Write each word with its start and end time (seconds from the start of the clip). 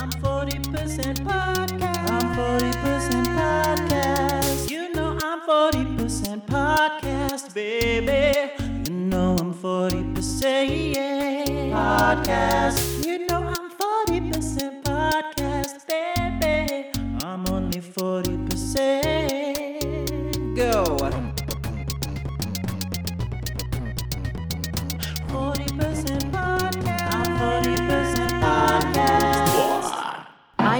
I'm 0.00 0.10
40% 0.10 1.24
podcast. 1.26 2.10
I'm 2.10 2.36
40% 2.36 3.26
podcast. 3.34 4.70
You 4.70 4.92
know 4.92 5.18
I'm 5.22 5.40
40% 5.40 6.46
podcast, 6.46 7.52
baby. 7.52 8.52
You 8.88 8.94
know 8.96 9.36
I'm 9.40 9.52
40% 9.52 10.14
podcast. 11.72 12.87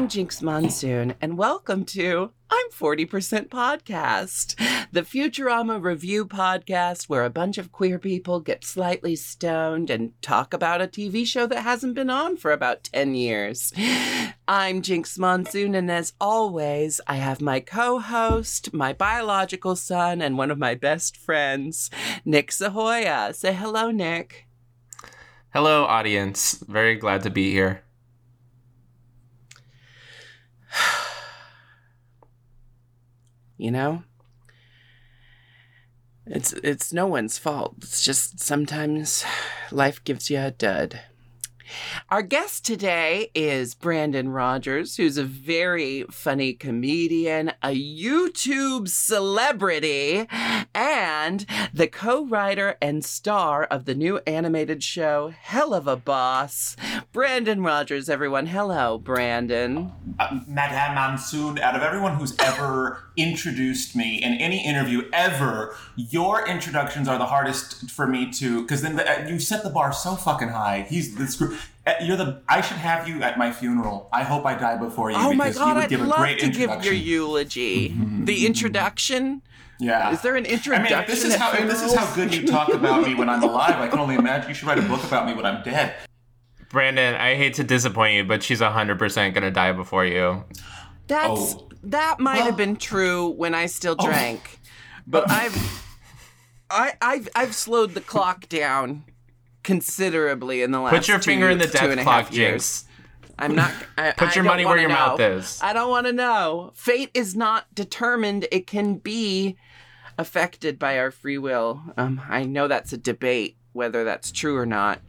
Jinkx 0.09 0.41
Monsoon, 0.41 1.15
and 1.21 1.37
welcome 1.37 1.85
to 1.85 2.31
I'm 2.51 2.71
40% 2.71 3.49
Podcast, 3.49 4.55
the 4.91 5.03
Futurama 5.03 5.83
review 5.83 6.25
podcast 6.25 7.11
where 7.11 7.27
a 7.27 7.31
bunch 7.31 7.59
of 7.59 7.73
queer 7.73 7.99
people 7.99 8.41
get 8.41 8.65
slightly 8.65 9.15
stoned 9.15 9.91
and 9.91 10.13
talk 10.23 10.55
about 10.55 10.81
a 10.81 10.87
TV 10.87 11.27
show 11.27 11.47
that 11.49 11.61
hasn't 11.61 11.95
been 11.95 12.09
on 12.09 12.39
for 12.39 12.53
about 12.53 12.85
10 12.85 13.17
years. 13.17 13.71
I'm 14.49 14.81
Jinkx 14.81 15.19
Monsoon, 15.19 15.75
and 15.75 15.91
as 15.91 16.15
always, 16.19 17.03
I 17.07 17.17
have 17.17 17.43
my 17.43 17.61
co 17.61 17.99
host, 17.99 18.73
my 18.73 18.95
biological 18.95 19.77
son, 19.77 20.23
and 20.23 20.39
one 20.39 20.51
of 20.51 20.57
my 20.57 20.75
best 20.75 21.19
friends, 21.19 21.91
Nick 22.25 22.51
Sahoyah. 22.51 23.35
Say 23.35 23.53
hello, 23.53 23.91
Nick. 23.91 24.47
Hello, 25.53 25.85
audience. 25.85 26.65
Very 26.67 26.95
glad 26.95 27.25
to 27.25 27.31
be 27.31 27.53
here. 27.53 27.83
you 33.57 33.71
know? 33.71 34.03
It's 36.27 36.53
it's 36.53 36.93
no 36.93 37.07
one's 37.07 37.39
fault. 37.39 37.77
It's 37.79 38.03
just 38.03 38.41
sometimes 38.41 39.25
life 39.73 40.05
gives 40.05 40.31
you 40.31 40.39
a 40.39 40.51
dud 40.51 41.01
our 42.11 42.23
guest 42.23 42.65
today 42.65 43.31
is 43.35 43.75
Brandon 43.75 44.31
Rogers, 44.31 44.97
who's 44.97 45.19
a 45.19 45.25
very 45.25 46.05
funny 46.11 46.53
comedian, 46.53 47.53
a 47.63 47.69
YouTube 47.69 48.89
celebrity, 48.89 50.27
and 50.75 51.45
the 51.73 51.87
co 51.87 52.25
writer 52.27 52.77
and 52.81 53.05
star 53.05 53.65
of 53.65 53.85
the 53.85 53.95
new 53.95 54.19
animated 54.27 54.83
show 54.83 55.35
Helluva 55.47 56.03
Boss. 56.05 56.77
Brandon 57.13 57.63
Rogers, 57.63 58.09
everyone. 58.09 58.47
Hello, 58.47 58.99
Brandon. 58.99 59.93
uh, 60.19 60.41
Madame 60.47 60.95
Monsoon, 60.95 61.59
out 61.59 61.77
of 61.77 61.83
everyone 61.83 62.17
who's 62.17 62.37
ever 62.39 63.05
introduced 63.17 63.97
me 63.97 64.23
in 64.23 64.35
any 64.35 64.65
interview 64.65 65.09
ever, 65.13 65.75
your 65.97 66.47
introductions 66.47 67.09
are 67.09 67.19
the 67.19 67.27
hardest 67.27 67.91
for 67.91 68.07
me 68.07 68.31
to. 68.33 68.63
Because 68.63 68.83
then 68.83 68.97
the, 68.97 69.11
uh, 69.11 69.27
you 69.29 69.39
set 69.39 69.63
the 69.63 69.71
bar 69.71 69.93
so 69.93 70.15
fucking 70.17 70.49
high. 70.49 70.87
He's 70.89 71.15
this 71.17 71.37
group. 71.37 71.58
Uh, 71.87 71.95
You're 72.03 72.17
the. 72.17 72.43
I 72.49 72.61
should 72.61 72.77
have 72.79 73.09
you 73.09 73.23
at 73.23 73.39
my 73.39 73.53
funeral. 73.53 74.09
I 74.13 74.23
hope 74.23 74.45
I 74.47 74.55
die 74.55 74.77
before 74.77 75.11
you. 75.11 75.17
Oh 75.19 75.33
my 75.33 75.47
because 75.49 75.57
you 75.57 75.61
god, 75.61 75.75
would 75.77 75.85
I'd 75.85 75.91
give 75.91 76.01
a 76.03 76.05
love 76.07 76.19
great 76.19 76.39
to 76.41 76.47
give 76.47 76.57
your 76.61 76.71
introduction. 76.73 77.07
eulogy. 77.07 77.95
the 78.25 78.47
introduction? 78.47 79.43
Yeah. 79.81 80.11
Is 80.13 80.23
there 80.23 80.35
an 80.37 80.45
introduction? 80.45 80.93
I 80.95 81.01
mean, 81.01 81.03
if 81.03 81.07
this 81.07 81.25
is 81.25 81.35
how 81.37 81.53
if 81.53 81.69
this 81.69 81.83
is 81.83 81.95
how 81.95 82.13
good 82.15 82.35
you 82.35 82.47
talk 82.47 82.69
about 82.73 83.07
me 83.07 83.15
when 83.15 83.29
I'm 83.29 83.43
alive. 83.43 83.77
I 83.77 83.89
can 83.89 83.99
only 84.01 84.17
imagine 84.17 84.49
you 84.49 84.55
should 84.55 84.67
write 84.69 84.79
a 84.79 84.83
book 84.83 85.03
about 85.05 85.27
me 85.27 85.35
when 85.35 85.47
I'm 85.47 85.63
dead. 85.63 85.95
Brandon, 86.71 87.15
I 87.15 87.35
hate 87.37 87.55
to 87.55 87.65
disappoint 87.65 88.15
you, 88.17 88.25
but 88.25 88.43
she's 88.43 88.61
100% 88.61 88.99
going 89.33 89.43
to 89.43 89.51
die 89.51 89.73
before 89.73 90.05
you. 90.05 90.45
That's 91.07 91.55
Oh. 91.55 91.69
that 91.85 92.21
might 92.21 92.37
Well- 92.39 92.47
have 92.47 92.57
been 92.57 92.77
true 92.77 93.29
when 93.31 93.55
I 93.55 93.67
still 93.67 93.95
drank. 93.95 94.59
But 95.07 95.31
I've 95.31 95.57
I 96.71 96.93
I've 97.01 97.29
I've 97.35 97.55
slowed 97.55 97.95
the 97.95 98.03
clock 98.03 98.49
down 98.49 99.05
considerably 99.69 100.63
in 100.63 100.71
the 100.73 100.81
last 100.81 100.95
Put 100.95 101.09
your 101.09 101.19
two- 101.19 101.31
finger 101.31 101.51
in 101.51 101.59
the 101.59 101.67
death 101.67 101.93
clock, 101.93 102.07
half 102.27 102.33
years. 102.33 102.63
Jinkx. 102.65 102.85
I'm 103.39 103.55
not. 103.55 103.71
I, 103.99 104.11
Put 104.17 104.35
your 104.35 104.45
money 104.45 104.65
where 104.65 104.79
your 104.79 104.89
know. 104.89 104.95
mouth 104.95 105.21
is. 105.21 105.61
I 105.63 105.73
don't 105.75 105.91
want 105.91 106.07
to 106.07 106.13
know. 106.13 106.73
Fate 106.75 107.11
is 107.15 107.37
not 107.37 107.73
determined. 107.75 108.49
It 108.51 108.67
can 108.67 108.97
be 108.97 109.57
affected 110.17 110.79
by 110.79 110.99
our 110.99 111.11
free 111.11 111.39
will. 111.39 111.81
Um, 111.97 112.21
I 112.29 112.45
know 112.45 112.67
that's 112.67 112.93
a 112.93 112.97
debate 112.99 113.57
whether 113.73 114.03
that's 114.03 114.33
true 114.33 114.57
or 114.57 114.67
not. 114.67 115.01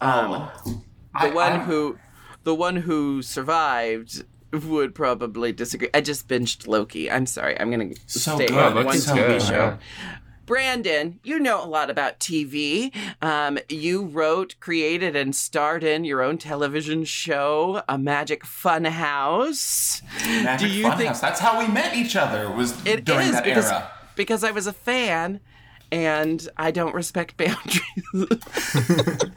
Um, 0.00 0.32
Oh. 0.32 0.52
the 0.64 0.80
I- 1.14 1.30
one 1.34 1.52
I'm- 1.52 1.60
who, 1.66 1.98
the 2.44 2.54
one 2.54 2.76
who 2.76 3.20
survived 3.22 4.24
would 4.52 4.94
probably 4.94 5.52
disagree. 5.52 5.90
I 5.92 6.00
just 6.00 6.26
binged 6.28 6.66
Loki. 6.66 7.10
I'm 7.10 7.26
sorry. 7.26 7.60
I'm 7.60 7.70
gonna 7.70 7.90
So 8.06 8.36
stay 8.36 8.46
good. 8.46 8.56
on 8.78 8.84
one 8.86 8.98
so 8.98 9.14
TV 9.14 9.26
good, 9.26 9.42
show. 9.42 9.78
Brandon, 10.50 11.20
you 11.22 11.38
know 11.38 11.62
a 11.62 11.68
lot 11.68 11.90
about 11.90 12.18
TV. 12.18 12.92
Um, 13.22 13.60
you 13.68 14.02
wrote, 14.04 14.56
created, 14.58 15.14
and 15.14 15.32
starred 15.34 15.84
in 15.84 16.02
your 16.04 16.22
own 16.22 16.38
television 16.38 17.04
show, 17.04 17.84
A 17.88 17.96
Magic 17.96 18.42
Funhouse. 18.42 20.02
Magic 20.42 20.68
Do 20.68 20.74
you 20.74 20.86
Funhouse. 20.86 20.96
think- 20.98 21.20
That's 21.20 21.38
how 21.38 21.60
we 21.60 21.68
met 21.68 21.94
each 21.94 22.16
other. 22.16 22.50
Was 22.50 22.84
It 22.84 23.04
during 23.04 23.28
is 23.28 23.32
that 23.34 23.44
because, 23.44 23.70
era. 23.70 23.92
because 24.16 24.42
I 24.42 24.50
was 24.50 24.66
a 24.66 24.72
fan 24.72 25.38
and 25.92 26.48
I 26.56 26.72
don't 26.72 26.96
respect 26.96 27.36
boundaries. 27.38 27.80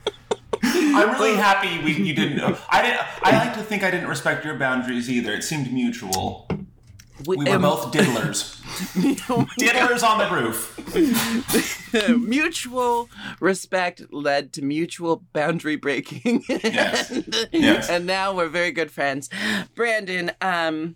I'm 0.64 1.12
really 1.20 1.36
happy 1.36 1.84
we, 1.84 1.94
you 1.94 2.16
didn't. 2.16 2.40
I 2.72 2.82
didn't. 2.82 3.02
I 3.22 3.38
like 3.38 3.54
to 3.54 3.62
think 3.62 3.84
I 3.84 3.92
didn't 3.92 4.08
respect 4.10 4.44
your 4.46 4.58
boundaries 4.58 5.12
either. 5.12 5.32
It 5.34 5.44
seemed 5.44 5.72
mutual. 5.72 6.48
We 7.26 7.38
were 7.38 7.50
um, 7.50 7.62
both 7.62 7.92
diddlers. 7.92 8.60
diddlers 9.60 10.04
on 10.04 10.18
the 10.18 10.36
roof. 10.36 12.18
mutual 12.20 13.10
respect 13.40 14.02
led 14.12 14.52
to 14.54 14.62
mutual 14.64 15.24
boundary 15.34 15.76
breaking. 15.76 16.44
Yes. 16.50 17.12
and, 17.12 17.48
Yes. 17.52 17.90
and 17.90 18.06
now 18.06 18.34
we're 18.36 18.48
very 18.50 18.72
good 18.72 18.90
friends. 18.92 19.30
Brandon, 19.76 20.32
um, 20.42 20.96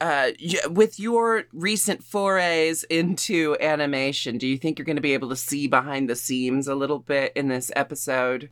uh, 0.00 0.30
with 0.70 0.98
your 0.98 1.44
recent 1.52 2.02
forays 2.02 2.82
into 2.84 3.56
animation, 3.60 4.38
do 4.38 4.46
you 4.46 4.58
think 4.58 4.78
you're 4.78 4.84
going 4.84 4.96
to 4.96 5.02
be 5.02 5.14
able 5.14 5.28
to 5.28 5.36
see 5.36 5.66
behind 5.66 6.10
the 6.10 6.16
scenes 6.16 6.66
a 6.66 6.74
little 6.74 6.98
bit 6.98 7.32
in 7.36 7.48
this 7.48 7.70
episode? 7.76 8.50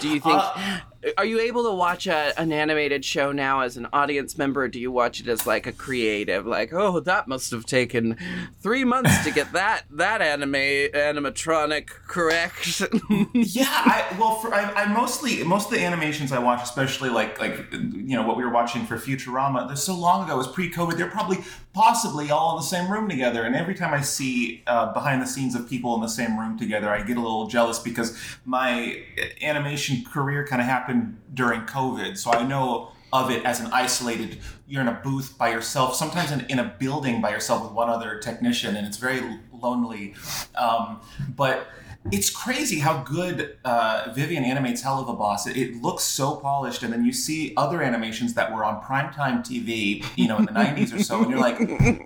Do 0.00 0.08
you 0.08 0.20
think? 0.20 0.34
Uh, 0.36 0.80
are 1.16 1.24
you 1.24 1.40
able 1.40 1.64
to 1.64 1.72
watch 1.72 2.06
a, 2.06 2.38
an 2.38 2.52
animated 2.52 3.04
show 3.04 3.32
now 3.32 3.60
as 3.60 3.76
an 3.76 3.86
audience 3.92 4.36
member? 4.36 4.64
Or 4.64 4.68
do 4.68 4.78
you 4.78 4.92
watch 4.92 5.20
it 5.20 5.28
as 5.28 5.46
like 5.46 5.66
a 5.66 5.72
creative, 5.72 6.46
like, 6.46 6.72
oh, 6.72 7.00
that 7.00 7.26
must 7.26 7.50
have 7.52 7.64
taken 7.64 8.16
three 8.60 8.84
months 8.84 9.24
to 9.24 9.30
get 9.30 9.52
that 9.52 9.84
that 9.90 10.20
anime 10.20 10.52
animatronic 10.52 11.86
correct? 11.86 12.82
Yeah, 13.32 13.64
I 13.66 14.16
well, 14.18 14.36
for 14.36 14.52
I, 14.52 14.72
I 14.72 14.92
mostly 14.92 15.42
most 15.42 15.66
of 15.66 15.72
the 15.72 15.84
animations 15.84 16.32
I 16.32 16.38
watch, 16.38 16.62
especially 16.62 17.10
like 17.10 17.40
like 17.40 17.72
you 17.72 18.16
know 18.16 18.26
what 18.26 18.36
we 18.36 18.44
were 18.44 18.50
watching 18.50 18.84
for 18.84 18.96
Futurama, 18.96 19.66
they're 19.66 19.76
so 19.76 19.94
long 19.94 20.24
ago. 20.24 20.34
It 20.34 20.38
was 20.38 20.48
pre-COVID. 20.48 20.96
They're 20.96 21.10
probably 21.10 21.38
possibly 21.72 22.30
all 22.30 22.52
in 22.52 22.56
the 22.56 22.66
same 22.66 22.90
room 22.90 23.08
together. 23.08 23.44
And 23.44 23.54
every 23.54 23.74
time 23.74 23.94
I 23.94 24.00
see 24.00 24.62
uh, 24.66 24.92
behind 24.92 25.22
the 25.22 25.26
scenes 25.26 25.54
of 25.54 25.68
people 25.68 25.94
in 25.94 26.00
the 26.00 26.08
same 26.08 26.38
room 26.38 26.58
together, 26.58 26.90
I 26.90 27.02
get 27.02 27.16
a 27.16 27.20
little 27.20 27.46
jealous 27.46 27.78
because 27.78 28.18
my 28.44 29.02
animation 29.40 30.04
career 30.04 30.46
kind 30.46 30.60
of 30.60 30.66
happened 30.66 31.20
during 31.32 31.62
COVID, 31.62 32.18
so 32.18 32.32
I 32.32 32.46
know 32.46 32.92
of 33.12 33.30
it 33.30 33.44
as 33.44 33.60
an 33.60 33.66
isolated 33.72 34.38
you're 34.68 34.82
in 34.82 34.88
a 34.88 35.00
booth 35.02 35.36
by 35.36 35.50
yourself 35.50 35.96
sometimes 35.96 36.30
in, 36.30 36.46
in 36.48 36.60
a 36.60 36.76
building 36.78 37.20
by 37.20 37.30
yourself 37.30 37.64
with 37.64 37.72
one 37.72 37.90
other 37.90 38.20
technician 38.20 38.76
and 38.76 38.86
it's 38.86 38.98
very 38.98 39.20
lonely 39.52 40.14
um, 40.54 41.00
but 41.34 41.66
it's 42.10 42.30
crazy 42.30 42.78
how 42.78 43.02
good 43.02 43.58
uh, 43.64 44.10
Vivienne 44.14 44.44
animates 44.44 44.82
Helluva 44.82 45.16
Boss. 45.18 45.46
It, 45.46 45.56
it 45.56 45.82
looks 45.82 46.02
so 46.02 46.36
polished, 46.36 46.82
and 46.82 46.92
then 46.92 47.04
you 47.04 47.12
see 47.12 47.52
other 47.56 47.82
animations 47.82 48.32
that 48.34 48.52
were 48.52 48.64
on 48.64 48.82
primetime 48.82 49.40
TV, 49.40 50.04
you 50.16 50.26
know, 50.26 50.38
in 50.38 50.46
the 50.46 50.52
'90s 50.52 50.94
or 50.94 51.02
so, 51.02 51.22
and 51.22 51.30
you're 51.30 51.38
like, 51.38 51.58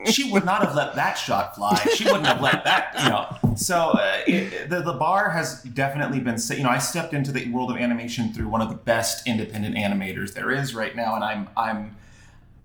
she 0.06 0.32
would 0.32 0.44
not 0.44 0.64
have 0.64 0.74
let 0.74 0.96
that 0.96 1.14
shot 1.14 1.54
fly. 1.54 1.76
She 1.94 2.04
wouldn't 2.04 2.26
have 2.26 2.40
let 2.40 2.64
that, 2.64 2.92
you 3.02 3.08
know. 3.08 3.54
So 3.56 3.90
uh, 3.90 4.20
it, 4.26 4.68
the 4.68 4.82
the 4.82 4.94
bar 4.94 5.30
has 5.30 5.62
definitely 5.62 6.18
been 6.18 6.38
set. 6.38 6.58
You 6.58 6.64
know, 6.64 6.70
I 6.70 6.78
stepped 6.78 7.14
into 7.14 7.30
the 7.30 7.48
world 7.50 7.70
of 7.70 7.76
animation 7.76 8.32
through 8.32 8.48
one 8.48 8.60
of 8.60 8.68
the 8.68 8.74
best 8.76 9.26
independent 9.28 9.76
animators 9.76 10.34
there 10.34 10.50
is 10.50 10.74
right 10.74 10.96
now, 10.96 11.14
and 11.14 11.22
I'm 11.22 11.48
I'm 11.56 11.96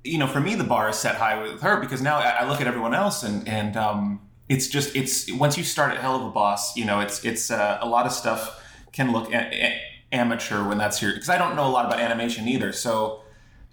you 0.03 0.17
know, 0.17 0.27
for 0.27 0.39
me, 0.39 0.55
the 0.55 0.63
bar 0.63 0.89
is 0.89 0.95
set 0.95 1.15
high 1.15 1.41
with 1.41 1.61
her 1.61 1.79
because 1.79 2.01
now 2.01 2.17
I, 2.17 2.29
I 2.39 2.49
look 2.49 2.61
at 2.61 2.67
everyone 2.67 2.93
else 2.93 3.23
and 3.23 3.47
and 3.47 3.77
um, 3.77 4.21
it's 4.49 4.67
just 4.67 4.95
it's 4.95 5.31
once 5.31 5.57
you 5.57 5.63
start 5.63 5.93
at 5.95 6.01
Helluva 6.01 6.33
Boss, 6.33 6.75
you 6.75 6.83
know, 6.85 6.99
it's 6.99 7.23
it's 7.23 7.49
uh, 7.51 7.77
a 7.81 7.87
lot 7.87 8.05
of 8.05 8.11
stuff 8.11 8.61
can 8.91 9.11
look 9.11 9.31
a- 9.31 9.37
a- 9.65 9.81
amateur 10.11 10.67
when 10.67 10.77
that's 10.77 11.01
your 11.01 11.13
because 11.13 11.29
I 11.29 11.37
don't 11.37 11.55
know 11.55 11.67
a 11.67 11.69
lot 11.69 11.85
about 11.85 11.99
animation 11.99 12.47
either. 12.47 12.71
So, 12.73 13.21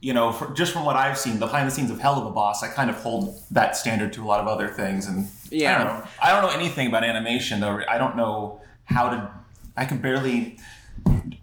you 0.01 0.13
know, 0.13 0.31
for, 0.33 0.53
just 0.53 0.73
from 0.73 0.85
what 0.85 0.95
I've 0.97 1.19
seen, 1.19 1.35
the 1.41 1.47
behind 1.47 1.67
the 1.67 1.75
scenes 1.75 1.91
of 1.91 1.99
Helluva 1.99 2.35
Boss, 2.35 2.63
I 2.63 2.69
kind 2.69 2.91
of 2.91 2.97
hold 2.97 3.43
that 3.51 3.75
standard 3.77 4.13
to 4.15 4.23
a 4.23 4.27
lot 4.27 4.41
of 4.41 4.47
other 4.47 4.69
things. 4.69 5.07
And 5.07 5.29
Yeah. 5.51 5.75
I 5.75 5.85
don't 5.85 5.87
know. 5.99 6.07
I 6.23 6.33
don't 6.33 6.43
know 6.43 6.57
anything 6.61 6.87
about 6.89 7.03
animation 7.05 7.61
though. 7.61 7.81
I 7.89 7.97
don't 7.99 8.17
know 8.17 8.61
how 8.85 9.09
to. 9.09 9.31
I 9.79 9.85
can 9.87 9.99
barely 9.99 10.59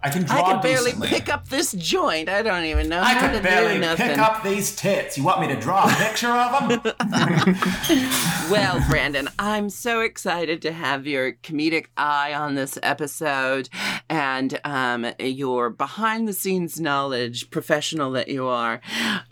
I 0.02 0.10
can 0.10 0.24
draw 0.24 0.36
I 0.36 0.52
can 0.52 0.60
barely 0.62 0.84
decently. 0.92 1.08
pick 1.08 1.28
up 1.32 1.48
this 1.48 1.72
joint. 1.72 2.28
I 2.28 2.42
don't 2.42 2.64
even 2.64 2.90
know 2.90 3.00
I 3.00 3.14
how 3.14 3.20
to 3.22 3.26
can 3.28 3.36
do 3.36 3.42
barely 3.42 3.78
nothing. 3.78 4.08
pick 4.08 4.18
up 4.18 4.42
these 4.42 4.76
tits. 4.76 5.16
You 5.16 5.24
want 5.24 5.40
me 5.40 5.48
to 5.48 5.56
draw 5.58 5.84
a 5.88 5.94
picture 5.94 6.28
of 6.30 6.68
them? 6.68 6.94
Well, 8.50 8.84
Brandon, 8.90 9.28
I'm 9.38 9.70
so 9.70 10.00
excited 10.00 10.60
to 10.62 10.72
have 10.72 11.06
your 11.06 11.32
comedic 11.32 11.86
eye 11.96 12.34
on 12.34 12.54
this 12.54 12.78
episode 12.82 13.70
and 14.10 14.60
um, 14.64 15.06
your 15.18 15.70
behind 15.70 16.28
the 16.28 16.34
scenes 16.34 16.78
knowledge, 16.78 17.50
professional 17.50 18.10
that 18.12 18.28
you 18.28 18.46
are. 18.46 18.82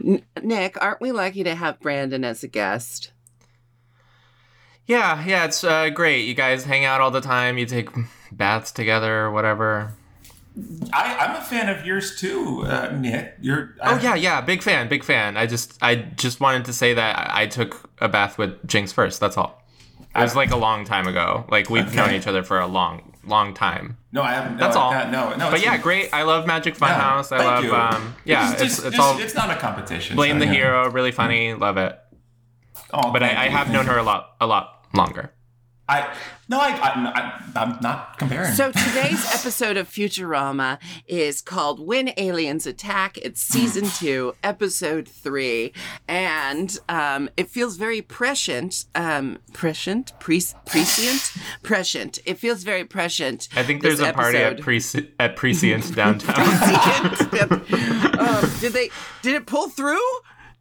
N- 0.02 0.23
Nick, 0.43 0.82
aren't 0.82 1.02
we 1.02 1.12
lucky 1.12 1.44
to 1.44 1.55
have 1.55 1.78
Brandon 1.81 2.25
as 2.25 2.43
a 2.43 2.49
guest? 2.49 3.12
Yeah, 4.87 5.23
yeah, 5.26 5.44
it's 5.44 5.62
uh, 5.62 5.90
great. 5.90 6.23
You 6.25 6.35
guys 6.35 6.64
hang 6.64 6.87
out 6.87 7.02
all 7.02 7.11
the 7.11 7.20
time. 7.20 7.58
You 7.58 7.67
take 7.67 7.90
baths 8.32 8.73
together 8.73 9.20
or 9.20 9.31
whatever. 9.31 9.93
I, 10.93 11.16
I'm 11.16 11.37
a 11.37 11.40
fan 11.40 11.69
of 11.69 11.87
yours 11.87 12.19
too, 12.20 12.64
uh, 12.66 12.90
Nick. 12.94 13.37
You're. 13.40 13.75
Oh 13.81 13.99
yeah, 14.02 14.14
yeah, 14.14 14.40
big 14.43 14.62
fan, 14.62 14.88
big 14.88 15.02
fan. 15.02 15.37
I 15.37 15.46
just, 15.46 15.78
I 15.82 15.94
just 15.96 16.40
wanted 16.40 16.66
to 16.66 16.72
say 16.75 16.93
that 16.94 17.31
I 17.34 17.46
took 17.46 17.90
a 18.00 18.08
bath 18.08 18.37
with 18.37 18.66
Jinkx 18.66 18.93
first. 18.93 19.19
That's 19.20 19.37
all. 19.38 19.62
It 20.14 20.20
was 20.20 20.37
like 20.37 20.50
a 20.50 20.56
long 20.56 20.84
time 20.84 21.06
ago. 21.06 21.46
Like 21.50 21.70
we've 21.70 21.87
Okay. 21.87 21.96
known 21.96 22.10
each 22.12 22.26
other 22.26 22.43
for 22.43 22.60
a 22.60 22.66
long, 22.66 23.14
long 23.25 23.54
time. 23.54 23.96
No, 24.12 24.20
I 24.20 24.32
haven't. 24.34 24.58
That's 24.58 24.75
no, 24.75 24.81
all. 24.82 24.93
No, 24.93 25.10
no, 25.10 25.37
no. 25.37 25.50
But 25.50 25.62
yeah, 25.62 25.78
great. 25.78 26.10
I 26.12 26.25
love 26.25 26.46
Magic 26.46 26.76
Funhouse. 26.76 27.32
I 27.34 27.38
love, 27.43 27.94
um, 27.94 28.14
yeah, 28.26 28.52
it's 28.52 28.60
just- 28.60 28.84
it's, 28.84 28.99
all 28.99 29.19
It's 29.19 29.34
not 29.34 29.50
a 29.50 29.56
competition. 29.56 30.16
blame 30.16 30.34
so, 30.37 30.40
the 30.40 30.44
yeah. 30.46 30.52
hero. 30.52 30.90
Really 30.90 31.12
funny. 31.12 31.54
Love 31.54 31.78
it. 31.78 31.99
Oh, 32.93 33.10
But 33.10 33.22
I, 33.22 33.46
I 33.46 33.49
have 33.49 33.70
known 33.72 33.87
you. 33.87 33.93
her 33.93 33.99
a 33.99 34.02
lot, 34.02 34.37
a 34.38 34.46
lot 34.46 34.84
longer. 34.93 35.32
I 35.93 36.15
no, 36.49 36.59
I, 36.59 36.71
I, 36.71 37.43
I'm 37.56 37.79
not 37.81 38.19
comparing. 38.19 38.53
So 38.53 38.73
today's 38.73 39.25
episode 39.35 39.77
of 39.77 39.89
Futurama 39.89 40.79
is 41.06 41.41
called 41.41 41.81
When 41.81 42.12
Aliens 42.19 42.67
Attack. 42.67 43.17
It's 43.19 43.41
season 43.41 43.89
two, 43.99 44.35
episode 44.43 45.09
three, 45.09 45.73
and 46.09 46.77
um, 46.89 47.31
it 47.37 47.49
feels 47.49 47.77
very 47.77 48.03
prescient. 48.03 48.85
Um, 48.94 49.39
prescient, 49.53 50.12
pre- 50.19 50.43
prescient, 50.67 51.33
prescient. 51.62 52.19
It 52.27 52.38
feels 52.38 52.65
very 52.65 52.85
prescient. 52.85 53.49
I 53.56 53.62
think 53.62 53.83
there's 53.83 54.00
a 54.00 54.12
party 54.12 54.38
at 54.38 54.53
episode. 54.55 54.67
Prece- 54.67 55.11
at 55.19 55.37
Prescient 55.37 55.95
downtown. 55.95 56.41
um, 58.19 58.50
did 58.61 58.73
they? 58.73 58.91
Did 59.23 59.37
it 59.37 59.47
pull 59.47 59.69
through? 59.69 60.00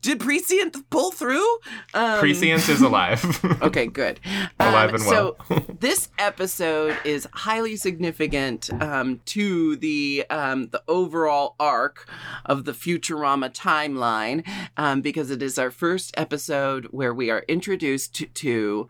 Did 0.02 0.20
Prescient 0.20 0.90
pull 0.90 1.12
through? 1.12 1.48
Um, 1.94 2.20
Prescient 2.20 2.68
is 2.68 2.82
alive. 2.82 3.22
Okay, 3.62 3.86
good. 3.86 4.20
Alive 4.60 4.90
Um, 4.90 4.96
and 4.96 5.04
so 5.04 5.38
this 5.80 6.10
episode 6.18 6.98
is 7.06 7.28
highly 7.34 7.76
significant 7.76 8.72
um, 8.82 9.22
to 9.26 9.76
the 9.76 10.26
um, 10.30 10.70
the 10.70 10.82
overall 10.88 11.56
arc 11.60 12.10
of 12.46 12.66
the 12.66 12.72
Futurama 12.72 13.54
timeline 13.54 14.48
um, 14.78 15.02
because 15.02 15.30
it 15.30 15.44
is 15.44 15.60
our 15.60 15.70
first 15.70 16.14
episode 16.18 16.86
where 16.92 17.14
we 17.14 17.30
are 17.30 17.44
introduced 17.48 18.16
to. 18.16 18.26
to 18.26 18.90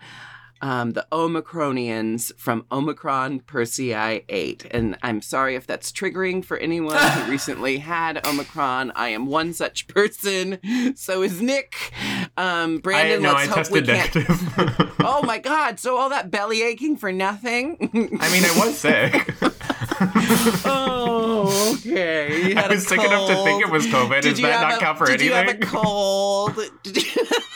um, 0.62 0.92
the 0.92 1.06
Omicronians 1.12 2.32
from 2.38 2.66
Omicron 2.72 3.42
Persei 3.42 4.24
8. 4.30 4.66
And 4.72 4.98
I'm 5.02 5.22
sorry 5.22 5.56
if 5.56 5.66
that's 5.68 5.92
triggering 5.92 6.44
for 6.46 6.58
anyone 6.58 6.98
who 6.98 7.32
recently 7.32 7.78
had 7.80 8.26
Omicron. 8.26 8.92
I 8.96 9.10
am 9.10 9.26
one 9.26 9.54
such 9.54 9.88
person. 9.88 10.60
So 10.96 11.22
is 11.24 11.42
Nick. 11.42 11.92
Um, 12.38 12.76
I 12.76 12.80
Brandon, 12.80 13.24
let's 13.24 13.50
I 13.50 13.54
hope 13.54 13.72
we 13.72 13.82
can't. 13.82 14.16
Oh 15.04 15.24
my 15.24 15.40
god, 15.40 15.80
so 15.80 15.98
all 15.98 16.10
that 16.10 16.30
belly 16.30 16.62
aching 16.62 16.96
for 16.96 17.12
nothing? 17.12 17.76
I 17.82 18.32
mean, 18.32 18.46
I 18.46 18.54
was 18.64 18.78
sick. 18.78 19.34
oh, 20.66 21.78
okay. 21.80 22.50
You 22.50 22.56
I 22.56 22.68
was 22.68 22.88
sick 22.88 23.00
enough 23.00 23.28
to 23.30 23.36
think 23.44 23.64
it 23.64 23.70
was 23.72 23.88
COVID. 23.88 24.22
Did 24.22 24.30
Does 24.32 24.40
you 24.40 24.46
that 24.46 24.60
have 24.60 24.70
not 24.70 24.78
a- 24.78 24.80
count 24.80 24.98
for 25.00 25.06
did 25.08 25.22
you 25.22 25.34
have 25.34 25.48
a 25.48 25.56
cold? 25.58 26.56
Did 26.84 26.98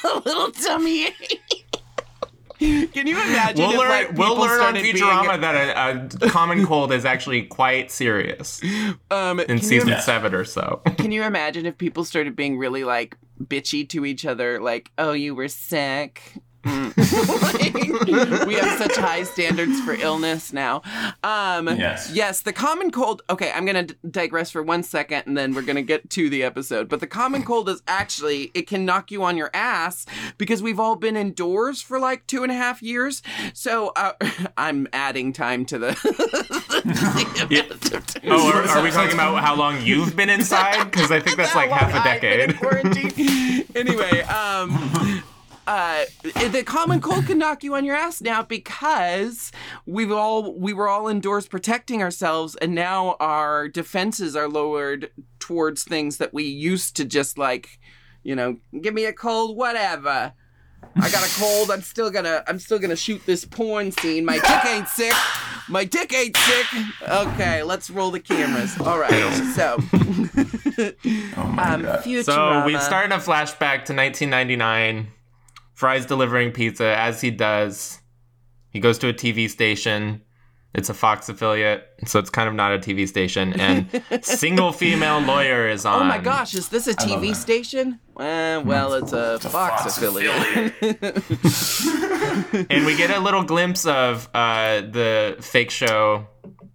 a 0.03 0.19
little 0.25 0.51
tummy 0.51 1.05
ache? 1.05 1.64
Can 2.59 3.07
you 3.07 3.15
imagine 3.15 3.57
We'll 3.65 3.71
if 3.71 3.77
learn. 3.77 3.89
like 3.89 4.13
we'll 4.13 4.35
learn 4.37 4.61
on 4.61 4.75
started 4.75 4.85
Futurama 4.85 5.29
being, 5.29 5.41
that 5.41 6.15
a, 6.21 6.25
a 6.25 6.29
common 6.29 6.65
cold 6.65 6.93
is 6.93 7.03
actually 7.03 7.43
quite 7.43 7.91
serious 7.91 8.61
um, 9.11 9.39
in 9.41 9.59
season 9.61 9.89
you, 9.89 10.01
seven 10.01 10.33
or 10.33 10.45
so. 10.45 10.81
Can 10.97 11.11
you 11.11 11.23
imagine 11.23 11.65
if 11.65 11.77
people 11.77 12.05
started 12.05 12.35
being 12.35 12.57
really 12.57 12.83
like 12.83 13.17
bitchy 13.43 13.87
to 13.89 14.05
each 14.05 14.25
other, 14.25 14.61
like, 14.61 14.91
"Oh, 14.97 15.11
you 15.11 15.35
were 15.35 15.49
sick." 15.49 16.21
Mm. 16.65 17.43
Like, 17.43 18.45
we 18.47 18.55
have 18.55 18.77
such 18.79 18.95
high 18.97 19.23
standards 19.23 19.79
for 19.81 19.93
illness 19.93 20.51
now. 20.51 20.81
Um, 21.23 21.67
Yes. 21.67 22.11
Yes, 22.13 22.41
the 22.41 22.53
common 22.53 22.89
cold. 22.91 23.21
Okay, 23.29 23.51
I'm 23.53 23.65
going 23.65 23.87
to 23.87 23.95
digress 24.09 24.49
for 24.51 24.63
one 24.63 24.81
second 24.83 25.23
and 25.27 25.37
then 25.37 25.53
we're 25.53 25.61
going 25.61 25.75
to 25.75 25.81
get 25.81 26.09
to 26.11 26.29
the 26.29 26.43
episode. 26.43 26.89
But 26.89 26.99
the 26.99 27.07
common 27.07 27.43
cold 27.45 27.69
is 27.69 27.81
actually, 27.87 28.51
it 28.53 28.67
can 28.67 28.85
knock 28.85 29.11
you 29.11 29.23
on 29.23 29.37
your 29.37 29.51
ass 29.53 30.05
because 30.37 30.63
we've 30.63 30.79
all 30.79 30.95
been 30.95 31.15
indoors 31.15 31.81
for 31.81 31.99
like 31.99 32.25
two 32.27 32.43
and 32.43 32.51
a 32.51 32.55
half 32.55 32.81
years. 32.81 33.21
So 33.53 33.91
uh, 33.95 34.13
I'm 34.57 34.87
adding 34.93 35.33
time 35.33 35.65
to 35.65 35.77
the. 35.79 35.95
Oh, 38.27 38.51
are, 38.51 38.63
are 38.77 38.83
we 38.83 38.91
talking 38.91 39.13
about 39.13 39.41
how 39.43 39.55
long 39.55 39.81
you've 39.81 40.15
been 40.15 40.29
inside? 40.29 40.85
Because 40.91 41.11
I 41.11 41.19
think 41.19 41.37
that's 41.37 41.51
How 41.51 41.59
like 41.61 41.69
half 41.69 41.93
long 41.93 42.05
a 42.05 42.09
I've 42.09 42.21
been 42.21 42.39
in 42.39 42.49
decade. 42.49 42.59
quarantine. 42.59 43.65
anyway, 43.75 44.21
um, 44.21 45.14
uh, 45.67 46.05
the 46.23 46.63
common 46.65 47.01
cold 47.01 47.25
can 47.25 47.37
knock 47.37 47.63
you 47.63 47.75
on 47.75 47.85
your 47.85 47.95
ass 47.95 48.21
now 48.21 48.43
because 48.43 49.51
we've 49.85 50.11
all 50.11 50.53
we 50.53 50.73
were 50.73 50.87
all 50.87 51.07
indoors 51.07 51.47
protecting 51.47 52.01
ourselves, 52.03 52.55
and 52.57 52.75
now 52.75 53.15
our 53.19 53.67
defenses 53.67 54.35
are 54.35 54.47
lowered 54.47 55.11
towards 55.39 55.83
things 55.83 56.17
that 56.17 56.33
we 56.33 56.43
used 56.43 56.95
to 56.97 57.05
just 57.05 57.37
like, 57.37 57.79
you 58.23 58.35
know, 58.35 58.57
give 58.81 58.93
me 58.93 59.05
a 59.05 59.13
cold, 59.13 59.57
whatever. 59.57 60.33
I 60.97 61.09
got 61.09 61.27
a 61.27 61.39
cold. 61.39 61.71
I'm 61.71 61.81
still 61.81 62.09
gonna. 62.09 62.43
I'm 62.47 62.59
still 62.59 62.79
gonna 62.79 62.95
shoot 62.95 63.25
this 63.25 63.43
porn 63.43 63.91
scene. 63.91 64.23
My 64.23 64.37
dick 64.39 64.65
ain't 64.65 64.87
sick. 64.87 65.13
My 65.67 65.83
dick 65.83 66.13
ain't 66.13 66.37
sick. 66.37 66.67
Okay, 67.01 67.63
let's 67.63 67.89
roll 67.89 68.11
the 68.11 68.19
cameras. 68.19 68.79
All 68.79 68.99
right. 68.99 69.11
So, 69.55 69.77
oh 71.37 71.43
my 71.43 71.73
um, 71.73 71.81
god. 71.81 72.03
Futurama. 72.03 72.23
So 72.23 72.65
we 72.65 72.77
start 72.77 73.05
in 73.05 73.11
a 73.11 73.17
flashback 73.17 73.85
to 73.85 73.95
1999. 73.95 75.07
Fry's 75.75 76.05
delivering 76.05 76.51
pizza 76.51 76.97
as 76.97 77.21
he 77.21 77.29
does. 77.29 77.99
He 78.69 78.79
goes 78.79 78.97
to 78.99 79.09
a 79.09 79.13
TV 79.13 79.49
station. 79.49 80.21
It's 80.73 80.89
a 80.89 80.93
Fox 80.93 81.29
affiliate, 81.29 81.87
so 82.05 82.19
it's 82.19 82.29
kind 82.29 82.49
of 82.49 82.55
not 82.55 82.73
a 82.73 82.79
TV 82.79 83.07
station. 83.07 83.53
And 83.59 84.03
single 84.25 84.73
female 84.73 85.19
lawyer 85.19 85.69
is 85.69 85.85
on. 85.85 86.01
Oh 86.01 86.05
my 86.05 86.17
gosh, 86.17 86.53
is 86.53 86.67
this 86.67 86.87
a 86.87 86.93
TV 86.93 87.33
station? 87.33 87.99
Uh, 88.17 88.61
well, 88.65 88.93
it's 88.93 89.13
a 89.13 89.35
a 89.35 89.39
Fox, 89.39 89.83
Fox 89.83 89.97
affiliate. 89.97 90.73
And 92.69 92.85
we 92.85 92.95
get 92.97 93.11
a 93.11 93.19
little 93.19 93.43
glimpse 93.43 93.85
of 93.85 94.29
uh, 94.33 94.81
the 94.81 95.37
fake 95.39 95.71
show 95.71 96.27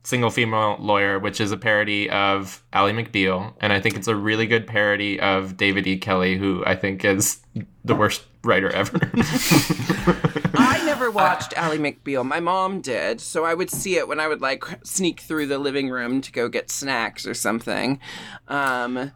Single 0.02 0.30
Female 0.30 0.76
Lawyer, 0.80 1.18
which 1.18 1.40
is 1.40 1.52
a 1.52 1.56
parody 1.56 2.08
of 2.10 2.62
Ally 2.72 2.92
McBeal. 2.92 3.52
And 3.60 3.72
I 3.72 3.80
think 3.80 3.96
it's 3.96 4.08
a 4.08 4.16
really 4.16 4.46
good 4.46 4.66
parody 4.66 5.20
of 5.20 5.56
David 5.56 5.86
E. 5.86 5.98
Kelley, 5.98 6.36
who 6.38 6.62
I 6.66 6.74
think 6.74 7.04
is 7.04 7.38
the 7.84 7.94
worst 7.94 8.22
writer 8.42 8.70
ever. 8.70 8.98
I 10.54 10.82
never 10.86 11.10
watched 11.10 11.52
Ally 11.56 11.76
McBeal. 11.76 12.24
My 12.26 12.40
mom 12.40 12.80
did, 12.80 13.20
so 13.20 13.44
I 13.44 13.54
would 13.54 13.70
see 13.70 13.96
it 13.96 14.08
when 14.08 14.20
I 14.20 14.28
would 14.28 14.40
like 14.40 14.64
sneak 14.84 15.20
through 15.20 15.46
the 15.46 15.58
living 15.58 15.90
room 15.90 16.20
to 16.22 16.32
go 16.32 16.48
get 16.48 16.70
snacks 16.70 17.26
or 17.26 17.34
something. 17.34 18.00
Um, 18.48 19.12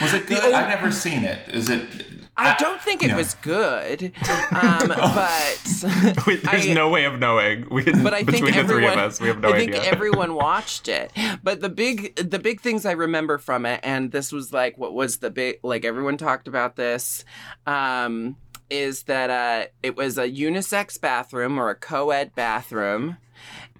Was 0.00 0.14
it 0.14 0.26
good? 0.26 0.44
old- 0.44 0.54
I've 0.54 0.68
never 0.68 0.90
seen 0.92 1.24
it. 1.24 1.48
Is 1.48 1.68
it? 1.68 2.06
I 2.40 2.56
don't 2.58 2.80
think 2.80 3.02
it 3.02 3.10
yeah. 3.10 3.16
was 3.16 3.34
good, 3.34 4.02
um, 4.50 4.88
but 4.88 5.60
There's 6.26 6.66
I- 6.68 6.72
no 6.74 6.88
way 6.88 7.04
of 7.04 7.18
knowing. 7.18 7.66
We, 7.70 7.84
but 8.02 8.14
I 8.14 8.22
between 8.22 8.44
think 8.44 8.54
the 8.54 8.60
everyone, 8.60 8.66
three 8.66 8.86
of 8.86 8.98
us, 8.98 9.20
we 9.20 9.28
have 9.28 9.40
no 9.40 9.52
I 9.52 9.58
think 9.58 9.74
idea. 9.74 9.90
everyone 9.90 10.34
watched 10.34 10.88
it. 10.88 11.12
But 11.42 11.60
the 11.60 11.68
big, 11.68 12.16
the 12.16 12.38
big 12.38 12.60
things 12.60 12.86
I 12.86 12.92
remember 12.92 13.38
from 13.38 13.66
it, 13.66 13.80
and 13.82 14.10
this 14.12 14.32
was 14.32 14.52
like 14.52 14.78
what 14.78 14.94
was 14.94 15.18
the 15.18 15.30
big, 15.30 15.58
like 15.62 15.84
everyone 15.84 16.16
talked 16.16 16.48
about 16.48 16.76
this, 16.76 17.24
um, 17.66 18.36
is 18.70 19.04
that 19.04 19.30
uh, 19.30 19.68
it 19.82 19.96
was 19.96 20.16
a 20.18 20.28
unisex 20.28 21.00
bathroom 21.00 21.58
or 21.58 21.70
a 21.70 21.74
co-ed 21.74 22.34
bathroom, 22.34 23.16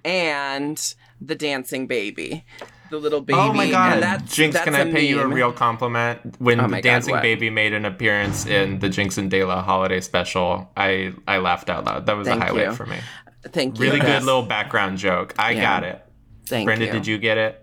and 0.05 0.95
the 1.19 1.35
dancing 1.35 1.87
baby, 1.87 2.45
the 2.91 2.97
little 2.99 3.21
baby. 3.21 3.39
Oh 3.39 3.51
my 3.53 3.69
god, 3.71 3.93
And 3.93 4.03
that's, 4.03 4.35
Jinkx, 4.37 4.51
that's 4.53 4.65
can 4.65 4.75
I 4.75 4.91
pay 4.91 5.07
you 5.07 5.19
a 5.21 5.27
real 5.27 5.51
compliment? 5.51 6.35
When 6.39 6.59
Oh 6.59 6.67
my 6.67 6.77
God, 6.77 6.83
Dancing 6.83 7.13
what? 7.13 7.23
Baby 7.23 7.49
made 7.49 7.73
an 7.73 7.85
appearance 7.85 8.45
in 8.45 8.77
the 8.79 8.87
Jinkx 8.89 9.17
and 9.17 9.31
DeLa 9.31 9.63
holiday 9.63 10.01
special, 10.01 10.69
I, 10.77 11.13
I 11.27 11.37
laughed 11.39 11.69
out 11.69 11.85
loud. 11.85 12.05
That 12.05 12.15
was 12.17 12.27
Thank 12.27 12.41
a 12.41 12.45
highlight 12.45 12.67
you. 12.67 12.73
for 12.75 12.85
me. 12.85 12.97
Thank 13.47 13.79
you. 13.79 13.85
Really 13.85 13.99
good 13.99 14.23
little 14.23 14.43
background 14.43 14.99
joke. 14.99 15.33
I 15.39 15.51
Yeah. 15.51 15.61
got 15.61 15.83
it. 15.83 16.05
Thank 16.45 16.61
you. 16.61 16.65
Brenda, 16.65 16.85
you. 16.85 16.91
did 16.91 17.07
you 17.07 17.17
get 17.17 17.37
it? 17.39 17.57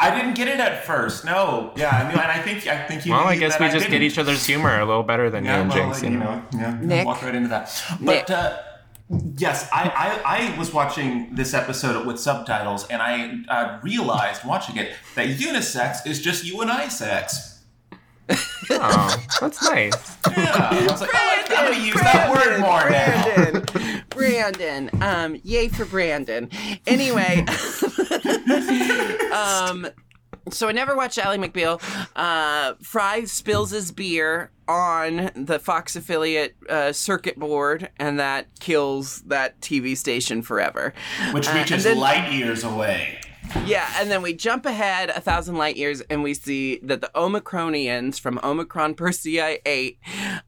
I 0.00 0.14
didn't 0.14 0.34
get 0.34 0.48
it 0.48 0.60
at 0.60 0.84
first. 0.84 1.24
No. 1.24 1.72
Yeah, 1.76 1.88
I 1.90 2.02
knew, 2.04 2.20
and 2.20 2.30
I 2.30 2.38
think 2.40 2.66
I 2.66 2.86
think 2.86 3.04
you. 3.06 3.12
Well, 3.12 3.24
I 3.26 3.36
guess 3.36 3.52
that 3.54 3.60
we 3.60 3.66
I 3.66 3.70
just 3.70 3.86
get 3.86 3.92
didn't. 3.92 4.04
each 4.04 4.18
other's 4.18 4.44
humor 4.46 4.78
a 4.78 4.84
little 4.84 5.02
better 5.02 5.30
than 5.30 5.44
you 5.44 5.50
and 5.50 5.68
well, 5.70 5.78
Jinkx. 5.78 5.92
like, 5.94 6.02
You 6.04 6.10
you 6.10 6.18
know? 6.18 6.24
know, 6.36 6.44
yeah, 6.52 6.78
Nick? 6.80 7.06
walk 7.06 7.22
right 7.22 7.34
into 7.34 7.48
that. 7.48 7.82
Nick. 8.00 8.26
But 8.26 8.30
uh, 8.30 8.56
Yes, 9.10 9.68
I, 9.72 10.20
I, 10.24 10.52
I 10.52 10.58
was 10.58 10.74
watching 10.74 11.34
this 11.34 11.54
episode 11.54 12.06
with 12.06 12.20
subtitles, 12.20 12.86
and 12.88 13.00
I 13.00 13.40
uh, 13.48 13.80
realized 13.82 14.44
watching 14.44 14.76
it 14.76 14.92
that 15.14 15.28
unisex 15.28 16.06
is 16.06 16.20
just 16.20 16.44
you 16.44 16.60
and 16.60 16.70
I 16.70 16.88
sex. 16.88 17.54
Oh, 18.70 19.16
that's 19.40 19.62
nice. 19.62 20.16
Yeah, 20.36 20.68
I 20.70 20.86
was 20.90 21.00
like, 21.00 21.08
oh, 21.14 21.42
I'm 21.48 21.72
gonna 21.72 21.82
use 21.86 21.94
that 21.94 22.30
word 22.30 22.60
more 22.60 22.90
now. 22.90 23.24
Brandon, 23.24 24.04
Brandon, 24.10 25.02
um, 25.02 25.40
yay 25.42 25.68
for 25.68 25.86
Brandon. 25.86 26.50
Anyway, 26.86 27.46
um, 29.32 29.88
so 30.50 30.68
I 30.68 30.72
never 30.72 30.96
watched 30.96 31.18
Ally 31.18 31.36
McBeal. 31.36 31.80
Uh, 32.16 32.74
Fry 32.82 33.24
spills 33.24 33.70
his 33.70 33.92
beer 33.92 34.50
on 34.66 35.30
the 35.34 35.58
Fox 35.58 35.96
affiliate 35.96 36.54
uh, 36.68 36.92
circuit 36.92 37.38
board, 37.38 37.90
and 37.98 38.18
that 38.20 38.46
kills 38.60 39.22
that 39.22 39.60
TV 39.60 39.96
station 39.96 40.42
forever. 40.42 40.92
Which 41.32 41.48
Uh, 41.48 41.52
reaches 41.54 41.86
and 41.86 41.94
then- 41.94 42.00
light 42.00 42.32
years 42.32 42.64
away. 42.64 43.20
Yeah, 43.66 43.88
and 43.98 44.10
then 44.10 44.22
we 44.22 44.32
jump 44.34 44.66
ahead 44.66 45.10
a 45.10 45.20
thousand 45.20 45.56
light 45.56 45.76
years 45.76 46.00
and 46.02 46.22
we 46.22 46.34
see 46.34 46.78
that 46.82 47.00
the 47.00 47.10
Omicronians 47.14 48.18
from 48.20 48.38
Omicron 48.42 48.94
Persei 48.94 49.58
8 49.64 49.98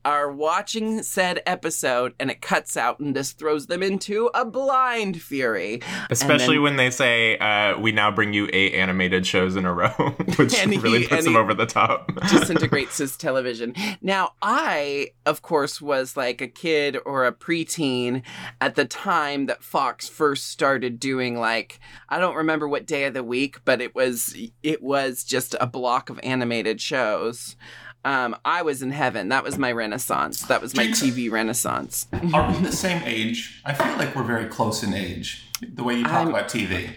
are 0.04 0.30
watching 0.32 1.02
said 1.02 1.42
episode 1.46 2.14
and 2.18 2.30
it 2.30 2.40
cuts 2.40 2.76
out 2.76 2.98
and 3.00 3.14
this 3.14 3.32
throws 3.32 3.66
them 3.66 3.82
into 3.82 4.30
a 4.34 4.44
blind 4.44 5.20
fury. 5.20 5.80
Especially 6.10 6.56
then- 6.56 6.62
when 6.62 6.76
they 6.76 6.90
say, 6.90 7.36
uh, 7.38 7.78
"We 7.78 7.92
now 7.92 8.10
bring 8.10 8.32
you 8.32 8.48
eight 8.52 8.74
animated 8.74 9.26
shows 9.26 9.56
in 9.56 9.64
a 9.64 9.72
row," 9.72 9.88
which 10.36 10.58
he- 10.58 10.78
really 10.78 11.06
puts 11.06 11.24
them 11.24 11.36
over 11.36 11.52
the 11.54 11.66
top. 11.66 12.12
disintegrates 12.30 12.98
his 12.98 13.16
television. 13.16 13.74
Now, 14.00 14.32
I, 14.40 15.08
of 15.26 15.42
course, 15.42 15.80
was 15.80 16.16
like 16.16 16.40
a 16.40 16.48
kid 16.48 16.96
or 17.04 17.26
a 17.26 17.32
preteen 17.32 18.22
at 18.60 18.74
the 18.76 18.84
time 18.84 19.46
that 19.46 19.62
Fox 19.62 20.08
first 20.08 20.48
started 20.48 21.00
doing 21.00 21.38
like 21.38 21.80
I 22.08 22.18
don't 22.18 22.36
remember 22.36 22.68
what 22.68 22.86
day 22.90 23.04
of 23.04 23.14
the 23.14 23.24
week, 23.24 23.64
but 23.64 23.80
it 23.80 23.94
was 23.94 24.36
it 24.62 24.82
was 24.82 25.24
just 25.24 25.54
a 25.60 25.66
block 25.66 26.10
of 26.10 26.18
animated 26.22 26.80
shows. 26.80 27.56
Um, 28.04 28.34
I 28.44 28.62
was 28.62 28.82
in 28.82 28.90
heaven. 28.90 29.28
That 29.28 29.44
was 29.44 29.56
my 29.58 29.70
renaissance. 29.72 30.42
That 30.42 30.60
was 30.60 30.74
my. 30.74 30.86
TV 30.88 31.30
renaissance. 31.30 32.06
Are 32.34 32.50
we 32.52 32.58
the 32.58 32.72
same 32.72 33.02
age? 33.04 33.62
I 33.64 33.72
feel 33.74 33.96
like 33.96 34.14
we're 34.16 34.24
very 34.24 34.48
close 34.48 34.82
in 34.82 34.92
age. 34.92 35.46
The 35.62 35.84
way 35.84 35.94
you 35.96 36.04
talk 36.04 36.12
I'm- 36.12 36.28
about 36.28 36.48
TV. 36.48 36.90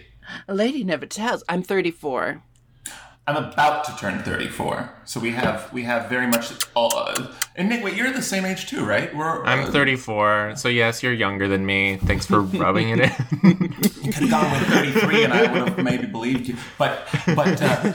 A 0.48 0.54
lady 0.54 0.82
never 0.84 1.04
tells. 1.06 1.44
I'm 1.50 1.62
34. 1.62 2.42
I'm 3.26 3.36
about 3.36 3.84
to 3.84 3.96
turn 3.96 4.22
34, 4.22 4.90
so 5.06 5.18
we 5.18 5.30
have 5.30 5.72
we 5.72 5.82
have 5.84 6.10
very 6.10 6.26
much. 6.26 6.52
All, 6.74 6.94
uh, 6.94 7.28
and 7.56 7.70
Nick, 7.70 7.82
wait, 7.82 7.96
you're 7.96 8.12
the 8.12 8.20
same 8.20 8.44
age 8.44 8.68
too, 8.68 8.84
right? 8.84 9.16
We're. 9.16 9.42
I'm 9.46 9.60
uh, 9.60 9.70
34, 9.70 10.56
so 10.56 10.68
yes, 10.68 11.02
you're 11.02 11.14
younger 11.14 11.48
than 11.48 11.64
me. 11.64 11.96
Thanks 11.96 12.26
for 12.26 12.42
rubbing 12.42 12.90
it 12.90 13.00
in. 13.00 13.10
You 14.02 14.12
could 14.12 14.28
have 14.28 14.30
gone 14.30 14.50
with 14.52 14.68
33, 14.68 15.24
and 15.24 15.32
I 15.32 15.40
would 15.50 15.68
have 15.68 15.78
maybe 15.78 16.06
believed 16.06 16.48
you. 16.48 16.56
But 16.76 17.08
but 17.34 17.62
uh, 17.62 17.94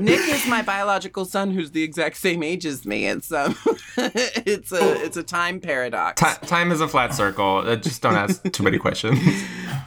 Nick 0.00 0.28
is 0.28 0.44
my 0.48 0.62
biological 0.62 1.24
son, 1.24 1.52
who's 1.52 1.70
the 1.70 1.84
exact 1.84 2.16
same 2.16 2.42
age 2.42 2.66
as 2.66 2.84
me. 2.84 3.06
It's 3.06 3.30
um, 3.30 3.56
it's 3.96 4.72
a 4.72 5.04
it's 5.04 5.16
a 5.16 5.22
time 5.22 5.60
paradox. 5.60 6.20
Ti- 6.20 6.46
time 6.48 6.72
is 6.72 6.80
a 6.80 6.88
flat 6.88 7.14
circle. 7.14 7.58
Uh, 7.58 7.76
just 7.76 8.02
don't 8.02 8.16
ask 8.16 8.42
too 8.50 8.64
many 8.64 8.78
questions. 8.78 9.20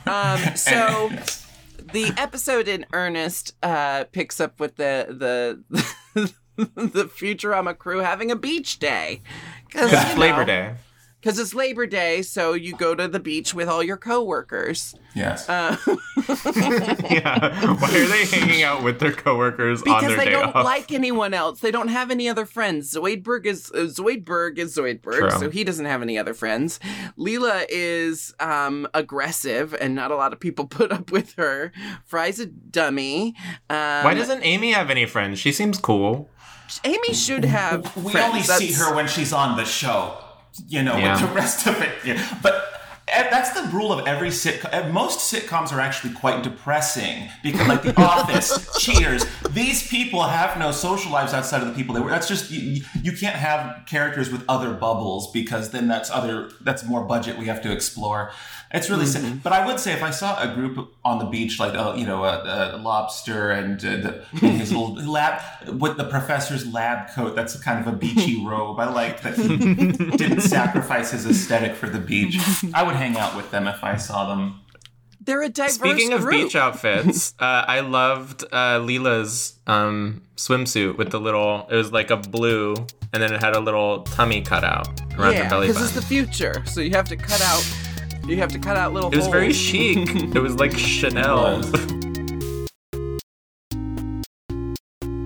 Um, 0.08 0.39
so 0.55 1.10
the 1.96 2.14
episode 2.18 2.68
in 2.68 2.86
earnest 2.92 3.56
uh, 3.64 4.04
picks 4.12 4.42
up 4.42 4.60
with 4.60 4.75
the 4.75 5.64
the 6.18 6.32
the 6.58 7.06
Futurama 7.06 7.78
crew 7.78 8.00
having 8.00 8.32
a 8.32 8.36
beach 8.36 8.80
day 8.80 9.22
because 9.68 9.92
It's 9.94 10.18
Labor 10.18 10.44
Day. 10.46 10.75
Because 11.25 11.39
it's 11.39 11.55
Labor 11.55 11.88
Day, 11.88 12.22
so 12.22 12.53
you 12.53 12.75
go 12.77 12.94
to 12.94 13.08
the 13.08 13.20
beach 13.20 13.55
with 13.55 13.67
all 13.67 13.82
your 13.82 13.98
coworkers. 13.98 14.94
yes, 15.15 15.50
Uh, 15.50 15.75
Yeah. 17.10 17.75
Why 17.79 17.88
are 17.89 18.05
they 18.05 18.25
hanging 18.25 18.62
out 18.62 18.84
with 18.84 19.00
their 19.00 19.12
coworkers 19.12 19.79
on 19.82 19.86
because 19.86 20.08
their 20.10 20.17
they 20.17 20.25
day 20.25 20.32
don't 20.32 20.55
off? 20.55 20.63
like 20.63 20.91
anyone 20.91 21.34
else. 21.34 21.62
They 21.62 21.72
don't 21.72 21.88
have 21.88 22.12
any 22.12 22.29
other 22.29 22.46
friends. 22.46 22.94
Zoidberg 22.94 23.48
is 23.48 23.72
uh, 23.74 23.88
Zoidberg 23.88 24.60
is 24.60 24.75
Zoidberg, 24.77 25.17
True. 25.17 25.32
so 25.32 25.50
he 25.50 25.63
doesn't 25.63 25.88
have 25.88 26.03
any 26.03 26.15
other 26.20 26.36
friends. 26.36 26.79
Leela 27.17 27.65
is 27.70 28.36
um, 28.39 28.88
aggressive, 28.94 29.74
and 29.82 29.96
not 29.96 30.12
a 30.12 30.15
lot 30.15 30.32
of 30.32 30.39
people 30.39 30.67
put 30.79 30.91
up 30.91 31.12
with 31.12 31.34
her. 31.38 31.72
Fry's 32.05 32.39
a 32.39 32.46
dummy. 32.46 33.34
Um, 33.67 34.03
Why 34.03 34.13
doesn't 34.13 34.44
Amy 34.44 34.74
have 34.74 34.91
any 34.91 35.08
friends? 35.08 35.39
She 35.39 35.51
seems 35.51 35.79
cool. 35.79 36.29
Amy 36.84 37.13
should 37.13 37.46
have? 37.46 37.96
we 37.98 38.12
friends. 38.12 38.29
only 38.29 38.41
see 38.44 38.74
her 38.74 38.94
when 38.96 39.08
she's 39.08 39.34
on 39.34 39.58
the 39.58 39.65
show. 39.65 40.20
You 40.68 40.84
know, 40.84 40.98
Yeah. 40.98 41.20
with 41.20 41.30
the 41.30 41.36
rest 41.36 41.68
of 41.68 41.82
it. 41.82 41.92
Yeah. 42.06 42.24
But 42.42 42.56
eh, 43.08 43.28
that's 43.30 43.52
the 43.52 43.68
rule 43.76 43.92
of 43.92 44.08
every 44.08 44.30
sitcom. 44.30 44.92
Most 44.92 45.32
sitcoms 45.32 45.72
are 45.72 45.80
actually 45.80 46.14
quite 46.14 46.44
depressing 46.44 47.30
because, 47.44 47.68
like 47.68 47.84
The 47.84 48.00
Office, 48.02 48.78
Cheers, 48.80 49.26
these 49.52 49.88
people 49.88 50.24
have 50.24 50.58
no 50.58 50.72
social 50.72 51.12
lives 51.12 51.34
outside 51.34 51.62
of 51.62 51.68
the 51.68 51.74
people 51.74 51.94
they 51.96 52.02
were. 52.02 52.10
That's 52.10 52.28
just 52.28 52.52
you, 52.52 52.84
you 53.02 53.12
can't 53.12 53.36
have 53.36 53.86
characters 53.86 54.32
with 54.32 54.44
other 54.50 54.74
bubbles 54.74 55.32
because 55.32 55.72
then 55.72 55.88
that's 55.88 56.10
other 56.10 56.50
that's 56.62 56.84
more 56.86 57.04
budget 57.04 57.38
we 57.38 57.46
have 57.46 57.62
to 57.64 57.72
explore. 57.72 58.32
It's 58.75 58.89
really 58.89 59.05
sad. 59.05 59.41
But 59.41 59.53
I 59.53 59.65
would 59.65 59.79
say 59.79 59.94
if 59.94 60.03
I 60.03 60.12
saw 60.12 60.41
a 60.41 60.53
group 60.53 60.94
on 61.03 61.20
the 61.20 61.25
beach, 61.25 61.60
like 61.60 61.74
uh, 61.75 61.94
you 61.96 62.05
know, 62.05 62.24
a, 62.24 62.75
a 62.75 62.77
lobster 62.77 63.51
and 63.51 63.79
uh, 63.84 63.89
the, 63.98 64.25
in 64.46 64.60
his 64.60 64.72
little 64.72 64.96
lab 64.96 65.41
with 65.79 65.98
the 65.98 66.03
professor's 66.03 66.72
lab 66.72 67.10
coat, 67.10 67.36
that's 67.36 67.55
kind 67.62 67.79
of 67.79 67.94
a 67.94 67.96
beachy 67.96 68.46
robe. 68.46 68.79
I 68.79 68.89
like 68.89 69.22
that 69.22 69.36
he 69.36 69.58
didn't 70.17 70.41
sacrifice 70.41 71.12
his 71.12 71.25
aesthetic 71.25 71.75
for 71.75 71.88
the 71.88 72.00
beach. 72.00 72.38
I 72.74 72.84
would 72.84 72.96
hang 72.96 73.17
out 73.17 73.36
with 73.36 73.51
them 73.51 73.67
if 73.67 73.84
I 73.84 73.96
saw 73.96 74.27
them. 74.27 74.60
They're 75.22 75.41
a 75.41 75.50
diverse 75.50 75.75
Speaking 75.75 76.13
of 76.13 76.22
group. 76.22 76.34
beach 76.34 76.55
outfits, 76.55 77.34
uh, 77.39 77.65
I 77.67 77.79
loved 77.79 78.44
uh, 78.51 78.79
Leela's 78.79 79.60
um, 79.65 80.22
swimsuit 80.36 80.98
with 80.98 81.10
the 81.10 81.20
little. 81.20 81.67
It 81.70 81.75
was 81.75 81.91
like 81.91 82.12
a 82.12 82.17
blue, 82.17 82.75
and 83.12 83.24
then 83.24 83.34
it 83.34 83.41
had 83.41 83.55
a 83.55 83.60
little 83.60 84.03
tummy 84.03 84.41
cutout 84.41 84.88
around 85.17 85.34
yeah, 85.34 85.44
her 85.46 85.50
belly 85.50 85.67
because 85.67 85.82
button. 85.82 85.98
it's 85.98 86.08
the 86.08 86.15
future, 86.15 86.63
so 86.65 86.79
you 86.79 86.91
have 86.91 87.08
to 87.10 87.17
cut 87.17 87.41
out. 87.41 87.85
You 88.27 88.38
have 88.38 88.51
to 88.53 88.60
cut 88.60 88.75
out 88.75 88.91
little. 88.91 89.12
It 89.13 89.17
was 89.17 89.27
very 89.27 89.53
chic. 89.53 89.98
it 90.36 90.39
was 90.39 90.55
like 90.55 90.75
Chanel. 90.75 91.62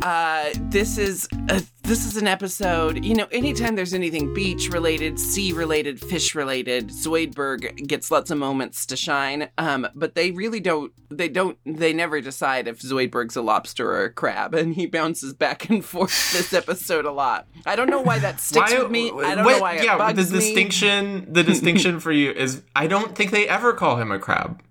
Uh, 0.02 0.50
this 0.56 0.98
is 0.98 1.28
uh, 1.50 1.60
this 1.84 2.06
is 2.06 2.18
an 2.18 2.28
episode. 2.28 3.04
You 3.04 3.16
know, 3.16 3.28
anytime 3.32 3.76
there's 3.76 3.94
anything 3.94 4.34
beach 4.34 4.70
related, 4.70 5.20
sea 5.20 5.52
related, 5.54 6.00
fish 6.00 6.36
related, 6.36 6.90
Zoidberg 6.90 7.88
gets 7.88 8.12
lots 8.12 8.32
of 8.32 8.38
moments 8.38 8.86
to 8.88 8.96
shine. 8.96 9.50
Um, 9.58 9.88
but 9.96 10.16
they 10.16 10.32
really 10.32 10.60
don't. 10.60 10.92
They 11.10 11.28
don't. 11.30 11.58
They 11.66 11.94
never 11.94 12.22
decide 12.22 12.68
if 12.68 12.80
Zoidberg's 12.80 13.36
a 13.36 13.42
lobster 13.42 13.90
or 13.92 14.06
a 14.06 14.14
crab, 14.14 14.54
and 14.54 14.74
he 14.76 14.86
bounces 14.86 15.34
back 15.34 15.70
and 15.70 15.84
forth 15.84 16.32
this 16.34 16.54
episode 16.54 17.06
a 17.06 17.12
lot. 17.12 17.48
I 17.66 17.76
don't 17.76 17.90
know 17.90 18.02
why 18.02 18.20
that 18.20 18.40
sticks 18.40 18.74
with 18.74 18.92
me. 18.92 19.08
I 19.10 19.36
don't 19.36 19.46
what- 19.46 19.56
know 19.56 19.62
why 19.62 19.74
it 19.76 19.84
yeah, 19.84 20.12
the 20.14 20.24
me. 20.24 20.30
distinction. 20.32 21.28
The 21.32 21.44
distinction 21.44 22.00
for 22.00 22.12
you 22.12 22.32
is 22.32 22.62
I 22.76 22.88
don't 22.88 23.16
think 23.16 23.32
they 23.32 23.48
ever 23.48 23.74
call 23.74 23.98
him 23.98 24.12
a 24.12 24.20
crab. 24.20 24.62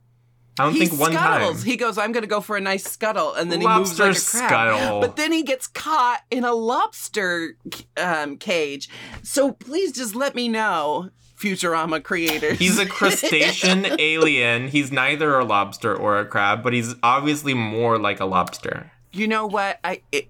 I 0.59 0.65
don't 0.65 0.73
He 0.75 0.87
think 0.87 1.01
one 1.01 1.13
scuttles. 1.13 1.57
time. 1.59 1.67
He 1.67 1.77
goes, 1.77 1.99
"I'm 1.99 2.13
going 2.13 2.23
to 2.23 2.29
go 2.29 2.41
for 2.41 2.57
a 2.57 2.61
nice 2.61 2.85
scuttle," 2.85 3.35
and 3.35 3.51
then 3.53 3.61
Lobster 3.61 4.05
he 4.05 4.09
moves 4.11 4.35
like 4.35 4.45
a 4.45 4.49
crab. 4.49 4.51
scuttle. 4.81 5.01
But 5.01 5.17
then 5.17 5.33
he 5.33 5.43
gets 5.43 5.67
caught 5.67 6.21
in 6.31 6.45
a 6.45 6.53
lobster 6.53 7.57
um, 7.97 8.37
cage. 8.37 8.89
So 9.23 9.53
please 9.53 9.93
just 9.93 10.15
let 10.15 10.35
me 10.35 10.49
know, 10.49 11.11
Futurama 11.39 12.03
creators. 12.03 12.59
He's 12.59 12.79
a 12.79 12.87
crustacean 12.99 13.87
alien. 14.01 14.69
He's 14.69 14.91
neither 14.91 15.39
a 15.39 15.45
lobster 15.45 15.95
or 15.95 16.19
a 16.19 16.27
crab, 16.27 16.63
but 16.63 16.73
he's 16.73 16.95
obviously 17.03 17.55
more 17.55 17.99
like 17.99 18.21
a 18.21 18.25
lobster. 18.27 18.91
you 19.13 19.27
know 19.29 19.47
what? 19.47 19.79
I 19.85 20.03
it, 20.13 20.29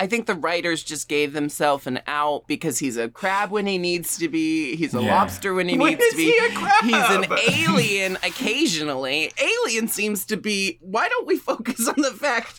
I 0.00 0.06
think 0.06 0.26
the 0.26 0.34
writers 0.34 0.82
just 0.82 1.08
gave 1.08 1.32
themselves 1.32 1.86
an 1.86 2.00
out 2.06 2.46
because 2.46 2.78
he's 2.78 2.96
a 2.96 3.08
crab 3.08 3.50
when 3.50 3.66
he 3.66 3.78
needs 3.78 4.16
to 4.18 4.28
be. 4.28 4.76
He's 4.76 4.94
a 4.94 5.02
Yeah. 5.02 5.14
lobster 5.16 5.54
when 5.54 5.68
he 5.68 5.76
When 5.78 5.92
needs 5.94 6.10
to 6.10 6.16
be. 6.16 6.24
he 6.24 6.38
a 6.46 6.52
crab? 6.54 6.84
He's 6.84 6.94
an 7.16 7.26
alien 7.50 8.16
occasionally. 8.22 9.32
Alien 9.38 9.88
seems 9.88 10.24
to 10.26 10.36
be. 10.36 10.78
Why 10.80 11.08
don't 11.08 11.26
we 11.26 11.36
focus 11.36 11.86
on 11.88 12.00
the 12.00 12.12
fact 12.12 12.58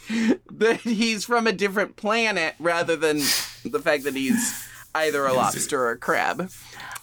that 0.52 0.78
he's 0.82 1.26
from 1.26 1.48
a 1.48 1.52
different 1.54 1.96
planet 1.96 2.56
rather 2.60 2.96
than 2.96 3.18
the 3.66 3.80
fact 3.84 4.04
that 4.04 4.16
he's 4.16 4.66
either 4.96 5.26
a 5.26 5.34
lobster 5.34 5.82
or 5.82 5.92
a 5.92 5.98
crab? 5.98 6.50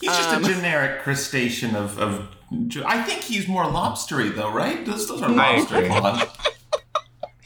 He's 0.01 0.11
just 0.11 0.29
Um, 0.29 0.45
a 0.45 0.49
generic 0.49 1.03
crustacean 1.03 1.75
of, 1.75 1.99
of. 1.99 2.29
I 2.85 3.03
think 3.03 3.23
he's 3.23 3.49
more 3.49 3.65
lobstery 3.65 4.35
though, 4.35 4.51
right? 4.53 4.85
Those, 4.87 5.09
those 5.09 5.23
are 5.23 5.29
lobster 5.29 5.87
claws. 5.87 6.23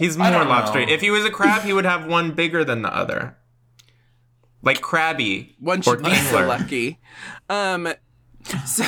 He's 0.00 0.16
more 0.16 0.30
lobster. 0.30 0.78
If 0.78 1.02
he 1.02 1.11
was 1.11 1.26
a 1.26 1.30
crab, 1.30 1.61
he 1.62 1.75
would 1.75 1.85
have 1.85 2.07
one 2.07 2.33
bigger 2.33 2.64
than 2.64 2.80
the 2.80 2.88
other. 2.88 3.37
Like 4.62 4.80
crabby. 4.80 5.57
One 5.61 5.83
should 5.83 6.02
be 6.02 6.14
so 6.14 6.47
lucky. 6.47 6.99
Um, 7.50 7.87
so, 8.66 8.85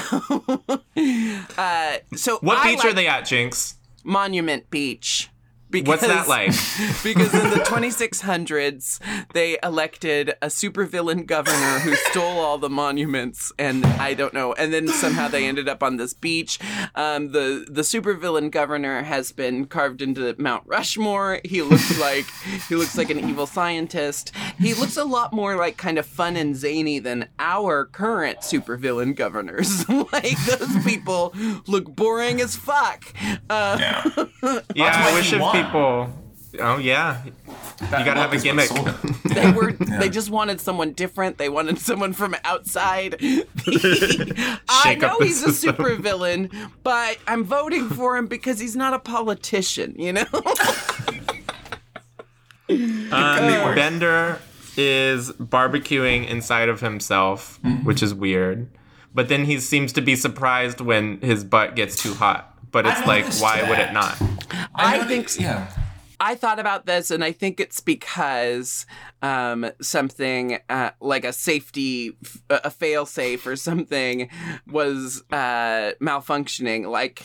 uh, 1.58 1.96
so 2.16 2.38
What 2.38 2.56
I 2.56 2.70
beach 2.70 2.78
like 2.78 2.86
are 2.86 2.92
they 2.94 3.06
at, 3.08 3.24
Jinkx? 3.24 3.74
Monument 4.04 4.70
Beach. 4.70 5.28
What's 5.80 6.06
that 6.06 6.28
like? 6.28 6.48
because 7.02 7.32
in 7.34 7.50
the 7.50 7.56
2600s 7.66 8.98
they 9.32 9.58
elected 9.62 10.30
a 10.42 10.46
supervillain 10.46 11.26
governor 11.26 11.78
who 11.80 11.94
stole 11.94 12.38
all 12.38 12.58
the 12.58 12.68
monuments 12.68 13.52
and 13.58 13.84
i 13.86 14.14
don't 14.14 14.34
know 14.34 14.52
and 14.54 14.72
then 14.72 14.88
somehow 14.88 15.28
they 15.28 15.46
ended 15.46 15.68
up 15.68 15.82
on 15.82 15.96
this 15.96 16.12
beach 16.14 16.58
um, 16.94 17.32
the 17.32 17.66
the 17.68 17.82
supervillain 17.82 18.50
governor 18.50 19.02
has 19.02 19.32
been 19.32 19.66
carved 19.66 20.02
into 20.02 20.34
mount 20.38 20.62
rushmore 20.66 21.40
he 21.44 21.62
looks 21.62 21.98
like 22.00 22.26
he 22.68 22.74
looks 22.74 22.96
like 22.96 23.10
an 23.10 23.18
evil 23.28 23.46
scientist 23.46 24.32
he 24.58 24.74
looks 24.74 24.96
a 24.96 25.04
lot 25.04 25.32
more 25.32 25.56
like 25.56 25.76
kind 25.76 25.98
of 25.98 26.06
fun 26.06 26.36
and 26.36 26.56
zany 26.56 26.98
than 26.98 27.28
our 27.38 27.84
current 27.86 28.40
supervillain 28.40 29.14
governors 29.14 29.88
like 30.12 30.36
those 30.46 30.84
people 30.84 31.32
look 31.66 31.84
boring 31.94 32.40
as 32.40 32.56
fuck 32.56 33.04
uh, 33.50 33.76
Yeah. 33.80 34.02
Yeah, 34.74 34.92
I 35.08 35.14
wish 35.14 35.30
he 35.30 35.36
if 35.36 35.42
won. 35.42 35.56
People. 35.64 36.12
Oh 36.60 36.76
yeah, 36.76 37.22
That 37.90 38.04
gotta 38.04 38.20
have 38.20 38.32
a 38.32 38.38
gimmick. 38.38 38.68
They 39.32 39.50
were. 39.52 39.72
They 39.72 40.10
just 40.10 40.28
wanted 40.28 40.60
someone 40.60 40.92
different. 40.92 41.38
They 41.38 41.48
wanted 41.48 41.78
someone 41.78 42.12
from 42.12 42.36
outside. 42.44 43.16
I 44.68 44.94
know 45.00 45.16
the 45.18 45.24
he's 45.24 45.42
a 45.42 45.46
system. 45.52 45.76
super 45.76 45.94
villain, 45.94 46.50
but 46.82 47.16
I'm 47.26 47.44
voting 47.44 47.88
for 47.88 48.18
him 48.18 48.26
because 48.26 48.60
he's 48.60 48.76
not 48.76 48.92
a 48.92 48.98
politician. 48.98 49.94
You 49.98 50.12
know. 50.14 50.24
Um, 52.70 53.10
worse. 53.10 53.74
Bender 53.74 54.38
is 54.76 55.30
barbecuing 55.32 56.26
inside 56.28 56.68
of 56.70 56.80
himself, 56.80 57.60
Mm-hmm. 57.62 57.84
which 57.84 58.02
is 58.02 58.14
weird. 58.14 58.68
But 59.14 59.28
then 59.28 59.44
he 59.44 59.60
seems 59.60 59.92
to 59.94 60.00
be 60.00 60.16
surprised 60.16 60.80
when 60.80 61.20
his 61.20 61.44
butt 61.44 61.76
gets 61.76 62.02
too 62.02 62.14
hot. 62.14 62.51
But 62.72 62.86
it's 62.86 63.06
like, 63.06 63.24
noticed 63.24 63.42
why 63.42 63.68
would 63.68 63.78
it 63.78 63.92
not? 63.92 64.20
I 64.74 64.98
know 64.98 65.04
think 65.06 65.28
that- 65.30 65.40
yeah. 65.40 65.72
I 66.24 66.36
thought 66.36 66.60
about 66.60 66.86
this, 66.86 67.10
and 67.10 67.24
I 67.24 67.32
think 67.32 67.58
it's 67.58 67.80
because 67.80 68.86
um, 69.22 69.68
something 69.80 70.58
uh, 70.68 70.90
like 71.00 71.24
a 71.24 71.32
safety, 71.32 72.16
a 72.48 72.70
fail 72.70 73.06
safe 73.06 73.44
or 73.44 73.56
something 73.56 74.30
was 74.70 75.24
uh, 75.32 75.92
malfunctioning. 76.00 76.88
Like 76.88 77.24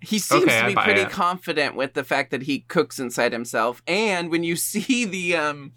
he 0.00 0.20
seems 0.20 0.44
Okay, 0.44 0.60
to 0.60 0.66
be 0.68 0.74
pretty 0.76 1.00
it. 1.00 1.10
confident 1.10 1.74
with 1.74 1.94
the 1.94 2.04
fact 2.04 2.30
that 2.30 2.42
he 2.42 2.60
cooks 2.60 3.00
inside 3.00 3.32
himself. 3.32 3.82
And 3.88 4.30
when 4.30 4.44
you 4.44 4.54
see 4.70 5.04
the 5.04 5.34
um, 5.34 5.72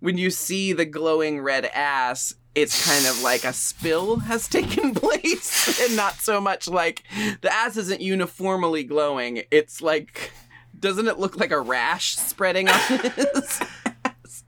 when 0.00 0.18
you 0.18 0.28
see 0.30 0.72
the 0.74 0.84
glowing 0.84 1.40
red 1.40 1.64
ass. 1.74 2.34
It's 2.54 2.86
kind 2.86 3.06
of 3.06 3.22
like 3.22 3.44
a 3.44 3.52
spill 3.52 4.16
has 4.20 4.48
taken 4.58 4.94
place, 4.94 5.80
and 5.80 5.96
not 5.96 6.14
so 6.14 6.40
much 6.40 6.68
like 6.68 7.02
the 7.40 7.52
ass 7.52 7.76
isn't 7.76 8.00
uniformly 8.00 8.84
glowing. 8.84 9.42
It's 9.50 9.82
like 9.82 10.32
doesn't 10.78 11.08
it 11.08 11.18
look 11.18 11.38
like 11.38 11.50
a 11.50 11.60
rash 11.60 12.16
spreading 12.16 12.68
on 12.68 12.78
his? 12.88 13.60
ass? 14.04 14.44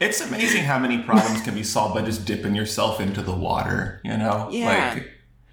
It's 0.00 0.20
amazing 0.22 0.62
how 0.64 0.78
many 0.78 1.02
problems 1.02 1.42
can 1.42 1.54
be 1.54 1.62
solved 1.62 1.94
by 1.94 2.02
just 2.02 2.24
dipping 2.24 2.54
yourself 2.54 3.00
into 3.00 3.20
the 3.20 3.34
water, 3.34 4.00
you 4.02 4.16
know? 4.16 4.48
Yeah. 4.50 4.94
Like, 4.94 5.10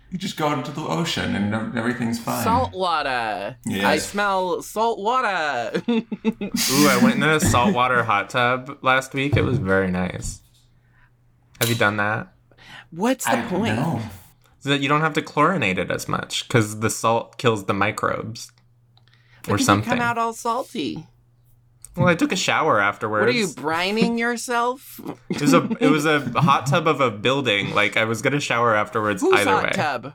you 0.10 0.18
just 0.18 0.38
go 0.38 0.54
into 0.54 0.72
the 0.72 0.84
ocean 0.84 1.36
and 1.36 1.78
everything's 1.78 2.18
fine. 2.18 2.46
salt 2.46 2.72
water. 2.74 3.58
Yes. 3.66 3.84
I 3.84 3.98
smell 3.98 4.62
salt 4.62 5.00
water. 5.00 5.82
Ooh, 5.90 6.88
I 6.88 7.00
went 7.04 7.16
in 7.16 7.24
a 7.24 7.42
saltwater 7.42 8.04
hot 8.04 8.30
tub 8.30 8.78
last 8.82 9.14
week. 9.14 9.36
It 9.36 9.42
was 9.44 9.58
very 9.58 9.92
nice. 9.92 10.40
Have 11.60 11.70
you 11.70 11.76
done 11.76 11.98
that? 11.98 12.34
What's 12.92 13.26
the 13.26 13.38
I 13.38 13.42
point? 13.44 13.76
know. 13.76 14.02
So 14.60 14.70
that 14.70 14.82
you 14.82 14.90
don't 14.90 15.02
have 15.02 15.14
to 15.14 15.22
chlorinate 15.22 15.78
it 15.78 15.92
as 15.92 16.08
much 16.08 16.48
because 16.48 16.80
the 16.80 16.90
salt 16.90 17.38
kills 17.38 17.66
the 17.66 17.74
microbes 17.74 18.52
But 19.44 19.54
or 19.54 19.58
something. 19.58 19.90
come 19.90 20.02
out 20.02 20.18
all 20.18 20.34
salty. 20.34 21.08
Well, 21.96 22.08
I 22.08 22.16
took 22.16 22.32
a 22.32 22.36
shower 22.36 22.80
afterwards. 22.80 23.22
What 23.22 23.30
are 23.30 23.38
you 23.38 23.48
brining 23.48 24.20
yourself? 24.20 25.00
It 25.30 25.42
was 25.42 25.54
a 25.54 25.68
it 25.80 25.90
was 25.90 26.06
a 26.06 26.20
hot 26.40 26.68
tub 26.68 26.88
of 26.88 27.02
a 27.02 27.10
building. 27.10 27.74
Like 27.74 27.98
I 27.98 28.06
was 28.06 28.22
gonna 28.22 28.40
shower 28.40 28.76
afterwards. 28.76 29.22
Whose 29.22 29.40
either 29.40 29.50
hot 29.52 29.64
way, 29.64 29.70
tub? 29.72 30.14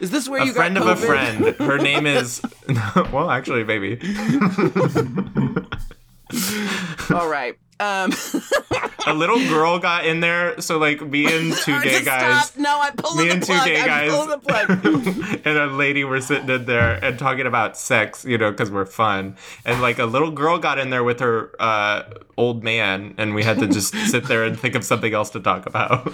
Is 0.00 0.10
this 0.10 0.28
where 0.28 0.42
you 0.44 0.52
got 0.54 0.68
to 0.68 0.74
a 0.74 0.74
you 0.74 0.74
friend 0.74 0.76
got 0.76 0.86
of 0.86 1.02
a 1.02 1.06
friend. 1.06 1.56
Her 1.70 1.78
name 1.78 2.06
is 2.06 2.42
well, 3.12 3.30
actually, 3.30 3.64
maybe. 3.64 3.98
All 7.14 7.28
right. 7.28 7.56
Um, 7.80 8.12
A 9.06 9.14
little 9.14 9.38
girl 9.48 9.78
got 9.78 10.04
in 10.04 10.20
there, 10.20 10.60
so 10.60 10.76
like 10.78 11.00
me 11.00 11.24
and 11.24 11.52
two 11.56 11.80
gay 11.80 12.02
guys. 12.04 12.48
Stop. 12.48 12.58
No, 12.60 12.78
I'm 12.80 12.94
pulling 12.94 13.18
Me 13.18 13.28
the 13.28 13.34
and 13.34 13.42
two 13.42 13.52
plug. 13.54 13.64
gay 13.66 13.84
guys 13.84 14.10
pulling 14.10 14.28
the 14.28 14.38
plug. 14.38 14.70
and 15.46 15.58
a 15.58 15.66
lady 15.68 16.04
were 16.04 16.20
sitting 16.20 16.50
in 16.50 16.66
there 16.66 17.02
and 17.02 17.18
talking 17.18 17.46
about 17.46 17.78
sex, 17.78 18.24
you 18.26 18.36
know, 18.36 18.50
because 18.50 18.70
we're 18.70 18.84
fun. 18.84 19.36
And 19.64 19.80
like 19.80 19.98
a 19.98 20.04
little 20.04 20.30
girl 20.30 20.58
got 20.58 20.78
in 20.78 20.90
there 20.90 21.02
with 21.02 21.20
her 21.20 21.50
uh, 21.58 22.02
old 22.36 22.62
man, 22.62 23.14
and 23.16 23.34
we 23.34 23.42
had 23.42 23.58
to 23.60 23.66
just 23.68 23.94
sit 24.10 24.24
there 24.28 24.44
and 24.44 24.58
think 24.60 24.74
of 24.74 24.84
something 24.84 25.14
else 25.14 25.30
to 25.30 25.40
talk 25.40 25.64
about. 25.66 26.12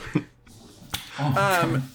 Um, 1.19 1.91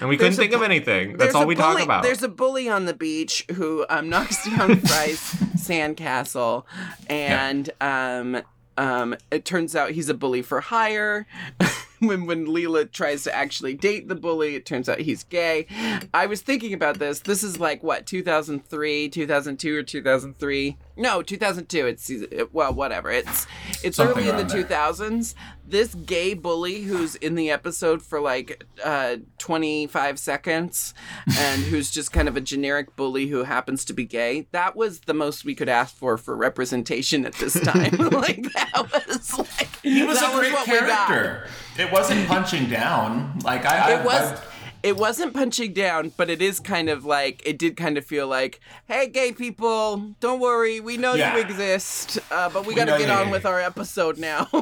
and 0.00 0.08
we 0.08 0.16
couldn't 0.16 0.34
think 0.34 0.52
of 0.52 0.62
anything. 0.62 1.16
That's 1.16 1.34
all 1.34 1.46
we 1.46 1.54
bully- 1.54 1.76
talk 1.76 1.84
about. 1.84 2.02
There's 2.02 2.22
a 2.22 2.28
bully 2.28 2.68
on 2.68 2.84
the 2.84 2.94
beach 2.94 3.44
who 3.54 3.86
um, 3.88 4.08
knocks 4.10 4.44
down 4.44 4.80
Fry's 4.80 5.20
sandcastle, 5.56 6.64
and 7.08 7.70
um, 7.80 8.42
um, 8.76 9.16
it 9.30 9.44
turns 9.44 9.74
out 9.74 9.90
he's 9.92 10.08
a 10.08 10.14
bully 10.14 10.42
for 10.42 10.60
hire. 10.60 11.26
when 12.00 12.26
when 12.26 12.46
Leela 12.46 12.90
tries 12.90 13.24
to 13.24 13.34
actually 13.34 13.74
date 13.74 14.08
the 14.08 14.14
bully, 14.14 14.54
it 14.54 14.66
turns 14.66 14.88
out 14.88 15.00
he's 15.00 15.24
gay. 15.24 15.66
I 16.12 16.26
was 16.26 16.42
thinking 16.42 16.74
about 16.74 16.98
this. 16.98 17.20
This 17.20 17.42
is 17.42 17.58
like 17.58 17.82
what 17.82 18.06
2003, 18.06 19.08
2002, 19.08 19.76
or 19.76 19.82
2003? 19.82 20.76
No, 20.98 21.22
2002. 21.22 21.86
It's 21.86 22.10
well, 22.52 22.72
whatever. 22.72 23.10
It's 23.10 23.46
it's 23.82 23.96
Something 23.96 24.24
early 24.24 24.28
in 24.28 24.36
the 24.36 24.42
around 24.42 24.68
there. 24.68 25.10
2000s. 25.10 25.34
This 25.68 25.94
gay 25.94 26.34
bully 26.34 26.82
who's 26.82 27.16
in 27.16 27.34
the 27.34 27.50
episode 27.50 28.00
for 28.00 28.20
like 28.20 28.64
uh, 28.84 29.16
25 29.38 30.18
seconds 30.18 30.94
and 31.38 31.62
who's 31.64 31.90
just 31.90 32.12
kind 32.12 32.28
of 32.28 32.36
a 32.36 32.40
generic 32.40 32.94
bully 32.94 33.26
who 33.26 33.42
happens 33.44 33.84
to 33.86 33.92
be 33.92 34.04
gay. 34.04 34.46
That 34.52 34.76
was 34.76 35.00
the 35.00 35.14
most 35.14 35.44
we 35.44 35.54
could 35.54 35.68
ask 35.68 35.94
for 35.96 36.16
for 36.16 36.36
representation 36.36 37.26
at 37.26 37.34
this 37.34 37.58
time. 37.60 37.96
like 37.98 38.42
that 38.52 38.88
was 38.92 39.38
like 39.38 39.65
He 39.94 40.02
was 40.04 40.18
that 40.20 40.32
a 40.34 40.36
great 40.38 40.52
what 40.52 40.66
we 40.66 40.72
got. 40.80 41.06
character. 41.08 41.48
It 41.78 41.92
wasn't 41.92 42.26
punching 42.28 42.68
down. 42.70 43.38
Like 43.44 43.64
I, 43.64 43.92
I 43.94 44.00
It 44.00 44.04
was. 44.04 44.32
I- 44.32 44.42
It 44.82 44.96
wasn't 44.96 45.34
punching 45.34 45.72
down, 45.72 46.12
but 46.16 46.30
it 46.30 46.40
is 46.40 46.60
kind 46.60 46.88
of 46.88 47.04
like 47.04 47.42
it 47.44 47.58
did 47.58 47.76
kind 47.76 47.98
of 47.98 48.04
feel 48.04 48.28
like, 48.28 48.60
"Hey, 48.86 49.08
gay 49.08 49.32
people, 49.32 50.14
don't 50.20 50.38
worry, 50.38 50.78
we 50.78 50.96
know 50.96 51.14
Yeah. 51.14 51.34
you 51.34 51.40
exist, 51.42 52.18
uh, 52.30 52.48
but 52.50 52.62
we, 52.66 52.74
We 52.74 52.74
got 52.76 52.84
to 52.84 52.98
get 52.98 53.08
you're 53.08 53.16
on 53.18 53.30
with 53.30 53.44
our 53.46 53.60
episode 53.60 54.16
now." 54.16 54.46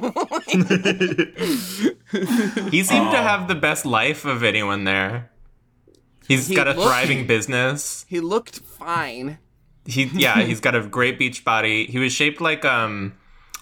he 2.71 2.83
seemed 2.83 3.11
to 3.11 3.19
Oh. 3.19 3.23
have 3.31 3.49
the 3.49 3.55
best 3.55 3.85
life 3.85 4.25
of 4.25 4.43
anyone 4.43 4.85
there. 4.85 5.31
He's 6.27 6.49
He 6.49 6.55
got 6.55 6.69
a 6.69 6.73
looked- 6.73 6.83
thriving 6.89 7.27
business. 7.27 8.07
he 8.09 8.21
looked 8.21 8.61
fine. 8.61 9.39
He 9.87 10.05
yeah, 10.15 10.41
he's 10.43 10.61
got 10.61 10.75
a 10.75 10.81
great 10.81 11.19
beach 11.19 11.45
body. 11.45 11.85
He 11.87 11.99
was 11.99 12.13
shaped 12.13 12.41
like 12.41 12.65
um 12.65 13.13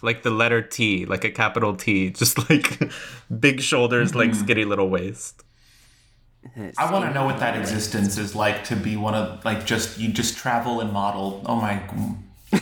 like 0.03 0.23
the 0.23 0.31
letter 0.31 0.61
T, 0.61 1.07
like 1.07 1.25
a 1.25 1.31
capital 1.31 1.75
T, 1.77 2.11
just 2.23 2.51
like 2.51 2.91
big 3.41 3.61
shoulders, 3.61 4.15
like 4.15 4.35
skinny 4.35 4.65
little 4.65 4.91
waist. 4.91 5.43
I 6.77 6.91
want 6.91 7.05
to 7.05 7.15
know 7.15 7.25
what 7.25 7.39
that 7.39 7.57
existence 7.59 8.19
is 8.19 8.35
like 8.35 8.65
to 8.65 8.77
be 8.77 8.97
one 8.97 9.15
of 9.15 9.45
like 9.45 9.65
just 9.65 9.99
you 9.99 10.13
just 10.13 10.37
travel 10.37 10.81
and 10.81 10.93
model. 10.93 11.43
Oh 11.47 11.57
my, 11.57 11.81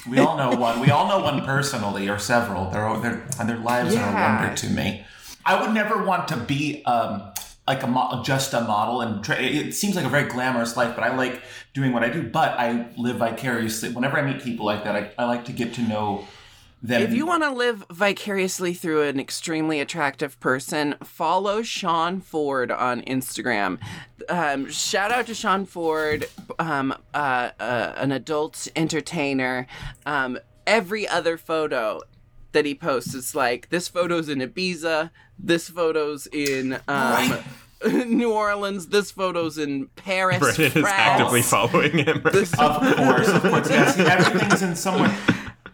we 0.08 0.18
all 0.18 0.36
know 0.36 0.54
one. 0.54 0.80
We 0.80 0.90
all 0.90 1.08
know 1.08 1.20
one 1.24 1.44
personally 1.46 2.08
or 2.08 2.18
several. 2.18 2.70
Their 2.70 3.00
their 3.00 3.26
and 3.38 3.48
their 3.48 3.56
lives 3.56 3.96
are 3.96 4.08
a 4.08 4.12
wonder 4.12 4.54
to 4.54 4.68
me. 4.68 5.04
I 5.46 5.60
would 5.60 5.72
never 5.74 6.04
want 6.04 6.28
to 6.28 6.36
be 6.36 6.84
um 6.84 7.32
like 7.66 7.82
a 7.82 7.86
mo- 7.86 8.22
just 8.22 8.52
a 8.52 8.60
model 8.60 9.00
and 9.00 9.24
tra- 9.24 9.40
it 9.40 9.72
seems 9.72 9.96
like 9.96 10.04
a 10.04 10.08
very 10.08 10.28
glamorous 10.28 10.76
life. 10.76 10.94
But 10.94 11.04
I 11.04 11.16
like 11.16 11.40
doing 11.72 11.92
what 11.92 12.04
I 12.04 12.10
do. 12.10 12.22
But 12.22 12.58
I 12.58 12.86
live 12.98 13.16
vicariously. 13.16 13.90
Whenever 13.90 14.18
I 14.18 14.22
meet 14.22 14.42
people 14.42 14.66
like 14.66 14.84
that, 14.84 14.94
I, 14.94 15.10
I 15.22 15.24
like 15.24 15.46
to 15.46 15.52
get 15.52 15.72
to 15.74 15.82
know 15.82 16.26
them. 16.82 17.02
If 17.02 17.12
you 17.12 17.26
want 17.26 17.42
to 17.42 17.50
live 17.50 17.84
vicariously 17.90 18.74
through 18.74 19.02
an 19.02 19.20
extremely 19.20 19.80
attractive 19.80 20.38
person, 20.40 20.94
follow 21.02 21.62
Sean 21.62 22.20
Ford 22.20 22.70
on 22.70 23.02
Instagram. 23.02 23.78
Um, 24.28 24.70
shout 24.70 25.10
out 25.10 25.26
to 25.26 25.34
Sean 25.34 25.66
Ford, 25.66 26.26
um, 26.58 26.94
uh, 27.14 27.50
uh, 27.58 27.94
an 27.96 28.12
adult 28.12 28.68
entertainer. 28.76 29.66
Um, 30.06 30.38
every 30.66 31.06
other 31.08 31.36
photo 31.36 32.00
that 32.52 32.64
he 32.64 32.74
posts 32.74 33.14
is 33.14 33.34
like 33.34 33.68
this 33.70 33.88
photo's 33.88 34.28
in 34.28 34.40
Ibiza, 34.40 35.10
this 35.38 35.68
photo's 35.68 36.26
in 36.32 36.78
um, 36.88 37.38
New 37.86 38.32
Orleans, 38.32 38.88
this 38.88 39.10
photo's 39.10 39.56
in 39.58 39.86
Paris, 39.96 40.38
Brennan 40.38 40.78
is 40.78 40.84
actively 40.84 41.42
following 41.42 41.98
him. 41.98 42.16
Of 42.18 42.22
course, 42.22 43.28
of 43.28 43.42
course, 43.42 43.70
yes. 43.70 43.98
Everything's 43.98 44.62
in 44.62 44.76
somewhere. 44.76 45.16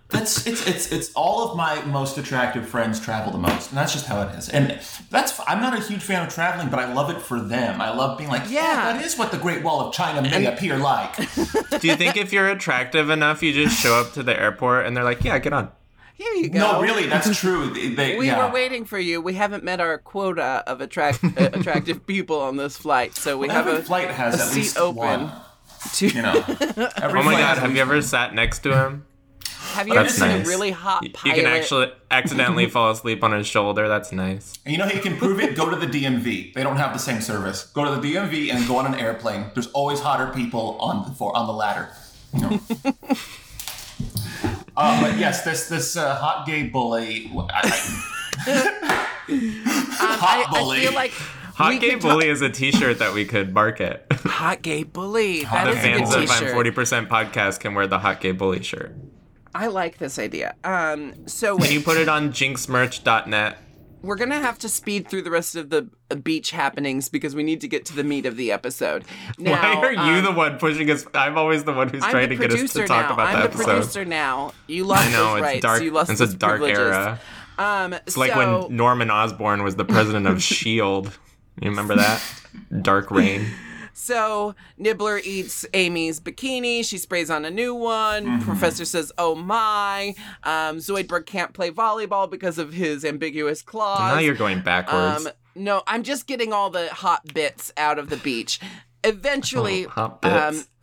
That's 0.08 0.46
it's 0.46 0.66
it's 0.68 0.92
it's 0.92 1.12
all 1.14 1.48
of 1.50 1.56
my 1.56 1.82
most 1.84 2.16
attractive 2.16 2.66
friends 2.68 3.00
travel 3.00 3.32
the 3.32 3.38
most, 3.38 3.70
and 3.70 3.76
that's 3.78 3.92
just 3.92 4.06
how 4.06 4.22
it 4.22 4.34
is. 4.36 4.48
And 4.48 4.78
that's 5.10 5.38
I'm 5.48 5.60
not 5.60 5.76
a 5.76 5.80
huge 5.82 6.00
fan 6.02 6.24
of 6.24 6.32
traveling, 6.32 6.68
but 6.68 6.78
I 6.78 6.92
love 6.92 7.10
it 7.10 7.20
for 7.20 7.40
them. 7.40 7.80
I 7.80 7.90
love 7.90 8.16
being 8.16 8.30
like, 8.30 8.42
yeah, 8.48 8.60
Yeah. 8.90 8.92
that 8.92 9.04
is 9.04 9.18
what 9.18 9.32
the 9.32 9.38
Great 9.38 9.64
Wall 9.64 9.80
of 9.80 9.92
China 9.92 10.22
may 10.22 10.46
appear 10.46 10.76
like. 10.78 11.16
Do 11.80 11.88
you 11.88 11.96
think 11.96 12.16
if 12.16 12.32
you're 12.32 12.48
attractive 12.48 13.10
enough, 13.10 13.42
you 13.42 13.52
just 13.52 13.80
show 13.82 13.94
up 13.96 14.12
to 14.12 14.22
the 14.22 14.38
airport 14.40 14.86
and 14.86 14.96
they're 14.96 15.02
like, 15.04 15.24
"Yeah, 15.24 15.38
get 15.40 15.52
on." 15.52 15.72
Here 16.14 16.32
you 16.34 16.48
go. 16.50 16.60
no, 16.60 16.80
really, 16.80 17.06
that's 17.08 17.36
true. 17.40 17.70
They, 17.74 17.88
they- 17.88 18.16
We 18.16 18.28
yeah. 18.28 18.46
were 18.46 18.52
waiting 18.52 18.84
for 18.84 18.98
you. 19.00 19.20
We 19.20 19.34
haven't 19.34 19.64
met 19.64 19.80
our 19.80 19.98
quota 19.98 20.62
of 20.68 20.80
attract 20.80 21.22
uh, 21.24 21.50
attractive 21.52 22.06
people 22.06 22.40
on 22.40 22.56
this 22.56 22.76
flight, 22.76 23.16
so 23.16 23.36
we 23.36 23.48
have 23.48 23.66
Every 23.66 23.80
a 23.80 23.84
flight 23.84 24.10
has 24.12 24.38
a 24.38 24.42
at 24.44 24.48
seat 24.50 24.60
least 24.60 24.78
open. 24.78 24.96
one. 24.96 25.32
to. 25.94 26.06
You 26.08 26.22
know. 26.22 26.44
Every 27.02 27.20
Oh 27.20 27.24
my 27.24 27.34
god, 27.38 27.58
have 27.58 27.74
you 27.74 27.82
ever 27.82 27.96
least- 27.96 28.10
sat 28.10 28.34
next 28.34 28.60
to 28.60 28.72
him? 28.74 29.04
Have 29.76 29.88
you 29.88 29.94
ever 29.94 30.04
That's 30.04 30.14
seen 30.14 30.28
nice. 30.28 30.46
a 30.46 30.48
really 30.48 30.70
hot 30.70 31.02
You 31.04 31.10
can 31.34 31.44
actually 31.44 31.92
accidentally 32.10 32.66
fall 32.74 32.90
asleep 32.90 33.22
on 33.22 33.32
his 33.32 33.46
shoulder. 33.46 33.88
That's 33.88 34.10
nice. 34.10 34.58
And 34.64 34.72
you 34.72 34.78
know 34.78 34.86
how 34.86 34.92
you 34.94 35.02
can 35.02 35.18
prove 35.18 35.38
it? 35.38 35.54
Go 35.54 35.68
to 35.68 35.76
the 35.76 35.86
DMV. 35.86 36.54
They 36.54 36.62
don't 36.62 36.78
have 36.78 36.94
the 36.94 36.98
same 36.98 37.20
service. 37.20 37.64
Go 37.66 37.84
to 37.84 38.00
the 38.00 38.14
DMV 38.14 38.50
and 38.52 38.66
go 38.66 38.78
on 38.78 38.86
an 38.86 38.94
airplane. 38.98 39.50
There's 39.52 39.66
always 39.72 40.00
hotter 40.00 40.28
people 40.32 40.78
on 40.80 41.04
the 41.06 41.10
for 41.14 41.36
on 41.36 41.46
the 41.46 41.52
ladder. 41.52 41.90
You 42.32 42.40
know. 42.40 42.60
uh, 44.76 45.00
but 45.02 45.18
yes, 45.18 45.44
this 45.44 45.68
this 45.68 45.94
uh, 45.96 46.14
hot 46.16 46.46
gay 46.46 46.68
bully. 46.68 47.30
I, 47.36 47.60
I, 48.46 49.06
hot 50.18 50.46
I, 50.48 50.58
bully. 50.58 50.78
I 50.78 50.80
feel 50.80 50.94
like 50.94 51.12
Hot 51.56 51.70
we 51.70 51.78
gay 51.78 51.90
could 51.90 52.00
talk- 52.02 52.10
bully 52.12 52.28
is 52.28 52.42
a 52.42 52.50
T-shirt 52.50 52.98
that 52.98 53.14
we 53.14 53.24
could 53.24 53.54
market. 53.54 54.06
hot 54.12 54.60
gay 54.62 54.82
bully. 54.84 55.44
That 55.44 55.64
the 55.64 55.70
is 55.70 55.76
a 55.76 55.80
fans 55.80 56.14
good 56.14 56.24
of 56.24 56.30
I'm. 56.30 56.48
Forty 56.52 56.70
Percent 56.70 57.08
Podcast 57.08 57.60
can 57.60 57.74
wear 57.74 57.86
the 57.86 57.98
hot 57.98 58.20
gay 58.20 58.32
bully 58.32 58.62
shirt. 58.62 58.94
I 59.56 59.68
like 59.68 59.98
this 59.98 60.18
idea. 60.18 60.54
Um, 60.64 61.26
so 61.26 61.56
Can 61.58 61.72
you 61.72 61.80
put 61.80 61.96
it 61.96 62.08
on 62.08 62.30
jinxmerch.net? 62.32 63.58
we're 64.02 64.14
gonna 64.14 64.38
have 64.38 64.56
to 64.56 64.68
speed 64.68 65.08
through 65.08 65.22
the 65.22 65.30
rest 65.32 65.56
of 65.56 65.68
the 65.70 65.88
beach 66.22 66.52
happenings 66.52 67.08
because 67.08 67.34
we 67.34 67.42
need 67.42 67.60
to 67.60 67.66
get 67.66 67.84
to 67.86 67.96
the 67.96 68.04
meat 68.04 68.24
of 68.24 68.36
the 68.36 68.52
episode. 68.52 69.04
Now, 69.36 69.52
Why 69.52 69.74
are 69.84 69.92
you 69.92 70.18
um, 70.18 70.24
the 70.24 70.30
one 70.32 70.58
pushing 70.58 70.88
us? 70.92 71.04
I'm 71.12 71.36
always 71.36 71.64
the 71.64 71.72
one 71.72 71.88
who's 71.88 72.04
I'm 72.04 72.10
trying 72.12 72.28
the 72.28 72.36
to 72.36 72.48
get 72.48 72.52
us 72.52 72.72
to 72.74 72.86
talk 72.86 73.08
now. 73.08 73.14
about 73.14 73.26
I'm 73.28 73.32
the 73.34 73.38
the 73.48 73.54
episode. 73.54 73.64
producer 73.64 74.04
now. 74.04 74.52
You 74.68 74.84
lost 74.84 75.08
I 75.08 75.12
know 75.12 75.24
those 75.24 75.34
it's 75.38 75.42
rights. 75.42 75.62
dark. 75.62 75.82
You 75.82 75.90
lost 75.90 76.10
it's 76.12 76.20
a 76.20 76.36
dark 76.36 76.60
privileges. 76.60 76.78
era. 76.78 77.20
Um, 77.58 77.94
It's 77.94 78.16
like 78.16 78.36
when 78.36 78.76
Norman 78.76 79.10
Osborn 79.10 79.64
was 79.64 79.74
the 79.74 79.84
president 79.84 80.28
of 80.28 80.40
Shield. 80.52 81.06
You 81.60 81.70
remember 81.70 81.96
that? 81.96 82.22
Dark 82.82 83.10
Reign. 83.10 83.46
So 84.06 84.54
Nibbler 84.78 85.18
eats 85.18 85.66
Amy's 85.74 86.20
bikini. 86.20 86.84
She 86.84 86.96
sprays 86.96 87.28
on 87.28 87.44
a 87.44 87.50
new 87.50 87.74
one. 87.74 88.24
Mm-hmm. 88.24 88.44
Professor 88.44 88.84
says, 88.84 89.10
"Oh 89.18 89.34
my!" 89.34 90.14
Um, 90.44 90.76
Zoidberg 90.76 91.26
can't 91.26 91.52
play 91.52 91.72
volleyball 91.72 92.30
because 92.30 92.58
of 92.58 92.72
his 92.72 93.04
ambiguous 93.04 93.62
claws. 93.62 94.14
now 94.14 94.20
you're 94.20 94.36
going 94.36 94.60
backwards. 94.60 95.26
Um, 95.26 95.32
no, 95.56 95.82
I'm 95.88 96.04
just 96.04 96.28
getting 96.28 96.52
all 96.52 96.70
the 96.70 96.88
hot 96.88 97.34
bits 97.34 97.72
out 97.76 97.98
of 97.98 98.08
the 98.08 98.18
beach. 98.18 98.60
Eventually, 99.06 99.86
Oh, 99.96 100.18
um, 100.22 100.64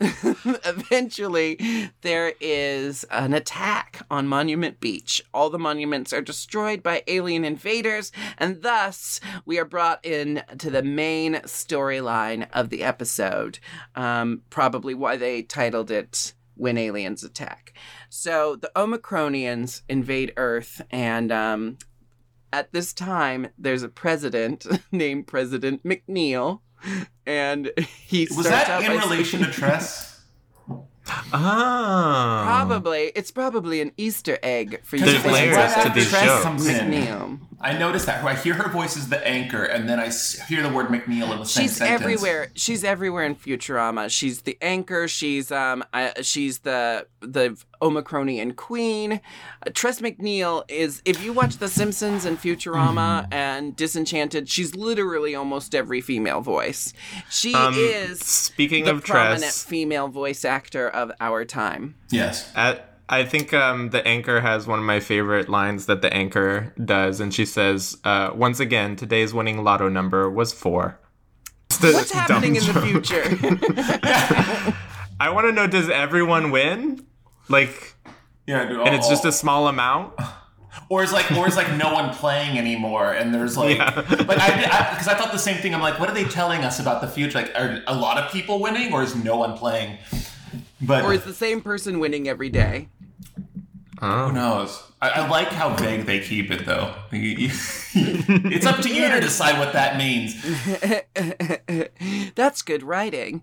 eventually, 0.64 1.90
there 2.00 2.32
is 2.40 3.04
an 3.10 3.34
attack 3.34 4.00
on 4.10 4.26
Monument 4.26 4.80
Beach. 4.80 5.22
All 5.34 5.50
the 5.50 5.58
monuments 5.58 6.12
are 6.12 6.22
destroyed 6.22 6.82
by 6.82 7.02
alien 7.06 7.44
invaders, 7.44 8.12
and 8.38 8.62
thus 8.62 9.20
we 9.44 9.58
are 9.58 9.66
brought 9.66 10.04
in 10.04 10.42
to 10.56 10.70
the 10.70 10.82
main 10.82 11.34
storyline 11.44 12.48
of 12.52 12.70
the 12.70 12.82
episode. 12.82 13.58
Um, 13.94 14.40
probably 14.48 14.94
why 14.94 15.16
they 15.16 15.42
titled 15.42 15.90
it 15.90 16.32
"When 16.54 16.78
Aliens 16.78 17.24
Attack." 17.24 17.74
So 18.08 18.56
the 18.56 18.70
Omicronians 18.74 19.82
invade 19.86 20.32
Earth, 20.38 20.80
and 20.90 21.30
um, 21.30 21.76
at 22.54 22.72
this 22.72 22.94
time, 22.94 23.48
there's 23.58 23.82
a 23.82 23.88
president 23.88 24.66
named 24.92 25.26
President 25.26 25.82
McNeil, 25.84 26.60
and 27.26 27.70
he 28.06 28.28
Was 28.36 28.46
that 28.46 28.68
out 28.68 28.84
in 28.84 28.96
by 28.96 29.02
relation 29.04 29.40
to 29.40 29.50
Tress? 29.50 30.22
oh. 30.68 30.80
Probably, 31.32 33.12
it's 33.14 33.30
probably 33.30 33.80
an 33.80 33.92
Easter 33.96 34.38
egg 34.42 34.80
for 34.84 34.96
you. 34.96 35.04
There's 35.04 35.16
It's 35.16 35.24
fans 35.24 35.34
layers 35.34 35.56
right 35.56 35.66
of 35.68 35.72
to 35.72 35.78
after 35.80 36.00
these 36.00 36.10
Tress 37.64 37.74
shows. 37.74 37.76
comes 37.76 37.76
in. 37.76 37.76
McNeil. 37.76 37.76
I 37.76 37.78
noticed 37.78 38.06
that. 38.06 38.24
I 38.24 38.34
hear 38.34 38.54
her 38.54 38.68
voice 38.70 38.96
as 38.96 39.08
the 39.08 39.26
anchor, 39.26 39.64
and 39.64 39.88
then 39.88 39.98
I 40.00 40.10
hear 40.48 40.62
the 40.62 40.68
word 40.72 40.86
McNeil 40.88 41.32
in 41.32 41.38
the 41.40 41.44
same 41.46 41.62
She's 41.64 41.76
sentence. 41.76 42.00
everywhere. 42.02 42.48
She's 42.54 42.84
everywhere 42.84 43.24
in 43.24 43.36
Futurama. 43.36 44.10
She's 44.10 44.42
the 44.42 44.58
anchor. 44.62 45.08
She's 45.08 45.50
um. 45.50 45.84
I, 45.92 46.12
she's 46.22 46.60
the 46.60 47.06
the 47.20 47.56
Omicronian 47.82 48.56
queen. 48.56 49.20
Uh, 49.66 49.70
Tress 49.74 50.00
MacNeille 50.00 50.64
is. 50.68 51.02
If 51.04 51.22
you 51.24 51.32
watch 51.32 51.58
The 51.58 51.68
Simpsons 51.68 52.24
and 52.24 52.38
Futurama 52.38 52.94
Mm-hmm. 52.94 53.32
and 53.32 53.76
Disenchanted, 53.76 54.48
she's 54.48 54.74
literally 54.74 55.34
almost 55.34 55.74
every 55.74 56.00
female 56.00 56.40
voice. 56.40 56.92
She 57.30 57.54
Um, 57.54 57.74
is 57.76 58.20
speaking 58.20 58.84
the 58.84 58.92
of 58.96 59.04
prominent 59.04 59.42
Tress, 59.42 59.62
female 59.64 60.08
voice 60.08 60.44
actor 60.44 60.88
of 60.88 61.12
our 61.20 61.44
time. 61.44 61.94
Yes. 62.10 62.50
At, 62.54 62.93
I 63.08 63.24
think 63.24 63.52
um, 63.52 63.90
the 63.90 64.06
anchor 64.06 64.40
has 64.40 64.66
one 64.66 64.78
of 64.78 64.84
my 64.84 64.98
favorite 64.98 65.48
lines 65.48 65.86
that 65.86 66.00
the 66.00 66.12
anchor 66.12 66.72
does, 66.82 67.20
and 67.20 67.34
she 67.34 67.44
says, 67.44 67.98
uh, 68.04 68.30
"Once 68.34 68.60
again, 68.60 68.96
today's 68.96 69.34
winning 69.34 69.62
lotto 69.62 69.88
number 69.90 70.30
was 70.30 70.54
four. 70.54 70.98
What's 71.80 72.10
dumb 72.10 72.20
happening 72.20 72.56
in 72.56 72.64
the 72.64 72.80
future? 72.80 73.24
I 75.20 75.28
want 75.30 75.46
to 75.46 75.52
know: 75.52 75.66
Does 75.66 75.90
everyone 75.90 76.50
win? 76.50 77.04
Like, 77.50 77.94
Yeah. 78.46 78.66
dude, 78.66 78.80
and 78.80 78.94
it's 78.94 79.08
just 79.08 79.26
a 79.26 79.32
small 79.32 79.68
amount? 79.68 80.14
or 80.88 81.02
it's 81.02 81.12
like 81.12 81.30
or 81.32 81.46
it's 81.46 81.56
like 81.56 81.72
no 81.76 81.92
one 81.92 82.12
playing 82.14 82.58
anymore 82.58 83.12
and 83.12 83.32
there's 83.32 83.56
like 83.56 83.78
Yeah. 83.78 83.94
like 83.94 84.38
i 84.38 84.90
because 84.90 85.08
I, 85.08 85.14
thought 85.14 85.30
the 85.30 85.38
same 85.38 85.56
thing 85.56 85.72
i'm 85.72 85.80
like 85.80 86.00
what 86.00 86.10
are 86.10 86.14
they 86.14 86.24
telling 86.24 86.62
us 86.62 86.80
about 86.80 87.00
the 87.00 87.06
future 87.06 87.38
like 87.38 87.52
are 87.54 87.80
a 87.86 87.94
lot 87.94 88.18
of 88.18 88.30
people 88.32 88.60
winning 88.60 88.92
or 88.92 89.02
is 89.02 89.14
no 89.14 89.36
one 89.36 89.56
playing 89.56 89.98
but 90.86 91.04
or 91.04 91.12
is 91.12 91.24
the 91.24 91.34
same 91.34 91.60
person 91.60 91.98
winning 91.98 92.28
every 92.28 92.50
day? 92.50 92.88
Who 94.00 94.06
Oh. 94.06 94.30
knows 94.30 94.82
I, 95.00 95.10
I 95.10 95.28
like 95.28 95.48
how 95.48 95.74
vague 95.76 96.04
they 96.06 96.20
keep 96.20 96.50
it 96.50 96.66
though 96.66 96.94
You- 97.12 97.18
you- 97.48 97.50
it's 97.94 98.66
up 98.66 98.80
to 98.80 98.88
you 98.94 99.08
to 99.08 99.20
decide 99.20 99.58
what 99.58 99.72
that 99.72 99.96
means 99.96 100.34
That's 102.34 102.62
good 102.62 102.82
writing. 102.82 103.42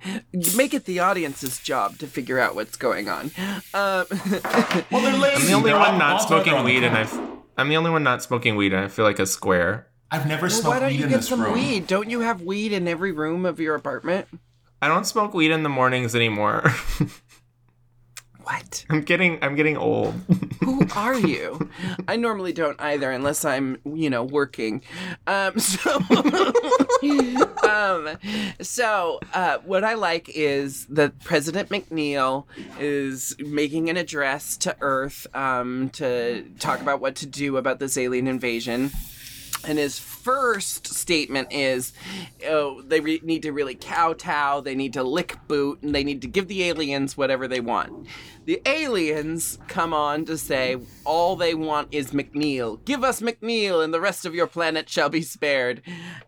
Make 0.55 0.73
it 0.73 0.85
the 0.85 0.99
audience's 0.99 1.59
job 1.59 1.97
to 1.99 2.07
figure 2.07 2.39
out 2.39 2.55
what's 2.55 2.75
going 2.77 3.07
on. 3.09 3.31
Um, 3.73 4.05
well 4.91 5.01
they're 5.01 5.17
lazy 5.17 5.41
I'm 5.43 5.47
the 5.47 5.53
only 5.53 5.71
They're 5.71 5.79
one 5.79 5.91
all- 5.93 5.97
not 5.99 6.13
all 6.21 6.27
smoking 6.27 6.51
they're 6.51 6.59
on 6.59 6.65
the 6.65 6.71
weed, 6.73 6.83
and 6.83 6.97
I. 6.97 7.03
phone. 7.05 7.41
I'm 7.57 7.69
the 7.69 7.77
only 7.77 7.91
one 7.91 8.03
not 8.03 8.21
smoking 8.23 8.55
weed, 8.55 8.73
and 8.73 8.83
I 8.83 8.87
feel 8.87 9.05
like 9.05 9.19
a 9.19 9.25
square. 9.25 9.87
i've 10.11 10.27
never 10.27 10.43
well, 10.47 10.49
smoked 10.51 10.67
why 10.67 10.79
don't 10.79 10.93
you 10.93 11.03
in 11.05 11.09
get 11.09 11.17
this 11.17 11.29
some 11.29 11.41
room 11.41 11.53
weed? 11.53 11.87
Don't 11.87 12.09
you 12.09 12.19
have 12.21 12.41
weed 12.41 12.73
in 12.73 12.87
every 12.87 13.11
room 13.11 13.45
of 13.45 13.59
your 13.59 13.75
apartment? 13.75 14.27
I 14.81 14.87
don't 14.87 15.05
smoke 15.05 15.33
weed 15.33 15.51
in 15.51 15.63
the 15.63 15.69
mornings 15.69 16.15
anymore. 16.15 16.73
What? 18.43 18.85
I'm 18.89 19.01
getting 19.01 19.39
I'm 19.43 19.55
getting 19.55 19.77
old. 19.77 20.13
Who 20.63 20.85
are 20.95 21.17
you? 21.17 21.69
I 22.07 22.15
normally 22.15 22.53
don't 22.53 22.79
either, 22.79 23.11
unless 23.11 23.43
I'm, 23.45 23.77
you 23.83 24.09
know, 24.09 24.23
working. 24.23 24.81
Um, 25.25 25.59
so, 25.59 25.99
um, 27.63 28.17
so 28.61 29.19
uh, 29.33 29.57
what 29.65 29.83
I 29.83 29.95
like 29.95 30.29
is 30.29 30.85
that 30.87 31.19
President 31.23 31.69
McNeil 31.69 32.45
is 32.79 33.35
making 33.39 33.89
an 33.89 33.97
address 33.97 34.55
to 34.57 34.75
Earth 34.81 35.25
um, 35.35 35.89
to 35.91 36.43
talk 36.59 36.81
about 36.81 37.01
what 37.01 37.15
to 37.17 37.25
do 37.25 37.57
about 37.57 37.79
this 37.79 37.97
alien 37.97 38.27
invasion. 38.27 38.91
And 39.63 39.77
his 39.77 39.99
first 40.23 40.87
statement 40.87 41.51
is, 41.51 41.93
oh, 42.47 42.81
they 42.81 42.99
re- 42.99 43.21
need 43.23 43.41
to 43.43 43.51
really 43.51 43.75
kowtow, 43.75 44.61
they 44.61 44.75
need 44.75 44.93
to 44.93 45.03
lick 45.03 45.37
boot, 45.47 45.81
and 45.81 45.93
they 45.93 46.03
need 46.03 46.21
to 46.21 46.27
give 46.27 46.47
the 46.47 46.63
aliens 46.63 47.17
whatever 47.17 47.47
they 47.47 47.59
want. 47.59 48.07
The 48.45 48.61
aliens 48.65 49.59
come 49.67 49.93
on 49.93 50.25
to 50.25 50.37
say 50.37 50.77
all 51.05 51.35
they 51.35 51.53
want 51.53 51.89
is 51.91 52.11
McNeil. 52.11 52.83
Give 52.85 53.03
us 53.03 53.21
McNeil, 53.21 53.83
and 53.83 53.93
the 53.93 54.01
rest 54.01 54.25
of 54.25 54.33
your 54.33 54.47
planet 54.47 54.89
shall 54.89 55.09
be 55.09 55.21
spared. 55.21 55.81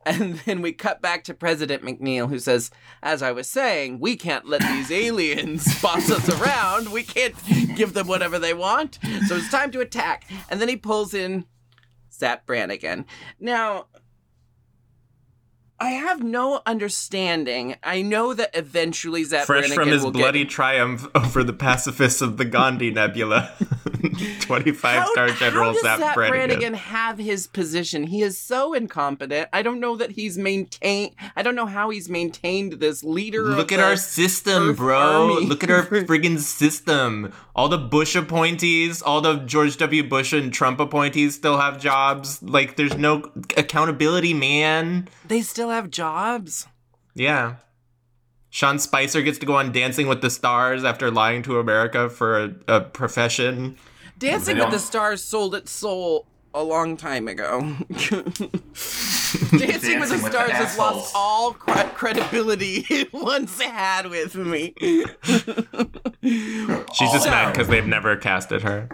And 0.06 0.36
then 0.46 0.62
we 0.62 0.74
cut 0.74 1.02
back 1.02 1.24
to 1.24 1.34
President 1.34 1.82
McNeil, 1.82 2.30
who 2.30 2.38
says, 2.38 2.72
As 3.02 3.24
I 3.24 3.32
was 3.32 3.50
saying, 3.50 4.00
we 4.00 4.16
can't 4.16 4.46
let 4.48 4.62
these 4.62 4.92
aliens 4.92 5.82
boss 5.82 6.12
us 6.12 6.30
around. 6.30 6.92
We 6.92 7.04
can't 7.04 7.36
give 7.76 7.94
them 7.94 8.08
whatever 8.08 8.38
they 8.38 8.54
want. 8.54 9.00
So 9.28 9.38
it's 9.38 9.50
time 9.50 9.72
to 9.72 9.80
attack. 9.80 10.30
And 10.50 10.62
then 10.62 10.70
he 10.70 10.78
pulls 10.78 11.14
in 11.14 11.46
Zap 12.24 12.46
Brannigan. 12.46 13.06
Now, 13.42 13.88
I 15.80 15.90
have 15.92 16.24
no 16.24 16.62
understanding. 16.66 17.76
I 17.84 18.02
know 18.02 18.34
that 18.34 18.52
eventually 18.54 19.24
Zap 19.24 19.46
Fresh 19.46 19.74
Brannigan 19.74 19.76
from 19.76 19.88
his 19.90 20.12
bloody 20.12 20.44
get, 20.44 20.50
triumph 20.50 21.08
over 21.16 21.44
the 21.44 21.54
pacifists 21.54 22.22
of 22.22 22.38
the 22.38 22.46
Gandhi 22.46 22.92
Nebula, 22.92 23.52
25 24.42 25.08
star 25.08 25.30
General 25.30 25.66
how 25.66 25.74
does 25.74 25.82
Zap, 25.82 26.00
Zap 26.00 26.16
Brannigan. 26.16 26.48
Brannigan 26.48 26.74
have 26.76 27.18
his 27.18 27.48
position? 27.48 28.04
He 28.08 28.22
is 28.22 28.38
so 28.38 28.74
incompetent. 28.74 29.50
I 29.52 29.62
don't 29.62 29.80
know 29.80 29.98
that 29.98 30.12
he's 30.12 30.38
maintained. 30.38 31.16
I 31.36 31.42
don't 31.42 31.56
know 31.56 31.66
how 31.66 31.90
he's 31.90 32.10
maintained 32.10 32.74
this 32.74 33.04
leader. 33.04 33.44
Look 33.44 33.72
at 33.72 33.80
our 33.80 33.98
system, 33.98 34.70
Earth 34.70 34.78
bro. 34.78 35.34
Army. 35.34 35.46
Look 35.46 35.64
at 35.64 35.72
our 35.72 35.84
friggin' 35.86 36.40
system. 36.40 37.34
All 37.56 37.68
the 37.70 37.78
Bush 37.78 38.16
appointees, 38.16 39.02
all 39.02 39.22
the 39.22 39.36
George 39.38 39.78
W. 39.78 40.04
Bush 40.08 40.34
and 40.34 40.54
Trump 40.54 40.80
appointees 40.80 41.36
still 41.36 41.58
have 41.58 41.80
jobs. 41.80 42.42
Like, 42.42 42.78
there's 42.78 42.98
no 42.98 43.32
accountability, 43.58 44.34
man. 44.34 45.08
They 45.28 45.42
still 45.42 45.63
have 45.70 45.90
jobs. 45.90 46.68
Yeah. 47.16 47.56
Sean 48.50 48.78
Spicer 48.80 49.22
gets 49.22 49.40
to 49.40 49.46
go 49.46 49.56
on 49.56 49.72
Dancing 49.72 50.08
with 50.08 50.22
the 50.22 50.30
Stars 50.30 50.84
after 50.84 51.10
lying 51.10 51.42
to 51.44 51.60
America 51.60 52.10
for 52.10 52.40
a, 52.40 52.56
a 52.68 52.82
profession. 52.82 53.78
Dancing 54.20 54.58
with 54.58 54.70
the 54.70 54.80
Stars 54.80 55.24
sold 55.24 55.56
its 55.56 55.72
soul 55.72 56.28
a 56.54 56.64
long 56.64 56.96
time 56.96 57.28
ago. 57.28 57.76
Dancing, 57.90 58.30
with 58.30 59.52
the 59.52 59.58
Dancing 59.58 60.00
with 60.00 60.10
the 60.10 60.18
Stars 60.20 60.52
has 60.52 60.78
lost 60.78 61.14
all 61.16 61.54
cre- 61.54 61.90
credibility 61.96 62.86
it 62.90 63.12
once 63.12 63.60
had 63.60 64.08
with 64.08 64.36
me. 64.36 64.74
She's 66.94 67.12
just 67.12 67.28
mad 67.28 67.54
because 67.54 67.68
they've 67.68 67.88
never 67.88 68.16
casted 68.16 68.62
her. 68.62 68.88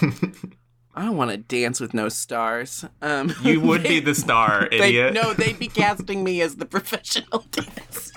I 0.96 1.04
don't 1.04 1.16
want 1.16 1.30
to 1.32 1.36
dance 1.36 1.80
with 1.80 1.92
no 1.92 2.08
stars. 2.08 2.84
Um, 3.02 3.32
You 3.42 3.60
would 3.60 3.82
they- 3.82 3.88
be 3.88 4.00
the 4.00 4.14
star, 4.24 4.68
They, 4.70 4.78
idiot. 4.90 5.14
no, 5.14 5.34
they'd 5.34 5.58
be 5.58 5.66
casting 5.68 6.22
me 6.22 6.40
as 6.40 6.56
the 6.56 6.66
professional 6.66 7.44
dancer. 7.50 8.12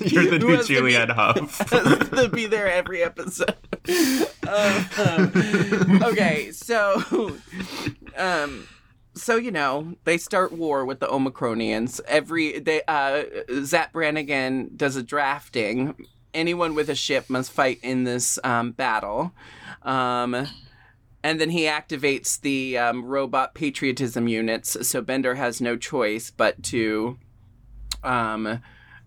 You're 0.04 0.26
the 0.30 0.38
new 0.40 0.56
to 0.56 0.62
Julianne 0.62 1.14
Hough. 1.14 2.10
They'll 2.10 2.28
be 2.28 2.46
there 2.46 2.68
every 2.70 3.02
episode. 3.02 3.54
Um, 4.48 6.02
okay, 6.04 6.50
so, 6.52 7.36
um, 8.16 8.66
so 9.14 9.36
you 9.36 9.50
know 9.50 9.94
they 10.04 10.18
start 10.18 10.52
war 10.52 10.84
with 10.84 11.00
the 11.00 11.06
Omicronians. 11.06 12.00
Every 12.06 12.58
they 12.58 12.82
uh, 12.88 13.24
Zap 13.64 13.92
Brannigan 13.92 14.70
does 14.76 14.96
a 14.96 15.02
drafting. 15.02 15.94
Anyone 16.34 16.74
with 16.74 16.88
a 16.88 16.94
ship 16.94 17.28
must 17.30 17.50
fight 17.50 17.78
in 17.82 18.04
this 18.04 18.38
um, 18.44 18.72
battle. 18.72 19.32
Um, 19.82 20.46
and 21.28 21.38
then 21.38 21.50
he 21.50 21.64
activates 21.64 22.40
the 22.40 22.78
um, 22.78 23.04
robot 23.04 23.52
patriotism 23.52 24.28
units, 24.28 24.88
so 24.88 25.02
Bender 25.02 25.34
has 25.34 25.60
no 25.60 25.76
choice 25.76 26.30
but 26.30 26.62
to 26.62 27.18
um, 28.02 28.62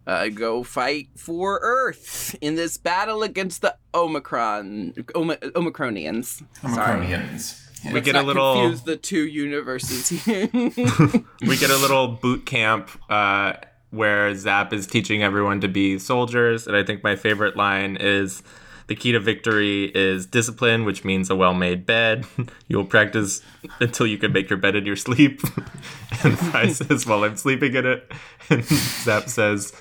uh, 0.05 0.27
go 0.27 0.61
fight 0.61 1.07
for 1.17 1.59
Earth 1.63 2.35
in 2.39 2.53
this 2.53 2.77
battle 2.77 3.23
against 3.23 3.63
the 3.63 3.75
Omicron 3.95 4.93
Om- 5.15 5.29
Omicronians. 5.31 6.43
Sorry. 6.61 7.07
Omicronians. 7.07 7.67
Yeah. 7.83 7.93
We 7.93 8.01
get 8.01 8.13
Not 8.13 8.25
a 8.25 8.27
little 8.27 8.53
confuse 8.53 8.83
the 8.83 8.97
two 8.97 9.25
universes 9.25 10.09
here. 10.09 10.47
we 10.53 11.57
get 11.57 11.71
a 11.71 11.77
little 11.77 12.07
boot 12.07 12.45
camp 12.45 12.91
uh, 13.09 13.53
where 13.89 14.35
Zap 14.35 14.73
is 14.73 14.85
teaching 14.85 15.23
everyone 15.23 15.59
to 15.61 15.67
be 15.67 15.97
soldiers, 15.97 16.67
and 16.67 16.75
I 16.75 16.83
think 16.83 17.03
my 17.03 17.15
favorite 17.15 17.57
line 17.57 17.97
is 17.99 18.43
the 18.87 18.95
key 18.95 19.11
to 19.11 19.19
victory 19.19 19.85
is 19.95 20.25
discipline, 20.25 20.85
which 20.85 21.03
means 21.03 21.29
a 21.29 21.35
well-made 21.35 21.85
bed. 21.85 22.25
You'll 22.67 22.85
practice 22.85 23.41
until 23.79 24.07
you 24.07 24.17
can 24.17 24.31
make 24.33 24.49
your 24.49 24.57
bed 24.57 24.75
in 24.75 24.85
your 24.85 24.95
sleep. 24.95 25.41
and 26.23 26.37
Fry 26.37 26.67
says, 26.71 27.05
"While 27.05 27.23
I'm 27.23 27.37
sleeping 27.37 27.75
in 27.75 27.85
it," 27.85 28.11
and 28.49 28.63
Zap 28.63 29.29
says, 29.29 29.73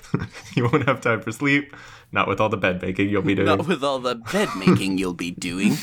"You 0.55 0.63
won't 0.63 0.87
have 0.87 1.01
time 1.01 1.21
for 1.21 1.31
sleep." 1.31 1.75
Not 2.13 2.27
with 2.27 2.41
all 2.41 2.49
the 2.49 2.57
bed 2.57 2.81
making 2.81 3.07
you'll 3.07 3.21
be 3.21 3.35
doing. 3.35 3.45
Not 3.45 3.67
with 3.67 3.85
all 3.85 3.99
the 3.99 4.15
bed 4.15 4.49
making 4.57 4.97
you'll 4.97 5.13
be 5.13 5.31
doing. 5.31 5.77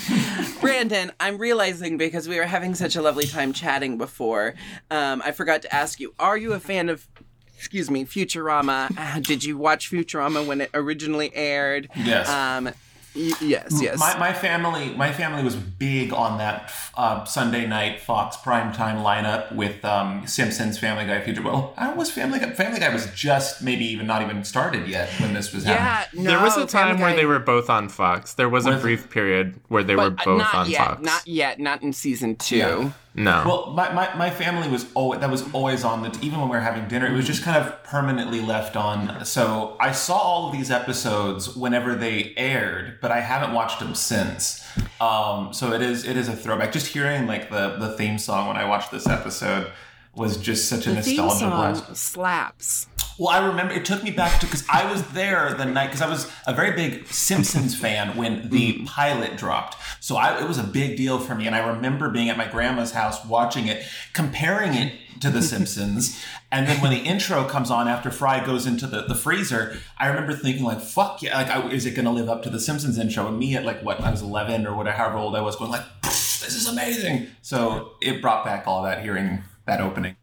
Brandon, 0.60 1.10
I'm 1.18 1.38
realizing 1.38 1.96
because 1.96 2.28
we 2.28 2.36
were 2.36 2.44
having 2.44 2.74
such 2.74 2.96
a 2.96 3.00
lovely 3.02 3.24
time 3.24 3.54
chatting 3.54 3.96
before, 3.96 4.54
um, 4.90 5.22
I 5.24 5.32
forgot 5.32 5.62
to 5.62 5.74
ask 5.74 5.98
you, 6.00 6.12
are 6.18 6.36
you 6.36 6.52
a 6.52 6.60
fan 6.60 6.90
of 6.90 7.08
excuse 7.56 7.90
me, 7.90 8.04
Futurama? 8.04 8.96
Uh, 8.96 9.20
did 9.20 9.42
you 9.42 9.56
watch 9.56 9.90
Futurama 9.90 10.46
when 10.46 10.60
it 10.60 10.70
originally 10.74 11.34
aired? 11.34 11.88
Yes. 11.96 12.28
Um 12.28 12.66
y- 12.66 12.72
yes, 13.18 13.80
yes. 13.82 13.98
My, 13.98 14.16
my 14.18 14.32
family, 14.32 14.90
my 14.94 15.12
family 15.12 15.42
was 15.42 15.56
big 15.56 16.12
on 16.12 16.38
that 16.38 16.72
uh, 16.96 17.24
Sunday 17.24 17.66
night 17.66 18.00
Fox 18.00 18.36
primetime 18.36 19.02
lineup 19.02 19.54
with 19.54 19.84
um, 19.84 20.26
Simpsons, 20.26 20.78
Family 20.78 21.06
Guy, 21.06 21.20
Future. 21.22 21.42
Well, 21.42 21.74
I 21.76 21.92
was 21.92 22.10
Family 22.10 22.38
Guy. 22.38 22.52
Family 22.52 22.80
Guy 22.80 22.92
was 22.92 23.06
just 23.12 23.62
maybe 23.62 23.84
even 23.86 24.06
not 24.06 24.22
even 24.22 24.44
started 24.44 24.88
yet 24.88 25.08
when 25.20 25.34
this 25.34 25.52
was 25.52 25.64
happening. 25.64 26.24
yeah, 26.24 26.30
no, 26.30 26.36
there 26.36 26.42
was 26.42 26.56
a 26.56 26.66
time 26.66 26.96
Family 26.96 27.02
where 27.02 27.16
they 27.16 27.26
were 27.26 27.38
both 27.38 27.68
on 27.68 27.88
Fox. 27.88 28.34
There 28.34 28.48
was 28.48 28.66
a 28.66 28.78
brief 28.78 29.10
period 29.10 29.60
where 29.68 29.82
they 29.82 29.94
but 29.94 30.10
were 30.10 30.24
both 30.24 30.38
not 30.38 30.54
on 30.54 30.70
yet, 30.70 30.86
Fox. 30.86 31.02
not 31.02 31.26
yet, 31.26 31.58
not 31.58 31.82
in 31.82 31.92
season 31.92 32.36
two. 32.36 32.56
Yeah. 32.56 32.90
No. 33.18 33.42
Well, 33.46 33.72
my, 33.74 33.92
my, 33.92 34.14
my 34.16 34.30
family 34.30 34.68
was 34.68 34.86
always 34.94 35.20
that 35.20 35.30
was 35.30 35.42
always 35.52 35.84
on 35.84 36.02
the 36.02 36.18
even 36.22 36.38
when 36.40 36.48
we 36.48 36.56
were 36.56 36.62
having 36.62 36.86
dinner. 36.88 37.06
It 37.06 37.12
was 37.12 37.26
just 37.26 37.42
kind 37.42 37.56
of 37.56 37.82
permanently 37.84 38.40
left 38.40 38.76
on. 38.76 39.24
So 39.24 39.76
I 39.80 39.92
saw 39.92 40.16
all 40.16 40.46
of 40.46 40.52
these 40.52 40.70
episodes 40.70 41.54
whenever 41.56 41.94
they 41.94 42.32
aired, 42.36 42.98
but 43.02 43.10
I 43.10 43.20
haven't 43.20 43.52
watched 43.54 43.80
them 43.80 43.94
since. 43.94 44.64
Um, 45.00 45.52
so 45.52 45.72
it 45.72 45.82
is 45.82 46.04
it 46.06 46.16
is 46.16 46.28
a 46.28 46.36
throwback. 46.36 46.72
Just 46.72 46.86
hearing 46.88 47.26
like 47.26 47.50
the 47.50 47.76
the 47.76 47.96
theme 47.96 48.18
song 48.18 48.48
when 48.48 48.56
I 48.56 48.64
watched 48.64 48.90
this 48.90 49.06
episode 49.06 49.70
was 50.14 50.36
just 50.36 50.68
such 50.68 50.86
a 50.86 50.90
The 50.94 51.02
theme 51.02 51.16
nostalgia 51.16 51.38
song 51.38 51.50
blast. 51.50 51.96
slaps. 51.96 52.86
Well, 53.18 53.30
I 53.30 53.44
remember 53.44 53.74
it 53.74 53.84
took 53.84 54.04
me 54.04 54.12
back 54.12 54.38
to 54.40 54.46
because 54.46 54.64
I 54.70 54.90
was 54.90 55.02
there 55.08 55.52
the 55.52 55.64
night 55.64 55.86
because 55.86 56.02
I 56.02 56.08
was 56.08 56.30
a 56.46 56.54
very 56.54 56.70
big 56.76 57.08
Simpsons 57.08 57.74
fan 57.74 58.16
when 58.16 58.48
the 58.48 58.74
mm-hmm. 58.74 58.84
pilot 58.84 59.36
dropped. 59.36 59.76
So 59.98 60.14
I, 60.16 60.40
it 60.40 60.46
was 60.46 60.56
a 60.56 60.62
big 60.62 60.96
deal 60.96 61.18
for 61.18 61.34
me, 61.34 61.46
and 61.46 61.56
I 61.56 61.66
remember 61.66 62.10
being 62.10 62.28
at 62.28 62.36
my 62.36 62.46
grandma's 62.46 62.92
house 62.92 63.24
watching 63.24 63.66
it, 63.66 63.84
comparing 64.12 64.74
it 64.74 64.94
to 65.20 65.30
The 65.30 65.42
Simpsons, 65.42 66.24
and 66.52 66.68
then 66.68 66.80
when 66.80 66.92
the 66.92 66.98
intro 66.98 67.42
comes 67.44 67.72
on 67.72 67.88
after 67.88 68.12
Fry 68.12 68.44
goes 68.44 68.66
into 68.66 68.86
the, 68.86 69.02
the 69.02 69.16
freezer, 69.16 69.76
I 69.98 70.06
remember 70.06 70.32
thinking 70.32 70.62
like, 70.62 70.80
"Fuck 70.80 71.20
yeah!" 71.20 71.36
Like, 71.36 71.48
I, 71.48 71.68
is 71.70 71.86
it 71.86 71.96
going 71.96 72.04
to 72.04 72.12
live 72.12 72.28
up 72.28 72.44
to 72.44 72.50
The 72.50 72.60
Simpsons 72.60 72.98
intro? 72.98 73.26
And 73.26 73.36
me 73.36 73.56
at 73.56 73.64
like 73.64 73.82
what 73.82 74.00
I 74.00 74.12
was 74.12 74.22
eleven 74.22 74.64
or 74.64 74.76
whatever, 74.76 74.96
however 74.96 75.18
old 75.18 75.34
I 75.34 75.40
was, 75.40 75.56
going 75.56 75.72
like, 75.72 75.84
"This 76.02 76.54
is 76.54 76.68
amazing!" 76.68 77.26
So 77.42 77.94
it 78.00 78.22
brought 78.22 78.44
back 78.44 78.68
all 78.68 78.84
that 78.84 79.02
hearing 79.02 79.42
that 79.66 79.80
opening. 79.80 80.17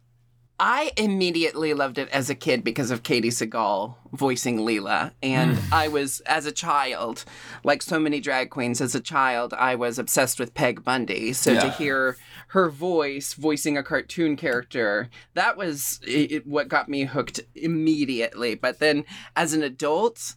I 0.58 0.92
immediately 0.96 1.74
loved 1.74 1.98
it 1.98 2.08
as 2.08 2.30
a 2.30 2.34
kid 2.34 2.64
because 2.64 2.90
of 2.90 3.02
Katey 3.02 3.26
Sagal 3.26 3.96
voicing 4.12 4.58
Leela. 4.58 5.12
And 5.22 5.56
mm. 5.56 5.72
I 5.72 5.88
was, 5.88 6.20
as 6.20 6.46
a 6.46 6.52
child, 6.52 7.24
like 7.62 7.82
so 7.82 7.98
many 7.98 8.20
drag 8.20 8.48
queens, 8.50 8.80
as 8.80 8.94
a 8.94 9.00
child, 9.00 9.52
I 9.52 9.74
was 9.74 9.98
obsessed 9.98 10.40
with 10.40 10.54
Peg 10.54 10.82
Bundy. 10.82 11.34
So 11.34 11.60
to 11.60 11.70
hear 11.70 12.16
her 12.48 12.70
voice 12.70 13.34
voicing 13.34 13.76
a 13.76 13.82
cartoon 13.82 14.36
character, 14.36 15.10
that 15.34 15.58
was 15.58 16.00
it- 16.02 16.46
what 16.46 16.68
got 16.68 16.88
me 16.88 17.04
hooked 17.04 17.40
immediately. 17.54 18.54
But 18.54 18.78
then 18.78 19.04
as 19.34 19.52
an 19.52 19.62
adult, 19.62 20.36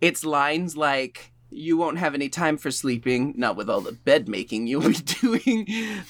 it's 0.00 0.24
lines 0.24 0.76
like, 0.76 1.32
you 1.50 1.76
won't 1.76 1.98
have 1.98 2.14
any 2.14 2.28
time 2.28 2.56
for 2.56 2.70
sleeping, 2.70 3.34
not 3.36 3.56
with 3.56 3.70
all 3.70 3.80
the 3.80 3.92
bed 3.92 4.28
making 4.28 4.66
you'll 4.66 4.88
be 4.88 4.94
doing. 4.94 5.66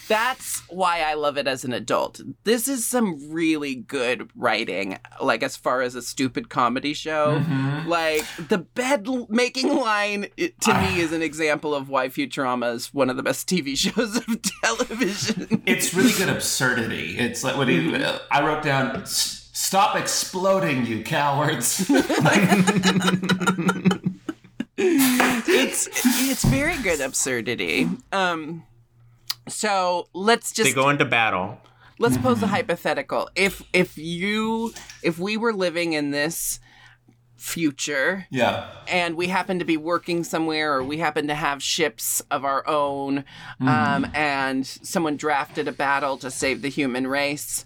That's 0.09 0.61
why 0.69 1.03
I 1.03 1.15
love 1.15 1.39
it 1.39 1.47
as 1.47 1.65
an 1.65 1.73
adult. 1.73 2.21
This 2.45 2.69
is 2.69 2.87
some 2.87 3.31
really 3.31 3.75
good 3.75 4.31
writing, 4.35 4.99
like 5.21 5.43
as 5.43 5.57
far 5.57 5.83
as 5.83 5.95
a 5.95 6.03
stupid 6.03 6.49
comedy 6.49 6.95
show. 6.95 7.39
Mm-hmm. 7.39 7.89
Like 7.89 8.25
the 8.49 8.59
bed 8.59 9.09
making 9.29 9.77
line 9.77 10.27
it, 10.37 10.61
to 10.63 10.75
me 10.75 10.81
ah. 10.81 10.99
is 10.99 11.13
an 11.13 11.23
example 11.23 11.75
of 11.75 11.89
why 11.89 12.09
Futurama 12.09 12.75
is 12.75 12.93
one 12.93 13.11
of 13.11 13.17
the 13.17 13.23
best 13.23 13.49
TV 13.49 13.77
shows 13.77 14.17
of 14.17 14.43
television. 14.63 15.63
it's 15.67 15.95
really 15.95 16.13
good 16.13 16.29
absurdity. 16.29 17.19
It's 17.19 17.45
like 17.45 17.57
what 17.57 17.69
he, 17.69 17.79
mm-hmm. 17.79 18.03
uh, 18.03 18.19
I 18.31 18.47
wrote 18.47 18.63
down. 18.63 19.05
Stop 19.07 19.97
exploding, 19.97 20.87
you 20.87 21.03
cowards! 21.03 21.91
it's 24.79 25.89
it's 26.31 26.45
very 26.45 26.77
good 26.83 27.01
absurdity. 27.01 27.89
Um 28.13 28.65
so 29.49 30.09
let's 30.13 30.53
just 30.53 30.71
they 30.71 30.75
go 30.75 30.89
into 30.89 31.05
battle. 31.05 31.59
let's 31.99 32.19
pose 32.19 32.43
a 32.43 32.47
hypothetical 32.47 33.29
if 33.35 33.63
if 33.73 33.97
you 33.99 34.73
if 35.03 35.19
we 35.19 35.37
were 35.37 35.53
living 35.53 35.95
in 35.95 36.11
this 36.11 36.61
future 37.37 38.27
yeah, 38.31 38.69
and 38.89 39.17
we 39.17 39.29
happen 39.29 39.61
to 39.61 39.65
be 39.65 39.77
working 39.77 40.25
somewhere 40.25 40.75
or 40.75 40.83
we 40.83 40.99
happen 40.99 41.29
to 41.29 41.35
have 41.35 41.63
ships 41.63 42.21
of 42.33 42.45
our 42.45 42.67
own 42.67 43.25
um, 43.61 44.07
and 44.13 44.67
someone 44.67 45.17
drafted 45.17 45.69
a 45.69 45.73
battle 45.73 46.19
to 46.19 46.31
save 46.33 46.63
the 46.63 46.69
human 46.69 47.07
race 47.07 47.65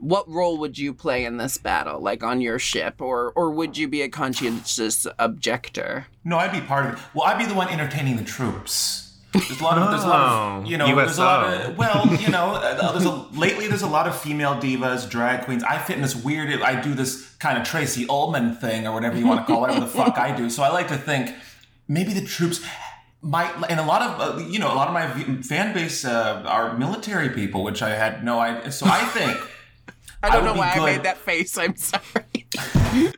what 0.00 0.28
role 0.28 0.58
would 0.58 0.78
you 0.78 0.92
play 0.92 1.24
in 1.24 1.36
this 1.36 1.56
battle 1.56 2.00
like 2.00 2.22
on 2.22 2.40
your 2.40 2.58
ship 2.58 3.00
or 3.00 3.32
or 3.36 3.50
would 3.50 3.76
you 3.76 3.86
be 3.86 4.02
a 4.02 4.08
conscientious 4.08 5.06
objector 5.18 6.06
no, 6.24 6.38
I'd 6.38 6.52
be 6.52 6.60
part 6.60 6.86
of 6.86 6.92
it. 6.94 7.00
Well, 7.14 7.26
I'd 7.26 7.38
be 7.38 7.46
the 7.46 7.54
one 7.54 7.68
entertaining 7.68 8.16
the 8.16 8.24
troops. 8.24 9.06
There's 9.32 9.60
a 9.60 9.64
lot 9.64 9.78
of, 9.78 9.90
there's 9.90 10.02
a 10.02 10.08
lot 10.08 10.60
of, 10.60 10.66
you 10.70 10.76
know, 10.76 10.94
there's 10.94 11.18
a 11.18 11.22
lot 11.22 11.54
of, 11.54 11.78
well, 11.78 12.06
you 12.16 12.28
know, 12.30 12.54
uh, 12.54 12.92
there's 12.92 13.04
a, 13.04 13.10
lately 13.38 13.68
there's 13.68 13.82
a 13.82 13.88
lot 13.88 14.06
of 14.06 14.18
female 14.18 14.54
divas, 14.54 15.08
drag 15.08 15.44
queens. 15.44 15.62
I 15.62 15.78
fit 15.78 15.96
in 15.96 16.02
this 16.02 16.16
weird, 16.16 16.60
I 16.62 16.80
do 16.80 16.94
this 16.94 17.30
kind 17.36 17.56
of 17.56 17.66
Tracey 17.66 18.06
Ullman 18.08 18.56
thing 18.56 18.86
or 18.86 18.92
whatever 18.92 19.16
you 19.16 19.26
want 19.26 19.46
to 19.46 19.46
call 19.46 19.64
it, 19.64 19.68
whatever 19.68 19.80
the 19.80 19.90
fuck 19.96 20.18
I 20.18 20.36
do. 20.36 20.50
So 20.50 20.62
I 20.62 20.68
like 20.70 20.88
to 20.88 20.96
think 20.96 21.34
maybe 21.88 22.12
the 22.12 22.24
troops 22.24 22.60
might, 23.22 23.54
and 23.70 23.78
a 23.78 23.84
lot 23.84 24.02
of, 24.02 24.20
uh, 24.20 24.38
you 24.48 24.58
know, 24.58 24.72
a 24.72 24.74
lot 24.74 24.88
of 24.88 24.94
my 24.94 25.42
fan 25.42 25.72
base 25.72 26.04
uh, 26.04 26.42
are 26.46 26.76
military 26.76 27.30
people, 27.30 27.62
which 27.62 27.82
I 27.82 27.90
had 27.90 28.24
no 28.24 28.40
idea. 28.40 28.72
So 28.72 28.86
I 28.86 29.04
think. 29.06 29.38
I 30.22 30.30
don't 30.30 30.44
would 30.44 30.54
know 30.54 30.58
why 30.58 30.72
I 30.72 30.84
made 30.84 31.02
that 31.04 31.18
face. 31.18 31.56
I'm 31.56 31.76
sorry. 31.76 32.46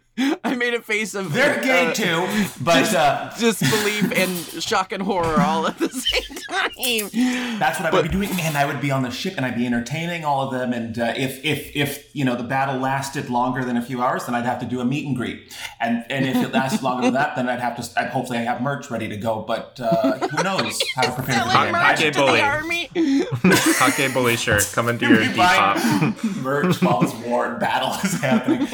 I 0.45 0.55
made 0.57 0.75
a 0.75 0.83
face 0.83 1.15
of 1.15 1.33
They're 1.33 1.63
gay 1.63 1.87
uh, 1.87 1.95
too, 1.95 2.27
but 2.61 2.95
uh, 2.95 3.31
just 3.39 3.61
disbelief 3.61 4.13
and 4.13 4.37
shock 4.63 4.93
and 4.93 5.03
horror 5.03 5.41
all 5.41 5.67
at 5.67 5.79
the 5.79 5.89
same 5.89 6.37
time. 6.51 7.59
That's 7.59 7.81
what 7.81 7.87
I 7.87 7.91
would 7.95 8.03
be 8.03 8.09
doing, 8.11 8.29
and 8.41 8.59
I 8.59 8.67
would 8.67 8.81
be 8.83 8.91
on 8.91 9.03
the 9.03 9.11
ship, 9.11 9.35
and 9.39 9.47
I'd 9.47 9.57
be 9.57 9.65
entertaining 9.67 10.25
all 10.25 10.43
of 10.47 10.53
them. 10.53 10.75
And 10.75 10.99
uh, 10.99 11.15
if 11.17 11.43
if 11.45 11.75
if 11.75 12.15
you 12.15 12.27
know 12.27 12.37
the 12.37 12.43
battle 12.45 12.79
lasted 12.79 13.31
longer 13.31 13.65
than 13.65 13.79
a 13.79 13.83
few 13.83 14.03
hours, 14.03 14.27
then 14.27 14.35
I'd 14.35 14.45
have 14.45 14.61
to 14.61 14.67
do 14.67 14.81
a 14.81 14.85
meet 14.85 15.07
and 15.07 15.17
greet. 15.17 15.57
And 15.81 16.05
and 16.11 16.27
if 16.27 16.37
it 16.37 16.53
lasts 16.53 16.83
longer 16.83 17.05
than 17.05 17.15
that, 17.15 17.35
then 17.35 17.49
I'd 17.49 17.61
have 17.61 17.77
to. 17.77 18.01
I'd 18.01 18.11
hopefully 18.11 18.39
I 18.39 18.43
have 18.43 18.61
merch 18.61 18.91
ready 18.91 19.09
to 19.09 19.17
go. 19.17 19.41
But 19.41 19.81
uh, 19.83 20.19
who 20.29 20.43
knows 20.43 20.79
how 20.95 21.03
to 21.03 21.13
prepare 21.13 21.41
for 21.41 21.47
the 21.47 21.53
Selling 21.53 21.73
game? 21.73 21.73
merch 21.73 21.99
Jay 21.99 22.11
to 22.11 22.19
Bully. 22.19 22.41
the 22.41 22.45
army. 22.45 24.13
Bully 24.13 24.37
shirt 24.37 24.71
coming 24.75 24.99
to 24.99 25.09
your 25.09 25.23
You 25.23 25.35
buy 25.37 25.75
Depop. 25.77 26.43
merch 26.43 26.83
while 26.83 27.01
this 27.01 27.15
war 27.25 27.47
and 27.47 27.59
battle 27.61 27.95
is 28.05 28.21
happening. 28.21 28.67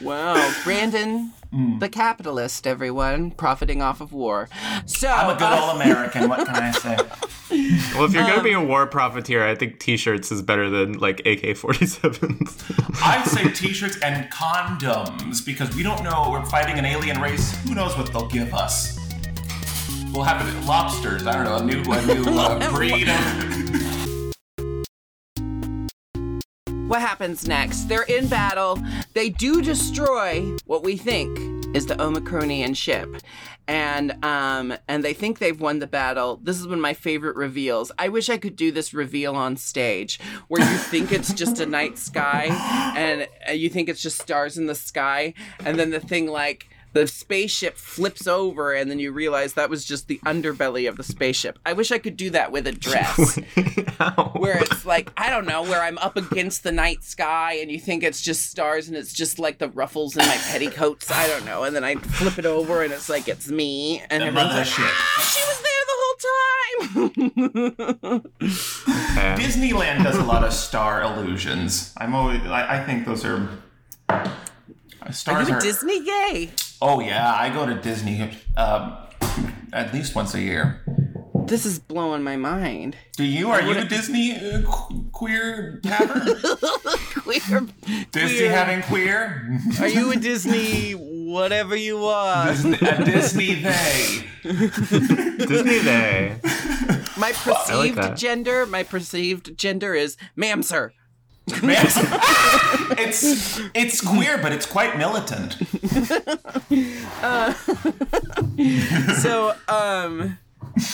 Wow, 0.00 0.52
Brandon, 0.64 1.32
Hmm. 1.50 1.78
the 1.78 1.88
capitalist, 1.88 2.66
everyone, 2.66 3.30
profiting 3.30 3.80
off 3.80 4.02
of 4.02 4.12
war. 4.12 4.50
So 4.84 5.08
I'm 5.08 5.30
a 5.34 5.38
good 5.38 5.44
uh, 5.44 5.60
old 5.66 5.80
American. 5.80 6.28
What 6.28 6.46
can 6.46 6.54
I 6.56 6.70
say? 6.72 6.96
Well, 7.94 8.04
if 8.04 8.12
you're 8.12 8.22
gonna 8.24 8.36
Um, 8.38 8.44
be 8.44 8.52
a 8.52 8.60
war 8.62 8.86
profiteer, 8.86 9.48
I 9.48 9.54
think 9.54 9.80
T-shirts 9.80 10.30
is 10.30 10.42
better 10.42 10.68
than 10.68 10.98
like 10.98 11.20
AK-47s. 11.20 13.00
I'd 13.02 13.24
say 13.24 13.48
t-shirts 13.50 13.98
and 14.02 14.30
condoms 14.30 15.44
because 15.44 15.74
we 15.74 15.82
don't 15.82 16.04
know. 16.04 16.28
We're 16.30 16.44
fighting 16.44 16.78
an 16.78 16.84
alien 16.84 17.18
race. 17.22 17.56
Who 17.66 17.74
knows 17.74 17.96
what 17.96 18.12
they'll 18.12 18.28
give 18.28 18.52
us? 18.52 18.98
We'll 20.12 20.24
have 20.24 20.66
lobsters. 20.66 21.26
I 21.26 21.32
don't 21.32 21.44
know 21.44 21.56
a 21.56 21.64
new 21.64 21.82
a 21.90 22.06
new 22.06 22.38
uh, 22.38 22.70
breed 22.74 23.08
of. 23.08 23.16
What 26.88 27.02
happens 27.02 27.46
next? 27.46 27.84
They're 27.84 28.02
in 28.02 28.28
battle. 28.28 28.82
They 29.12 29.28
do 29.28 29.60
destroy 29.60 30.56
what 30.64 30.82
we 30.82 30.96
think 30.96 31.38
is 31.76 31.84
the 31.84 31.94
Omicronian 31.96 32.74
ship. 32.74 33.16
And 33.66 34.24
um 34.24 34.72
and 34.88 35.04
they 35.04 35.12
think 35.12 35.38
they've 35.38 35.60
won 35.60 35.80
the 35.80 35.86
battle. 35.86 36.40
This 36.42 36.58
is 36.58 36.66
one 36.66 36.78
of 36.78 36.82
my 36.82 36.94
favorite 36.94 37.36
reveals. 37.36 37.92
I 37.98 38.08
wish 38.08 38.30
I 38.30 38.38
could 38.38 38.56
do 38.56 38.72
this 38.72 38.94
reveal 38.94 39.36
on 39.36 39.58
stage 39.58 40.18
where 40.48 40.62
you 40.62 40.78
think 40.78 41.12
it's 41.12 41.34
just 41.34 41.60
a 41.60 41.66
night 41.66 41.98
sky 41.98 42.46
and 42.96 43.28
uh, 43.46 43.52
you 43.52 43.68
think 43.68 43.90
it's 43.90 44.00
just 44.00 44.22
stars 44.22 44.56
in 44.56 44.64
the 44.64 44.74
sky 44.74 45.34
and 45.60 45.78
then 45.78 45.90
the 45.90 46.00
thing 46.00 46.26
like 46.26 46.70
the 46.92 47.06
spaceship 47.06 47.76
flips 47.76 48.26
over 48.26 48.72
and 48.74 48.90
then 48.90 48.98
you 48.98 49.12
realize 49.12 49.54
that 49.54 49.70
was 49.70 49.84
just 49.84 50.08
the 50.08 50.18
underbelly 50.24 50.88
of 50.88 50.96
the 50.96 51.02
spaceship. 51.02 51.58
I 51.66 51.72
wish 51.72 51.92
I 51.92 51.98
could 51.98 52.16
do 52.16 52.30
that 52.30 52.52
with 52.52 52.66
a 52.66 52.72
dress 52.72 53.36
where 54.36 54.58
it's 54.58 54.84
like 54.86 55.10
I 55.16 55.30
don't 55.30 55.46
know, 55.46 55.62
where 55.62 55.82
I'm 55.82 55.98
up 55.98 56.16
against 56.16 56.62
the 56.62 56.72
night 56.72 57.04
sky 57.04 57.54
and 57.54 57.70
you 57.70 57.78
think 57.78 58.02
it's 58.02 58.22
just 58.22 58.50
stars 58.50 58.88
and 58.88 58.96
it's 58.96 59.12
just 59.12 59.38
like 59.38 59.58
the 59.58 59.68
ruffles 59.68 60.16
in 60.16 60.24
my 60.26 60.36
petticoats. 60.36 61.10
I 61.10 61.26
don't 61.26 61.44
know, 61.44 61.64
and 61.64 61.74
then 61.76 61.84
I 61.84 61.96
flip 61.96 62.38
it 62.38 62.46
over 62.46 62.82
and 62.82 62.92
it's 62.92 63.08
like 63.08 63.28
it's 63.28 63.48
me 63.48 64.00
and 64.10 64.22
That 64.22 64.28
everyone's 64.28 64.54
like, 64.54 64.66
ship. 64.66 64.84
Ah, 64.86 65.20
she 65.34 65.42
was 65.44 65.60
there 65.62 65.84
the 65.86 65.96
whole 66.00 66.16
time. 66.18 66.28
Okay. 68.18 68.28
Disneyland 69.42 70.04
does 70.04 70.16
a 70.16 70.24
lot 70.24 70.44
of 70.44 70.52
star 70.52 71.02
illusions. 71.02 71.92
I'm 71.96 72.14
always. 72.14 72.40
I, 72.42 72.80
I 72.80 72.84
think 72.84 73.06
those 73.06 73.24
are. 73.24 73.48
Are 75.02 75.12
Stars 75.12 75.48
you 75.48 75.54
are. 75.54 75.58
a 75.58 75.60
Disney 75.60 76.04
gay? 76.04 76.50
oh 76.82 77.00
yeah, 77.00 77.32
I 77.34 77.50
go 77.50 77.66
to 77.66 77.74
Disney 77.80 78.30
um, 78.56 78.96
at 79.72 79.92
least 79.94 80.14
once 80.14 80.34
a 80.34 80.40
year. 80.40 80.82
This 81.46 81.64
is 81.64 81.78
blowing 81.78 82.22
my 82.22 82.36
mind. 82.36 82.94
Do 83.16 83.24
you? 83.24 83.50
Are 83.50 83.62
you 83.62 83.78
a 83.78 83.84
Disney 83.84 84.32
uh, 84.36 84.62
qu- 84.70 85.04
queer 85.12 85.80
haver? 85.82 86.34
Queer. 87.22 87.66
Disney 88.10 88.38
Queer. 88.38 88.50
having 88.50 88.82
queer? 88.82 89.60
Are 89.80 89.88
you 89.88 90.12
a 90.12 90.16
Disney 90.30 90.92
whatever 90.92 91.74
you 91.76 92.04
are? 92.04 92.50
a 92.50 93.04
Disney 93.04 93.54
they. 93.56 94.24
Disney 94.42 95.82
Day. 95.82 96.36
My 97.16 97.32
perceived 97.34 97.96
that. 97.98 98.16
gender, 98.16 98.66
my 98.66 98.82
perceived 98.82 99.56
gender 99.58 99.94
is 99.94 100.16
ma'am 100.36 100.62
sir. 100.62 100.92
Man, 101.62 101.86
it's 102.98 103.60
it's 103.74 104.00
queer, 104.00 104.38
but 104.38 104.52
it's 104.52 104.66
quite 104.66 104.96
militant. 104.98 105.56
So, 109.22 109.54
um, 109.68 110.38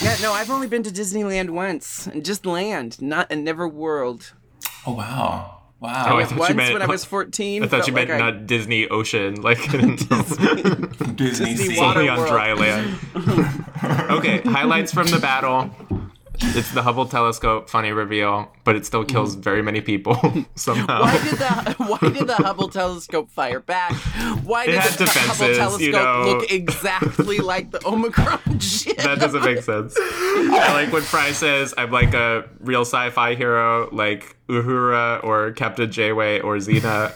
yeah, 0.03 0.17
no, 0.23 0.33
I've 0.33 0.51
only 0.51 0.67
been 0.67 0.83
to 0.83 0.91
Disneyland 0.91 1.51
once, 1.51 2.07
and 2.07 2.25
just 2.25 2.47
land, 2.47 3.01
not 3.01 3.27
and 3.31 3.45
never 3.45 3.69
world. 3.69 4.33
Oh 4.87 4.93
wow, 4.93 5.63
Oh, 5.83 5.87
wow. 5.87 6.17
I 6.19 6.25
thought 6.25 6.39
Once 6.39 6.49
you 6.51 6.55
meant. 6.57 6.73
when 6.75 6.83
I 6.83 6.87
was 6.87 7.05
fourteen. 7.15 7.63
I 7.63 7.67
thought 7.67 7.77
felt 7.79 7.87
you 7.89 7.93
meant 7.95 8.11
like 8.11 8.21
I- 8.21 8.31
not 8.31 8.47
Disney 8.47 8.89
Ocean, 8.89 9.41
like 9.43 9.59
Disney, 9.71 10.63
Disney 11.15 11.57
Sea. 11.57 11.79
water. 11.81 12.01
only 12.01 12.09
on 12.11 12.19
world. 12.19 12.31
dry 12.31 12.53
land. 12.53 12.99
okay, 14.11 14.41
highlights 14.43 14.93
from 14.93 15.07
the 15.09 15.19
battle. 15.19 15.71
It's 16.41 16.71
the 16.73 16.83
Hubble 16.83 17.07
telescope, 17.07 17.69
funny 17.69 17.93
reveal, 17.93 18.51
but 18.65 18.77
it 18.77 18.85
still 18.87 19.05
kills 19.05 19.35
very 19.35 19.63
many 19.63 19.81
people 19.81 20.17
somehow. 20.55 21.03
Why 21.03 21.23
did 21.23 21.39
the 21.39 21.75
Why 21.79 21.99
did 22.11 22.27
the 22.27 22.35
Hubble 22.35 22.69
telescope 22.69 23.31
fire 23.31 23.61
back? 23.61 23.93
Why 24.45 24.67
did 24.67 24.83
the 24.83 25.05
defenses, 25.05 25.39
Hubble 25.39 25.55
telescope 25.55 25.81
you 25.81 25.93
know. 25.93 26.23
look 26.27 26.51
exactly 26.51 27.39
like 27.39 27.71
the 27.71 27.87
Omicron 27.87 28.41
that 28.45 29.17
doesn't 29.21 29.45
make 29.45 29.63
sense. 29.63 29.95
I 29.99 30.73
like 30.73 30.93
when 30.93 31.03
Fry 31.03 31.33
says, 31.33 31.75
I'm 31.77 31.91
like 31.91 32.15
a 32.15 32.49
real 32.61 32.83
sci 32.83 33.11
fi 33.11 33.35
hero, 33.35 33.89
like 33.93 34.37
Uhura 34.49 35.23
or 35.25 35.53
Captain 35.53 35.91
Janeway 35.91 36.41
or 36.41 36.57
Xena. 36.57 37.15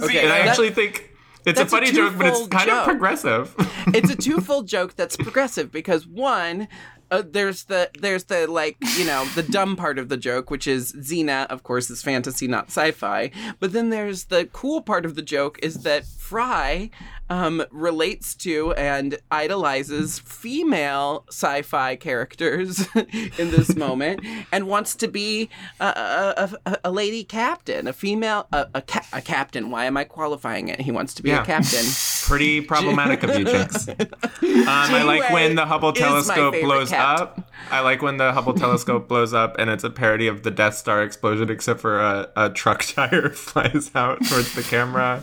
Okay, 0.00 0.22
And 0.22 0.32
I 0.32 0.38
actually 0.40 0.70
think 0.70 1.12
it's 1.44 1.58
a 1.58 1.64
that's 1.64 1.72
a 1.72 1.76
funny 1.76 1.92
joke, 1.92 2.14
but 2.16 2.26
it's 2.26 2.46
kind 2.48 2.68
joke. 2.68 2.78
of 2.80 2.84
progressive. 2.84 3.54
it's 3.88 4.10
a 4.10 4.16
twofold 4.16 4.68
joke 4.68 4.94
that's 4.94 5.16
progressive 5.16 5.72
because 5.72 6.06
one 6.06 6.68
uh, 7.12 7.22
there's 7.30 7.64
the 7.64 7.90
there's 8.00 8.24
the 8.24 8.46
like 8.50 8.76
you 8.96 9.04
know 9.04 9.24
the 9.34 9.42
dumb 9.42 9.76
part 9.76 9.98
of 9.98 10.08
the 10.08 10.16
joke 10.16 10.50
which 10.50 10.66
is 10.66 10.92
Xena 10.94 11.46
of 11.48 11.62
course 11.62 11.90
is 11.90 12.02
fantasy 12.02 12.48
not 12.48 12.68
sci-fi. 12.68 13.30
But 13.60 13.72
then 13.72 13.90
there's 13.90 14.24
the 14.24 14.46
cool 14.46 14.80
part 14.80 15.04
of 15.04 15.14
the 15.14 15.22
joke 15.22 15.58
is 15.62 15.82
that 15.82 16.06
Fry 16.06 16.90
um, 17.32 17.64
relates 17.70 18.34
to 18.34 18.72
and 18.74 19.18
idolizes 19.30 20.18
female 20.20 21.24
sci-fi 21.30 21.96
characters 21.96 22.86
in 22.94 23.50
this 23.50 23.74
moment 23.76 24.20
and 24.52 24.66
wants 24.66 24.94
to 24.96 25.08
be 25.08 25.48
a, 25.80 25.86
a, 25.86 26.50
a, 26.66 26.78
a 26.84 26.90
lady 26.90 27.24
captain 27.24 27.86
a 27.86 27.92
female 27.92 28.46
a, 28.52 28.66
a, 28.74 28.82
ca- 28.82 29.06
a 29.12 29.22
captain 29.22 29.70
why 29.70 29.84
am 29.86 29.96
I 29.96 30.04
qualifying 30.04 30.68
it 30.68 30.80
he 30.80 30.90
wants 30.92 31.14
to 31.14 31.22
be 31.22 31.30
Yeah. 31.30 31.42
a 31.42 31.46
captain 31.46 31.84
Pretty 32.22 32.60
problematic 32.60 33.24
of 33.24 33.36
you, 33.36 33.44
Jinkx. 33.44 33.88
Um, 33.88 34.64
I 34.94 35.02
like 35.02 35.28
when 35.32 35.56
the 35.56 35.66
Hubble 35.66 35.92
telescope 35.92 36.54
blows 36.62 36.90
cat. 36.90 37.20
up. 37.20 37.50
I 37.70 37.80
like 37.80 38.00
when 38.00 38.16
the 38.16 38.32
Hubble 38.32 38.54
telescope 38.54 39.08
blows 39.08 39.34
up 39.34 39.56
and 39.58 39.68
it's 39.68 39.82
a 39.82 39.90
parody 39.90 40.28
of 40.28 40.44
the 40.44 40.52
Death 40.52 40.76
Star 40.76 41.02
explosion, 41.02 41.50
except 41.50 41.80
for 41.80 41.98
a, 42.00 42.30
a 42.36 42.50
truck 42.50 42.84
tire 42.84 43.28
flies 43.30 43.90
out 43.96 44.24
towards 44.26 44.54
the 44.54 44.62
camera. 44.62 45.20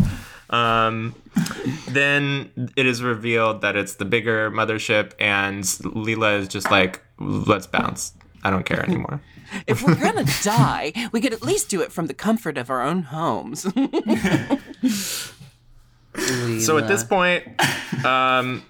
Um, 0.49 1.15
then 1.89 2.71
it 2.75 2.85
is 2.85 3.03
revealed 3.03 3.61
that 3.61 3.75
it's 3.75 3.95
the 3.95 4.05
bigger 4.05 4.49
mothership, 4.51 5.13
and 5.19 5.63
Leela 5.63 6.39
is 6.39 6.47
just 6.47 6.71
like, 6.71 7.01
let's 7.19 7.67
bounce. 7.67 8.13
I 8.43 8.49
don't 8.49 8.65
care 8.65 8.83
anymore. 8.83 9.21
If 9.67 9.81
we're 9.83 9.95
gonna 9.95 10.25
die, 10.43 10.93
we 11.11 11.21
could 11.21 11.33
at 11.33 11.41
least 11.41 11.69
do 11.69 11.81
it 11.81 11.91
from 11.91 12.07
the 12.07 12.13
comfort 12.13 12.57
of 12.57 12.69
our 12.69 12.81
own 12.81 13.03
homes. 13.03 13.67
So 16.59 16.77
at 16.77 16.87
this 16.87 17.03
point, 17.03 17.45
um, 18.05 18.63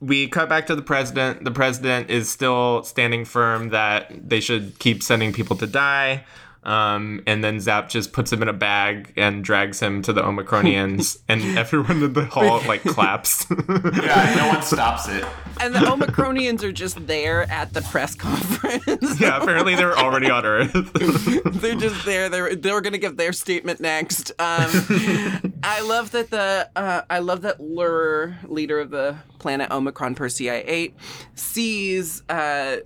we 0.00 0.28
cut 0.28 0.48
back 0.48 0.66
to 0.66 0.76
the 0.76 0.82
president. 0.82 1.44
The 1.44 1.50
president 1.50 2.10
is 2.10 2.28
still 2.28 2.82
standing 2.84 3.24
firm 3.24 3.70
that 3.70 4.28
they 4.28 4.40
should 4.40 4.78
keep 4.78 5.02
sending 5.02 5.32
people 5.32 5.56
to 5.56 5.66
die. 5.66 6.24
Um, 6.66 7.22
and 7.28 7.44
then 7.44 7.60
Zapp 7.60 7.88
just 7.88 8.12
puts 8.12 8.32
him 8.32 8.42
in 8.42 8.48
a 8.48 8.52
bag 8.52 9.12
and 9.16 9.44
drags 9.44 9.78
him 9.78 10.02
to 10.02 10.12
the 10.12 10.20
Omicronians, 10.20 11.16
and 11.28 11.56
everyone 11.56 12.02
in 12.02 12.12
the 12.12 12.24
hall 12.24 12.60
like 12.66 12.82
claps. 12.82 13.46
Yeah, 13.96 14.34
no 14.36 14.48
one 14.48 14.62
stops 14.62 15.08
it. 15.08 15.24
and 15.60 15.74
the 15.74 15.78
Omicronians 15.78 16.62
are 16.64 16.72
just 16.72 17.06
there 17.06 17.42
at 17.50 17.72
the 17.72 17.82
press 17.82 18.14
conference. 18.16 19.20
yeah, 19.20 19.40
apparently 19.40 19.74
they're 19.76 19.96
already 19.96 20.28
on 20.28 20.44
Earth. 20.44 20.72
they're 21.60 21.76
just 21.76 22.04
there. 22.04 22.28
They're 22.28 22.56
they're 22.56 22.80
gonna 22.80 22.98
give 22.98 23.16
their 23.16 23.32
statement 23.32 23.80
next. 23.80 24.30
Um, 24.40 25.54
I 25.62 25.82
love 25.82 26.10
that 26.12 26.30
the 26.30 26.68
uh, 26.74 27.02
I 27.08 27.20
love 27.20 27.42
that 27.42 27.58
Lrrr, 27.60 28.36
leader 28.48 28.80
of 28.80 28.90
the 28.90 29.16
planet 29.38 29.70
Omicron 29.70 30.14
Persei 30.16 30.62
8, 30.66 30.94
sees 31.34 32.22
uh, 32.28 32.78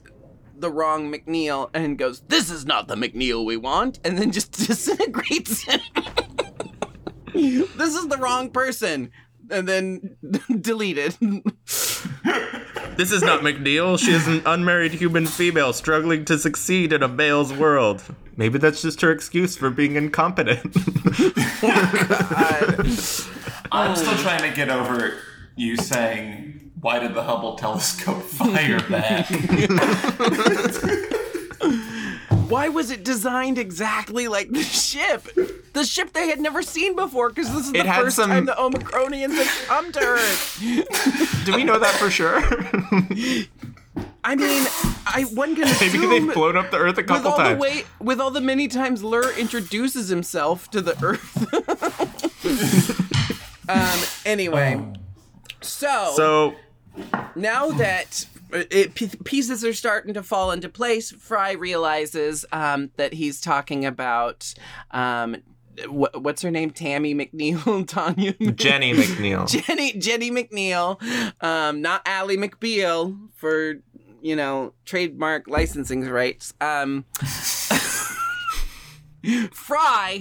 the 0.61 0.71
wrong 0.71 1.13
McNeil 1.13 1.71
and 1.75 1.99
goes, 1.99 2.21
"This 2.29 2.51
is 2.51 2.65
not 2.65 2.89
the 2.89 2.95
McNeil 2.95 3.45
we 3.45 3.57
want," 3.57 3.99
and 4.05 4.19
then 4.19 4.33
just 4.33 4.53
disintegrates 4.67 5.63
him. 5.65 5.81
this 7.33 7.95
is 7.95 8.09
the 8.09 8.19
wrong 8.19 8.51
person, 8.51 9.11
and 9.51 9.69
then 9.69 10.17
deleted. 10.61 11.17
This 12.97 13.13
is 13.13 13.23
not 13.23 13.41
McNeil. 13.41 13.99
She 13.99 14.13
is 14.13 14.27
an 14.29 14.43
unmarried 14.45 14.93
human 14.93 15.27
female 15.27 15.73
struggling 15.73 16.25
to 16.27 16.39
succeed 16.39 16.93
in 16.93 17.03
a 17.03 17.09
male's 17.09 17.53
world. 17.53 18.03
Maybe 18.37 18.59
that's 18.59 18.83
just 18.83 19.01
her 19.01 19.11
excuse 19.11 19.57
for 19.57 19.71
being 19.71 19.97
incompetent. 19.97 20.77
Oh 23.73 23.79
I'm 23.79 23.95
still 23.95 24.17
trying 24.17 24.51
to 24.51 24.57
get 24.57 24.69
over 24.69 25.15
you 25.55 25.77
saying, 25.77 26.60
"Why 26.81 26.99
did 26.99 27.15
the 27.15 27.23
Hubble 27.23 27.57
telescope 27.57 28.23
fire 28.39 28.81
back?" 28.89 29.27
Why 32.49 32.69
was 32.69 32.91
it 32.91 33.05
designed 33.05 33.59
exactly 33.59 34.27
like 34.27 34.51
the 34.51 34.63
ship? 34.65 35.29
The 35.73 35.85
ship 35.85 36.13
they 36.13 36.27
had 36.29 36.41
never 36.41 36.63
seen 36.63 36.97
before 36.97 37.29
because 37.29 37.53
this 37.55 37.67
is 37.67 37.73
the 37.73 37.79
It 37.79 37.87
had 37.87 38.03
first 38.03 38.17
some- 38.17 38.29
time 38.31 38.45
the 38.47 38.53
Omicronians 38.55 39.35
have 39.37 39.69
come 39.69 39.93
to 39.93 40.01
Earth. 40.01 40.59
Do 41.45 41.55
we 41.55 41.63
know 41.63 41.79
that 41.79 41.95
for 41.95 42.11
sure? 42.11 42.39
I 44.25 44.35
mean, 44.37 44.67
I 45.07 45.27
one 45.33 45.55
can 45.55 45.65
assume. 45.69 45.93
Maybe 46.03 46.07
they've 46.07 46.35
blown 46.35 46.57
up 46.57 46.71
the 46.73 46.79
Earth 46.79 46.99
a 46.99 47.03
with 47.03 47.07
couple 47.07 47.31
all 47.31 47.37
the 47.39 47.45
times. 47.45 47.61
way 47.61 47.85
with 48.01 48.21
all 48.21 48.31
the 48.33 48.41
many 48.41 48.67
times 48.69 49.01
Lrrr 49.03 49.37
introduces 49.39 50.09
himself 50.09 50.69
to 50.73 50.81
the 50.81 50.97
Earth. 51.05 51.37
um. 53.69 53.99
Anyway, 54.27 54.93
so, 55.61 56.13
so 56.17 56.55
now 57.35 57.71
that 57.73 58.27
uh, 58.53 58.65
it, 58.71 59.25
pieces 59.25 59.65
are 59.65 59.75
starting 59.75 60.15
to 60.15 60.23
fall 60.23 60.51
into 60.51 60.69
place, 60.69 61.11
Fry 61.11 61.53
realizes 61.53 62.45
um, 62.53 62.91
that 62.97 63.15
he's 63.15 63.41
talking 63.41 63.85
about 63.85 64.55
um, 64.91 65.37
what, 65.89 66.21
what's 66.23 66.43
her 66.43 66.51
name? 66.51 66.71
Tammy 66.71 67.15
McNeil, 67.15 67.87
Tanya. 67.89 68.33
Jenny 68.53 68.93
McNeil. 68.95 69.49
Jenny 69.67 69.93
Jenny 69.93 70.31
McNeil, 70.31 71.01
um, 71.43 71.81
not 71.81 72.03
Ally 72.07 72.37
McBeal 72.37 73.17
for 73.35 73.75
you 74.21 74.37
know 74.37 74.75
trademark 74.85 75.49
licensing 75.49 76.07
rights. 76.09 76.55
Um, 76.61 77.05
Fry 79.53 80.19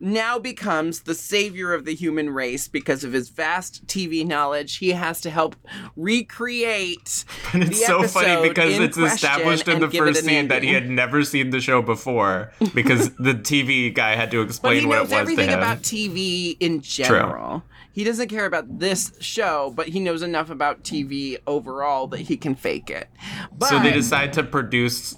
now 0.00 0.38
becomes 0.38 1.00
the 1.00 1.14
savior 1.14 1.72
of 1.72 1.84
the 1.84 1.94
human 1.94 2.30
race 2.30 2.68
because 2.68 3.04
of 3.04 3.12
his 3.12 3.28
vast 3.28 3.86
TV 3.86 4.26
knowledge. 4.26 4.76
He 4.76 4.90
has 4.90 5.20
to 5.22 5.30
help 5.30 5.56
recreate. 5.96 7.24
And 7.52 7.62
it's 7.62 7.86
so 7.86 8.02
funny 8.02 8.48
because 8.48 8.78
it's 8.78 8.98
established 8.98 9.68
in 9.68 9.78
the 9.78 9.84
and 9.84 9.92
give 9.92 10.04
it 10.04 10.14
first 10.14 10.24
scene 10.24 10.48
that 10.48 10.62
he 10.62 10.74
had 10.74 10.90
never 10.90 11.22
seen 11.22 11.50
the 11.50 11.60
show 11.60 11.80
before 11.80 12.52
because 12.74 13.14
the 13.14 13.34
TV 13.34 13.94
guy 13.94 14.14
had 14.14 14.30
to 14.32 14.42
explain 14.42 14.80
he 14.80 14.86
what 14.86 14.94
it 14.94 14.98
knows 14.98 15.02
was 15.04 15.10
to 15.10 15.16
everything 15.16 15.48
him. 15.48 15.58
about 15.58 15.78
TV 15.78 16.56
in 16.60 16.80
general. 16.80 17.62
He 17.92 18.04
doesn't 18.04 18.28
care 18.28 18.44
about 18.44 18.78
this 18.78 19.12
show, 19.20 19.72
but 19.74 19.88
he 19.88 20.00
knows 20.00 20.20
enough 20.20 20.50
about 20.50 20.82
TV 20.82 21.38
overall 21.46 22.08
that 22.08 22.20
he 22.20 22.36
can 22.36 22.54
fake 22.54 22.90
it. 22.90 23.08
But 23.56 23.70
so 23.70 23.78
they 23.78 23.92
decide 23.92 24.34
to 24.34 24.42
produce 24.42 25.16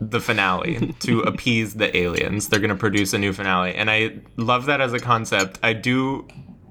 the 0.00 0.20
finale 0.20 0.94
to 1.00 1.20
appease 1.22 1.74
the 1.74 1.94
aliens. 1.96 2.48
They're 2.48 2.60
going 2.60 2.70
to 2.70 2.76
produce 2.76 3.12
a 3.12 3.18
new 3.18 3.32
finale. 3.32 3.74
And 3.74 3.90
I 3.90 4.20
love 4.36 4.66
that 4.66 4.80
as 4.80 4.92
a 4.92 4.98
concept. 4.98 5.58
I 5.62 5.72
do. 5.72 6.26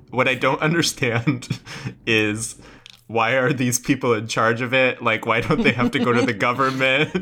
What 0.10 0.28
I 0.28 0.36
don't 0.36 0.62
understand 0.62 1.48
is 2.06 2.56
why 3.08 3.32
are 3.32 3.52
these 3.52 3.78
people 3.80 4.14
in 4.14 4.28
charge 4.28 4.62
of 4.62 4.74
it? 4.74 5.02
Like, 5.02 5.26
why 5.26 5.42
don't 5.42 5.62
they 5.64 5.72
have 5.74 5.92
to 5.92 6.00
go 6.00 6.14
to 6.14 6.22
the 6.22 6.34
government? 6.48 7.14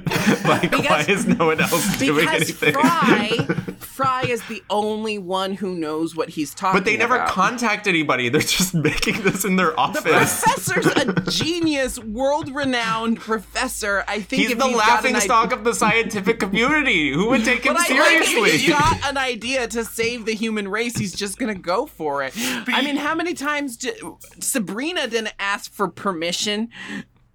like, 0.46 0.72
why 0.72 1.06
is 1.08 1.26
no 1.26 1.48
one 1.48 1.60
else 1.60 1.98
doing 1.98 2.26
because 2.26 2.42
anything? 2.42 2.74
Fry, 2.74 3.69
Fry 4.00 4.22
is 4.22 4.42
the 4.48 4.64
only 4.70 5.18
one 5.18 5.56
who 5.56 5.76
knows 5.76 6.16
what 6.16 6.30
he's 6.30 6.54
talking 6.54 6.70
about. 6.70 6.86
But 6.86 6.90
they 6.90 6.96
never 6.96 7.16
about. 7.16 7.28
contact 7.28 7.86
anybody. 7.86 8.30
They're 8.30 8.40
just 8.40 8.74
making 8.90 9.24
this 9.24 9.44
in 9.44 9.58
their 9.58 9.78
office. 9.78 10.04
The 10.04 10.10
Professor's 10.12 10.86
a 10.86 11.14
genius, 11.30 12.00
world-renowned 12.00 13.20
professor. 13.20 14.06
I 14.08 14.22
think 14.22 14.48
He's 14.48 14.58
the 14.58 14.68
laughing 14.68 15.20
stock 15.20 15.52
of 15.52 15.66
the 15.66 15.74
scientific 15.74 16.40
community. 16.40 17.12
Who 17.12 17.28
would 17.28 17.44
take 17.44 17.66
him 17.66 17.74
But 17.74 17.88
seriously? 17.88 18.52
if 18.52 18.62
he's 18.62 18.70
got 18.70 19.06
an 19.10 19.18
idea 19.18 19.68
to 19.68 19.84
save 19.84 20.26
the 20.26 20.34
human 20.34 20.70
race, 20.70 20.96
he's 20.98 21.14
just 21.14 21.38
gonna 21.38 21.54
go 21.54 21.86
for 21.86 22.24
it. 22.24 22.34
I 22.38 22.82
mean, 22.82 22.96
how 22.96 23.16
many 23.16 23.34
times 23.34 23.76
did 23.76 24.00
Sabrina 24.40 25.08
didn't 25.08 25.34
ask 25.40 25.74
for 25.74 25.90
permission 25.90 26.70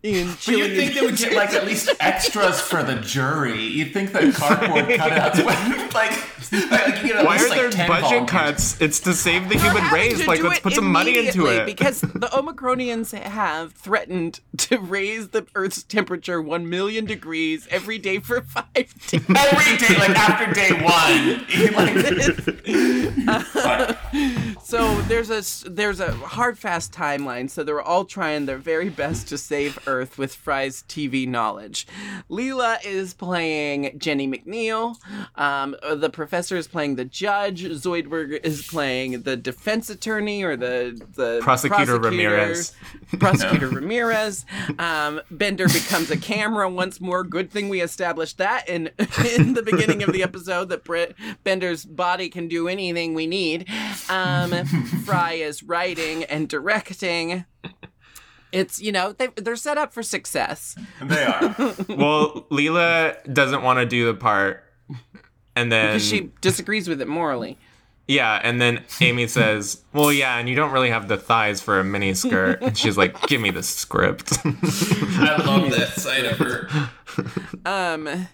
in 0.04 0.28
But 0.28 0.46
you'd 0.48 0.76
think 0.76 0.94
they 0.94 1.00
would 1.00 1.16
get 1.16 1.32
like 1.32 1.50
at 1.54 1.64
least 1.64 1.90
extras 1.98 2.60
for 2.60 2.82
the 2.82 2.96
jury. 2.96 3.60
You'd 3.62 3.92
think 3.94 4.12
that 4.12 4.34
cardboard 4.34 4.84
cutouts 5.00 5.36
would 5.36 5.94
like, 5.94 6.10
like 6.70 7.02
you 7.02 7.08
get 7.08 7.16
at 7.16 7.24
Why 7.24 7.32
least, 7.32 7.46
are 7.46 7.48
like, 7.48 7.58
there 7.58 7.70
10 7.70 7.88
budget 7.88 8.02
volunteers. 8.10 8.30
cuts? 8.30 8.80
It's 8.82 9.00
to 9.00 9.14
save 9.14 9.48
the 9.48 9.58
human 9.58 9.90
race. 9.92 10.26
Like, 10.26 10.42
let's 10.42 10.60
put 10.60 10.74
some 10.74 10.92
money 10.92 11.26
into 11.26 11.46
it. 11.46 11.64
because 11.64 12.02
the 12.02 12.28
Omicronians 12.32 13.16
have 13.18 13.72
threatened 13.72 14.40
to 14.58 14.78
raise 14.78 15.28
the 15.28 15.46
Earth's 15.54 15.82
temperature 15.82 16.40
one 16.42 16.68
million 16.68 17.06
degrees 17.06 17.66
every 17.70 17.96
day 17.98 18.18
for 18.18 18.42
five 18.42 18.66
days. 18.74 19.24
Every 19.34 19.78
day, 19.78 19.94
like 19.98 20.10
after 20.10 20.52
day 20.52 20.70
one, 20.82 21.46
you 21.48 21.70
like, 23.24 23.54
but- 23.54 23.98
So 24.64 25.00
there's 25.02 25.30
a 25.30 25.36
s- 25.38 25.64
there's 25.68 26.00
a 26.00 26.12
hard 26.12 26.58
fast 26.58 26.92
timeline. 26.92 27.48
So 27.50 27.64
they're 27.64 27.82
all 27.82 28.04
trying 28.04 28.46
their 28.46 28.58
very 28.58 28.88
best 28.90 29.28
to 29.28 29.38
save 29.38 29.78
Earth 29.86 29.93
with 30.00 30.34
Fry's 30.34 30.82
TV 30.88 31.26
knowledge. 31.26 31.86
Leela 32.30 32.84
is 32.84 33.14
playing 33.14 33.98
Jenny 33.98 34.26
McNeil. 34.28 34.96
Um, 35.36 35.76
the 35.94 36.10
professor 36.10 36.56
is 36.56 36.66
playing 36.68 36.96
the 36.96 37.04
judge. 37.04 37.62
Zoidberg 37.64 38.40
is 38.44 38.66
playing 38.66 39.22
the 39.22 39.36
defense 39.36 39.90
attorney 39.90 40.42
or 40.42 40.56
the 40.56 41.00
the 41.14 41.40
Prosecutor 41.42 41.98
prosecutor- 41.98 42.10
Ramirez. 42.10 42.72
Prosecutor 43.18 43.68
Ramirez. 43.68 44.44
Um, 44.78 45.20
Bender 45.30 45.68
becomes 45.68 46.10
a 46.10 46.16
camera 46.16 46.68
once 46.68 47.00
more. 47.00 47.24
Good 47.24 47.50
thing 47.50 47.68
we 47.68 47.80
established 47.80 48.38
that 48.38 48.68
in 48.68 48.90
in 49.36 49.54
the 49.54 49.62
beginning 49.62 50.02
of 50.02 50.12
the 50.12 50.22
episode 50.22 50.68
that 50.70 50.84
Brit, 50.84 51.14
Bender's 51.44 51.84
body 51.84 52.28
can 52.28 52.48
do 52.48 52.68
anything 52.68 53.14
we 53.14 53.26
need. 53.26 53.66
Um, 54.08 54.64
Fry 55.04 55.32
is 55.34 55.62
writing 55.62 56.24
and 56.24 56.48
directing. 56.48 57.44
It's 58.54 58.80
you 58.80 58.92
know 58.92 59.12
they 59.12 59.28
they're 59.36 59.56
set 59.56 59.76
up 59.78 59.92
for 59.92 60.02
success. 60.02 60.76
they 61.02 61.24
are. 61.24 61.40
well, 61.88 62.46
Leela 62.50 63.16
doesn't 63.32 63.62
want 63.62 63.80
to 63.80 63.86
do 63.86 64.06
the 64.06 64.14
part. 64.14 64.62
And 65.56 65.70
then, 65.70 65.90
Because 65.94 66.06
she 66.08 66.30
disagrees 66.40 66.88
with 66.88 67.00
it 67.00 67.06
morally. 67.08 67.58
yeah, 68.08 68.40
and 68.42 68.60
then 68.60 68.82
Amy 69.00 69.26
says, 69.38 69.82
Well, 69.92 70.12
yeah, 70.12 70.38
and 70.38 70.48
you 70.48 70.56
don't 70.56 70.72
really 70.72 70.90
have 70.90 71.06
the 71.08 71.16
thighs 71.16 71.60
for 71.60 71.78
a 71.78 71.84
mini 71.84 72.14
skirt. 72.14 72.60
And 72.62 72.76
she's 72.76 72.96
like, 72.96 73.20
Give 73.28 73.40
me 73.40 73.50
the 73.50 73.62
script. 73.62 74.32
I 74.44 75.42
love 75.46 75.70
that 75.70 75.92
side 75.96 76.24
of 76.24 76.38
her. 76.38 76.90
Um 77.64 78.26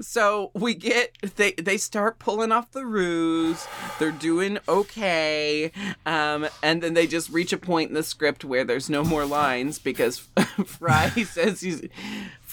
so 0.00 0.50
we 0.54 0.74
get 0.74 1.16
they 1.36 1.52
they 1.52 1.76
start 1.76 2.18
pulling 2.18 2.52
off 2.52 2.72
the 2.72 2.86
ruse. 2.86 3.66
They're 3.98 4.10
doing 4.10 4.58
okay. 4.68 5.72
Um 6.06 6.46
and 6.62 6.82
then 6.82 6.94
they 6.94 7.06
just 7.06 7.30
reach 7.30 7.52
a 7.52 7.58
point 7.58 7.88
in 7.90 7.94
the 7.94 8.02
script 8.02 8.44
where 8.44 8.64
there's 8.64 8.90
no 8.90 9.04
more 9.04 9.24
lines 9.24 9.78
because 9.78 10.18
Fry 10.66 11.08
says 11.24 11.60
he's 11.60 11.82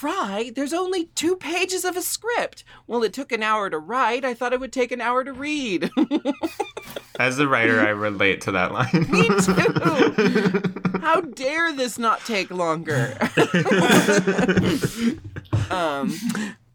Fry, 0.02 0.52
there's 0.56 0.74
only 0.74 1.06
two 1.14 1.36
pages 1.36 1.86
of 1.86 1.96
a 1.96 2.02
script. 2.02 2.64
Well, 2.88 3.04
it 3.04 3.14
took 3.14 3.32
an 3.32 3.44
hour 3.44 3.70
to 3.70 3.78
write. 3.78 4.26
I 4.26 4.34
thought 4.34 4.52
it 4.52 4.60
would 4.60 4.74
take 4.74 4.92
an 4.92 5.00
hour 5.00 5.24
to 5.24 5.32
read. 5.32 5.92
As 7.20 7.38
a 7.38 7.48
writer, 7.48 7.80
I 7.80 7.89
relate 7.89 8.42
to 8.42 8.52
that 8.54 8.72
line. 8.72 9.06
Me 9.12 9.28
too. 9.42 10.98
How 11.02 11.22
dare 11.22 11.72
this 11.72 12.00
not 12.00 12.20
take 12.22 12.50
longer? 12.50 13.16
um, 15.70 16.12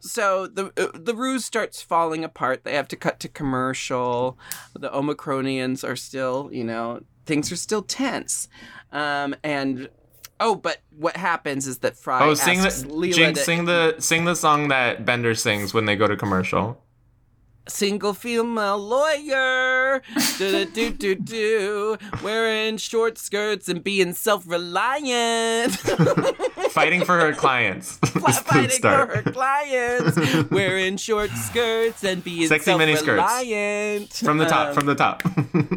so 0.06 0.46
the 0.46 0.72
uh, 0.76 0.88
the 0.94 1.14
ruse 1.14 1.44
starts 1.44 1.82
falling 1.82 2.24
apart. 2.24 2.64
They 2.64 2.74
have 2.74 2.88
to 2.88 2.96
cut 2.96 3.20
to 3.20 3.28
commercial. 3.28 4.38
The 4.74 4.88
Omicronians 4.90 5.86
are 5.86 5.96
still, 5.96 6.48
you 6.52 6.64
know, 6.64 7.00
things 7.26 7.50
are 7.52 7.56
still 7.56 7.82
tense. 7.82 8.48
Um, 8.92 9.34
and 9.42 9.88
oh, 10.40 10.54
but 10.54 10.78
what 10.96 11.16
happens 11.16 11.66
is 11.66 11.78
that 11.78 11.96
Fry 11.96 12.22
Oh, 12.26 12.34
sing 12.34 12.60
the 12.60 12.68
Leela 12.68 13.14
Jinkx, 13.14 13.34
to- 13.34 13.44
sing 13.44 13.64
the 13.64 13.96
sing 13.98 14.24
the 14.24 14.34
song 14.36 14.68
that 14.68 15.04
Bender 15.04 15.34
sings 15.34 15.74
when 15.74 15.84
they 15.86 15.96
go 15.96 16.06
to 16.06 16.16
commercial. 16.16 16.82
Single 17.68 18.14
female 18.14 18.78
lawyer, 18.78 20.02
do 20.38 20.64
do 20.66 20.90
do 20.90 21.14
do, 21.14 21.96
wearing 22.22 22.76
short 22.76 23.18
skirts 23.18 23.68
and 23.68 23.82
being 23.82 24.12
self 24.12 24.44
reliant. 24.46 25.72
fighting 26.70 27.04
for 27.04 27.18
her 27.18 27.32
clients. 27.32 27.96
fighting 28.42 28.80
for 28.80 29.06
her 29.06 29.22
clients, 29.32 30.50
wearing 30.50 30.96
short 30.96 31.30
skirts 31.30 32.04
and 32.04 32.22
being 32.22 32.48
Sexy 32.48 32.76
mini 32.76 32.96
skirts. 32.96 34.20
From 34.20 34.38
the 34.38 34.46
top, 34.46 34.68
Um, 34.68 34.74
from 34.74 34.86
the 34.86 34.94
top. 34.94 35.22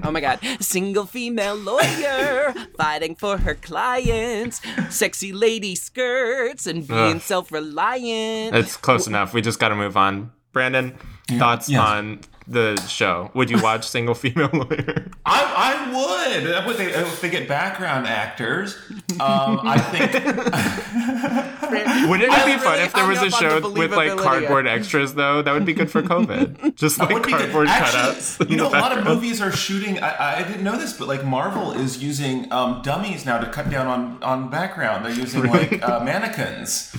Oh 0.03 0.11
my 0.11 0.19
god. 0.21 0.39
Single 0.59 1.05
female 1.05 1.55
lawyer 1.55 2.53
fighting 2.77 3.15
for 3.15 3.37
her 3.37 3.55
clients. 3.55 4.61
Sexy 4.89 5.31
lady 5.31 5.75
skirts 5.75 6.67
and 6.67 6.87
being 6.87 7.19
self 7.19 7.51
reliant. 7.51 8.55
it's 8.55 8.77
close 8.77 9.07
enough. 9.07 9.33
We 9.33 9.41
just 9.41 9.59
got 9.59 9.69
to 9.69 9.75
move 9.75 9.95
on. 9.97 10.31
Brandon, 10.51 10.95
thoughts 11.27 11.69
yes. 11.69 11.79
on 11.79 12.19
the 12.49 12.79
show? 12.87 13.31
Would 13.33 13.49
you 13.49 13.61
watch 13.61 13.87
Single 13.87 14.15
Female 14.15 14.49
Lawyer? 14.51 15.11
I, 15.25 15.85
I 15.85 15.91
would. 15.93 16.47
That 16.47 16.65
would 16.65 16.77
they, 16.77 16.87
if 16.87 17.21
they 17.21 17.29
get 17.29 17.47
background 17.47 18.07
actors. 18.07 18.75
Um, 19.19 19.59
I 19.63 19.77
think. 19.79 20.13
Wouldn't 22.09 22.23
it 22.23 22.29
I 22.31 22.45
be 22.45 22.53
was 22.53 22.63
fun 22.63 22.73
really 22.73 22.85
if 22.85 22.93
there 22.93 23.07
was 23.07 23.21
a 23.21 23.29
show 23.29 23.59
the 23.59 23.69
with 23.69 23.91
like 23.91 24.17
cardboard 24.17 24.67
extras 24.67 25.13
though? 25.13 25.41
That 25.41 25.53
would 25.53 25.65
be 25.65 25.73
good 25.73 25.91
for 25.91 26.01
COVID. 26.01 26.75
Just 26.75 26.97
like 26.97 27.09
would 27.09 27.23
be 27.23 27.31
good. 27.31 27.41
cardboard 27.41 27.67
Actually, 27.67 28.13
cutouts. 28.13 28.49
You 28.49 28.55
know, 28.57 28.69
a 28.69 28.71
lot 28.71 28.97
of 28.97 29.03
movies 29.05 29.41
are 29.41 29.51
shooting. 29.51 29.99
I, 29.99 30.39
I 30.39 30.43
didn't 30.43 30.63
know 30.63 30.77
this, 30.77 30.93
but 30.93 31.07
like 31.07 31.23
Marvel 31.23 31.71
is 31.73 32.01
using 32.01 32.51
um, 32.51 32.81
dummies 32.81 33.25
now 33.25 33.39
to 33.39 33.49
cut 33.51 33.69
down 33.69 33.87
on 33.87 34.23
on 34.23 34.49
background. 34.49 35.05
They're 35.05 35.11
using 35.13 35.43
like 35.43 35.81
uh, 35.83 36.03
mannequins. 36.03 36.95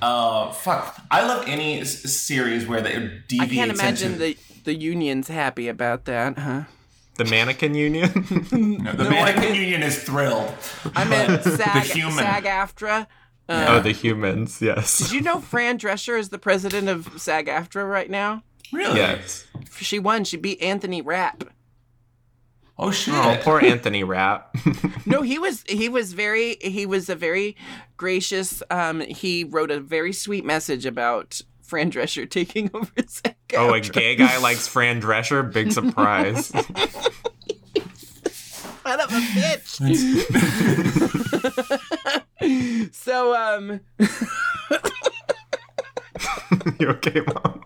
Uh, 0.00 0.52
fuck. 0.52 1.00
I 1.10 1.26
love 1.26 1.44
any 1.46 1.80
s- 1.80 2.02
series 2.02 2.66
where 2.66 2.80
they 2.80 3.22
deviate. 3.28 3.40
I 3.42 3.54
can't 3.54 3.70
imagine 3.70 4.12
into, 4.12 4.18
the 4.24 4.36
the 4.64 4.74
union's 4.74 5.28
happy 5.28 5.68
about 5.68 6.04
that, 6.06 6.38
huh? 6.38 6.62
The 7.16 7.24
mannequin 7.26 7.74
union. 7.74 8.10
No, 8.52 8.92
the 8.92 9.08
mannequin 9.08 9.54
union 9.54 9.82
is 9.82 10.02
thrilled. 10.02 10.52
I 10.96 11.04
meant 11.04 11.42
SAG 11.44 11.84
human. 11.84 12.18
SAG 12.18 12.44
AFTRA. 12.44 13.06
oh, 13.48 13.80
the 13.80 13.92
humans. 13.92 14.60
Yes. 14.60 14.98
Did 14.98 15.12
you 15.12 15.20
know 15.20 15.40
Fran 15.40 15.78
Drescher 15.78 16.18
is 16.18 16.30
the 16.30 16.38
president 16.38 16.88
of 16.88 17.20
SAG 17.20 17.46
AFTRA 17.46 17.88
right 17.88 18.10
now? 18.10 18.42
Really? 18.72 18.96
Yes. 18.96 19.46
She 19.78 19.98
won. 19.98 20.24
She 20.24 20.36
beat 20.36 20.60
Anthony 20.60 21.00
Rapp. 21.02 21.44
Oh 22.76 22.90
shit. 22.90 23.14
Oh, 23.14 23.38
poor 23.42 23.60
Anthony 23.60 24.02
Rapp. 24.04 24.54
No, 25.06 25.20
he 25.20 25.38
was 25.38 25.62
he 25.68 25.90
was 25.90 26.14
very 26.14 26.56
he 26.62 26.86
was 26.86 27.10
a 27.10 27.14
very 27.14 27.56
gracious. 27.98 28.62
Um, 28.70 29.00
he 29.00 29.44
wrote 29.44 29.70
a 29.70 29.78
very 29.78 30.14
sweet 30.14 30.46
message 30.46 30.86
about 30.86 31.42
Fran 31.74 31.90
Drescher 31.90 32.30
taking 32.30 32.70
over 32.74 32.92
SAG 33.04 33.34
oh, 33.56 33.74
a 33.74 33.80
gay 33.80 34.14
guy 34.14 34.38
likes 34.38 34.68
Fran 34.68 35.02
Drescher. 35.02 35.52
Big 35.52 35.72
surprise. 35.78 36.46
Son 38.84 39.00
of 39.00 39.10
a 39.10 39.20
bitch. 39.34 39.74
so 42.94 43.34
um 43.34 43.80
you 46.78 46.88
okay, 46.90 47.22
mom? 47.26 47.64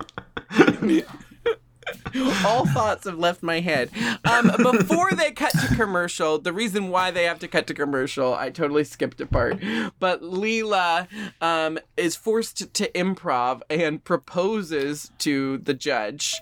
All 2.44 2.66
thoughts 2.66 3.04
have 3.04 3.18
left 3.18 3.42
my 3.42 3.60
head. 3.60 3.90
Um, 4.24 4.50
before 4.58 5.12
they 5.12 5.30
cut 5.32 5.52
to 5.52 5.74
commercial, 5.74 6.38
the 6.38 6.52
reason 6.52 6.88
why 6.88 7.10
they 7.10 7.24
have 7.24 7.38
to 7.40 7.48
cut 7.48 7.66
to 7.68 7.74
commercial, 7.74 8.34
I 8.34 8.50
totally 8.50 8.84
skipped 8.84 9.20
a 9.20 9.26
part. 9.26 9.60
But 9.98 10.22
Leela 10.22 11.08
um, 11.40 11.78
is 11.96 12.16
forced 12.16 12.72
to 12.74 12.90
improv 12.92 13.62
and 13.70 14.02
proposes 14.04 15.10
to 15.18 15.58
the 15.58 15.74
judge. 15.74 16.40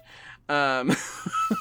Um, 0.48 0.94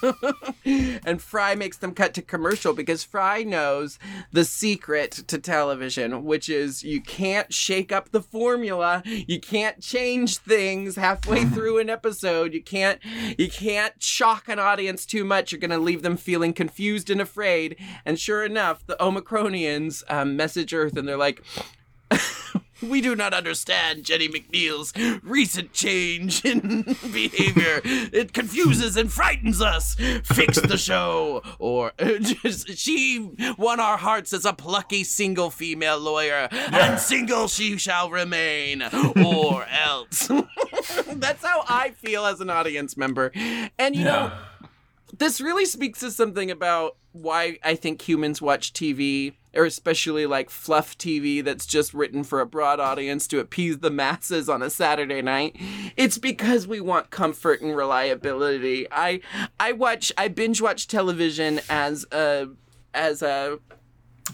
and 0.66 1.22
Fry 1.22 1.56
makes 1.56 1.78
them 1.78 1.94
cut 1.94 2.14
to 2.16 2.22
commercial 2.22 2.74
because 2.74 3.04
Fry 3.04 3.44
knows 3.44 3.98
the 4.32 4.46
secret 4.46 5.12
to 5.28 5.38
television, 5.40 6.24
which 6.24 6.50
is 6.50 6.84
you 6.84 7.02
can't 7.02 7.54
shake 7.54 7.92
up 7.92 8.12
the 8.12 8.22
formula, 8.22 9.02
you 9.06 9.40
can't 9.40 9.82
change 9.82 10.38
things 10.38 10.96
halfway 10.96 11.46
through 11.56 11.80
an 11.80 11.90
episode, 11.90 12.54
you 12.54 12.62
can't 12.62 13.00
you 13.38 13.50
can't 13.50 14.02
shock 14.02 14.48
an 14.48 14.60
audience 14.60 15.06
too 15.06 15.24
much. 15.24 15.52
You're 15.52 15.62
gonna 15.62 15.80
leave 15.80 16.04
them 16.04 16.18
feeling 16.18 16.54
confused 16.54 17.10
and 17.10 17.22
afraid. 17.22 17.78
And 18.06 18.20
sure 18.20 18.44
enough, 18.44 18.86
the 18.86 18.98
Omicronians 19.00 20.04
um, 20.10 20.36
message 20.36 20.74
Earth, 20.74 20.98
and 20.98 21.08
they're 21.08 21.18
like. 21.18 21.44
We 22.82 23.02
do 23.02 23.16
not 23.16 23.34
understand 23.34 24.04
Jenny 24.04 24.28
McNeil's 24.28 24.94
recent 25.24 25.74
change 25.74 26.44
in 26.44 26.84
behavior. 27.12 27.82
It 27.84 28.34
confuses 28.34 28.98
and 28.98 29.12
frightens 29.12 29.62
us. 29.62 29.96
Fix 30.24 30.60
the 30.60 30.78
show. 30.78 31.42
Or 31.60 31.94
just, 32.00 32.78
she 32.78 33.32
won 33.58 33.80
our 33.80 33.98
hearts 33.98 34.34
as 34.34 34.46
a 34.46 34.54
plucky 34.54 35.04
single 35.04 35.50
female 35.50 36.00
lawyer, 36.00 36.48
and 36.52 37.00
single 37.00 37.48
she 37.48 37.78
shall 37.78 38.10
remain, 38.10 38.82
or 38.84 39.66
else. 39.68 40.28
That's 41.08 41.44
how 41.46 41.64
I 41.68 41.92
feel 41.92 42.26
as 42.26 42.42
an 42.42 42.50
audience 42.50 42.98
member. 42.98 43.32
And 43.80 43.96
you 43.96 44.04
know, 44.04 44.32
Yeah. 44.32 44.38
This 45.18 45.42
really 45.42 45.66
speaks 45.66 46.00
to 46.00 46.12
something 46.12 46.52
about 46.52 46.98
why 47.12 47.58
I 47.64 47.76
think 47.76 48.02
humans 48.02 48.42
watch 48.42 48.74
TV, 48.74 49.34
or 49.54 49.66
especially 49.66 50.26
like 50.26 50.50
fluff 50.50 50.98
TV 50.98 51.44
that's 51.44 51.66
just 51.66 51.94
written 51.94 52.24
for 52.24 52.42
a 52.42 52.46
broad 52.46 52.80
audience 52.80 53.28
to 53.28 53.40
appease 53.40 53.80
the 53.80 53.90
masses 53.90 54.50
on 54.50 54.62
a 54.62 54.70
Saturday 54.70 55.22
night. 55.22 55.56
It's 55.96 56.18
because 56.18 56.68
we 56.68 56.82
want 56.82 57.12
comfort 57.12 57.62
and 57.62 57.76
reliability. 57.76 58.88
I 58.92 59.22
I 59.60 59.72
watch 59.72 60.12
I 60.18 60.28
binge 60.28 60.62
watch 60.62 60.88
television 60.88 61.62
as 61.70 62.06
a 62.12 62.50
as 62.94 63.22
a 63.22 63.60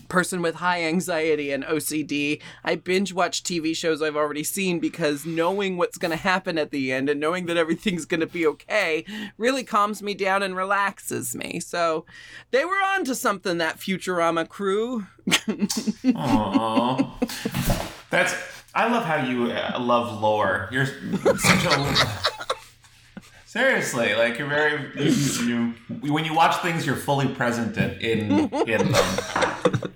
person 0.07 0.41
with 0.41 0.55
high 0.55 0.83
anxiety 0.83 1.51
and 1.51 1.63
OCD, 1.63 2.41
I 2.63 2.75
binge 2.75 3.13
watch 3.13 3.43
TV 3.43 3.75
shows 3.75 4.01
I've 4.01 4.15
already 4.15 4.43
seen 4.43 4.79
because 4.79 5.25
knowing 5.25 5.77
what's 5.77 5.97
going 5.97 6.11
to 6.11 6.17
happen 6.17 6.57
at 6.57 6.71
the 6.71 6.91
end 6.91 7.09
and 7.09 7.19
knowing 7.19 7.45
that 7.47 7.57
everything's 7.57 8.05
going 8.05 8.19
to 8.19 8.27
be 8.27 8.45
okay 8.47 9.05
really 9.37 9.63
calms 9.63 10.01
me 10.01 10.13
down 10.13 10.43
and 10.43 10.55
relaxes 10.55 11.35
me. 11.35 11.59
So 11.59 12.05
they 12.51 12.65
were 12.65 12.81
on 12.83 13.05
to 13.05 13.15
something, 13.15 13.57
that 13.57 13.77
Futurama 13.77 14.47
crew. 14.47 15.05
Aw. 16.15 17.17
That's. 18.09 18.33
I 18.73 18.89
love 18.89 19.03
how 19.03 19.25
you 19.25 19.51
uh, 19.51 19.77
love 19.79 20.21
lore. 20.21 20.69
You're 20.71 20.85
such 20.85 21.65
a. 21.65 22.30
Seriously, 23.51 24.15
like 24.15 24.39
you're 24.39 24.47
very 24.47 24.89
you, 24.95 25.73
you, 26.03 26.13
when 26.13 26.23
you 26.23 26.33
watch 26.33 26.61
things, 26.61 26.85
you're 26.85 26.95
fully 26.95 27.27
present 27.27 27.75
in 27.75 27.99
in, 27.99 28.53
in 28.65 28.91
them. 28.93 29.93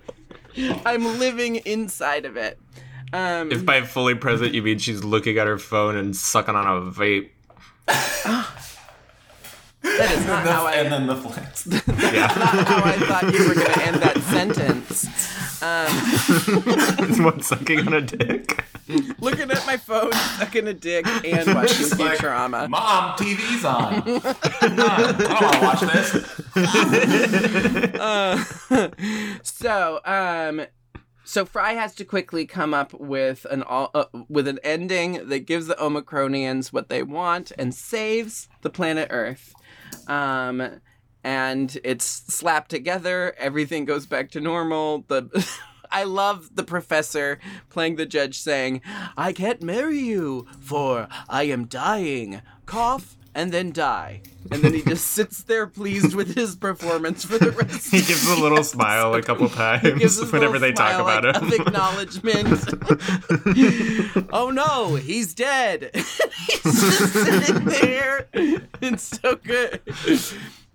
I'm 0.85 1.19
living 1.19 1.55
inside 1.65 2.25
of 2.25 2.35
it. 2.35 2.59
Um, 3.13 3.53
If 3.53 3.65
by 3.65 3.79
fully 3.83 4.15
present 4.15 4.53
you 4.53 4.61
mean 4.61 4.79
she's 4.79 5.05
looking 5.05 5.37
at 5.37 5.47
her 5.47 5.57
phone 5.57 5.95
and 5.95 6.13
sucking 6.13 6.53
on 6.53 6.67
a 6.67 6.91
vape. 6.91 7.29
that 7.87 8.51
is 9.83 10.25
not 10.27 10.45
how 10.45 10.65
I, 10.65 10.73
and 10.73 10.91
then 10.91 11.07
the 11.07 11.15
flights. 11.15 11.65
Yeah. 11.87 12.27
not 12.27 12.67
how 12.67 12.83
I 12.83 12.91
thought 12.97 13.33
you 13.33 13.47
were 13.47 13.53
going 13.53 13.71
to 13.71 13.83
end 13.85 13.95
that 14.01 14.17
sentence. 14.23 15.07
One 17.23 17.41
sucking 17.41 17.87
on 17.87 17.93
a 17.93 18.01
dick. 18.01 18.63
Looking 19.19 19.49
at 19.49 19.65
my 19.65 19.77
phone, 19.77 20.11
sucking 20.11 20.67
a 20.67 20.73
dick, 20.73 21.07
and 21.25 21.55
watching 21.55 21.77
Just 21.77 21.99
like, 21.99 22.19
Futurama. 22.19 22.69
Mom, 22.69 23.17
TV's 23.17 23.65
on. 23.65 24.03
Come 24.59 24.79
on, 24.79 25.15
I 25.25 25.39
don't 25.39 25.61
want 25.61 25.79
to 25.79 25.85
watch 25.87 26.03
this. 28.69 29.41
So, 29.43 29.99
um, 30.05 30.65
so 31.23 31.45
Fry 31.45 31.73
has 31.73 31.95
to 31.95 32.05
quickly 32.05 32.45
come 32.45 32.73
up 32.73 32.93
with 32.93 33.45
an 33.49 33.63
all 33.63 33.89
uh, 33.95 34.05
with 34.29 34.47
an 34.47 34.59
ending 34.63 35.27
that 35.29 35.39
gives 35.39 35.65
the 35.65 35.75
Omicronians 35.75 36.71
what 36.71 36.89
they 36.89 37.01
want 37.01 37.51
and 37.57 37.73
saves 37.73 38.47
the 38.61 38.69
planet 38.69 39.07
Earth. 39.09 39.53
Um, 40.07 40.81
and 41.25 41.79
it's 41.83 42.05
slapped 42.05 42.69
together. 42.69 43.33
Everything 43.39 43.83
goes 43.83 44.05
back 44.05 44.29
to 44.31 44.39
normal. 44.39 45.03
The 45.07 45.49
I 45.91 46.03
love 46.03 46.51
the 46.55 46.63
professor 46.63 47.39
playing 47.69 47.95
the 47.95 48.05
judge 48.05 48.37
saying, 48.39 48.81
"I 49.17 49.33
can't 49.33 49.61
marry 49.61 49.99
you, 49.99 50.47
for 50.61 51.07
I 51.27 51.43
am 51.43 51.65
dying." 51.65 52.41
Cough 52.67 53.17
and 53.33 53.51
then 53.51 53.71
die. 53.71 54.21
And 54.51 54.61
then 54.61 54.73
he 54.73 54.81
just 54.87 55.07
sits 55.07 55.43
there 55.43 55.67
pleased 55.67 56.15
with 56.15 56.35
his 56.35 56.55
performance 56.55 57.25
for 57.25 57.37
the 57.37 57.51
rest 57.51 57.91
He 57.91 57.97
gives 57.97 58.27
a 58.27 58.39
little 58.39 58.63
smile 58.63 59.13
a 59.13 59.21
couple 59.21 59.49
times 59.49 60.31
whenever 60.31 60.57
they 60.57 60.71
talk 60.71 60.99
about 60.99 61.25
like, 61.25 61.35
him. 61.35 61.43
Of 61.43 61.53
acknowledgement. 61.53 62.47
oh 64.31 64.51
no, 64.51 64.95
he's 64.95 65.33
dead. 65.33 65.89
he's 65.93 66.63
just 66.63 67.13
sitting 67.13 67.65
there. 67.65 68.27
It's 68.33 69.03
so 69.03 69.35
good. 69.35 69.81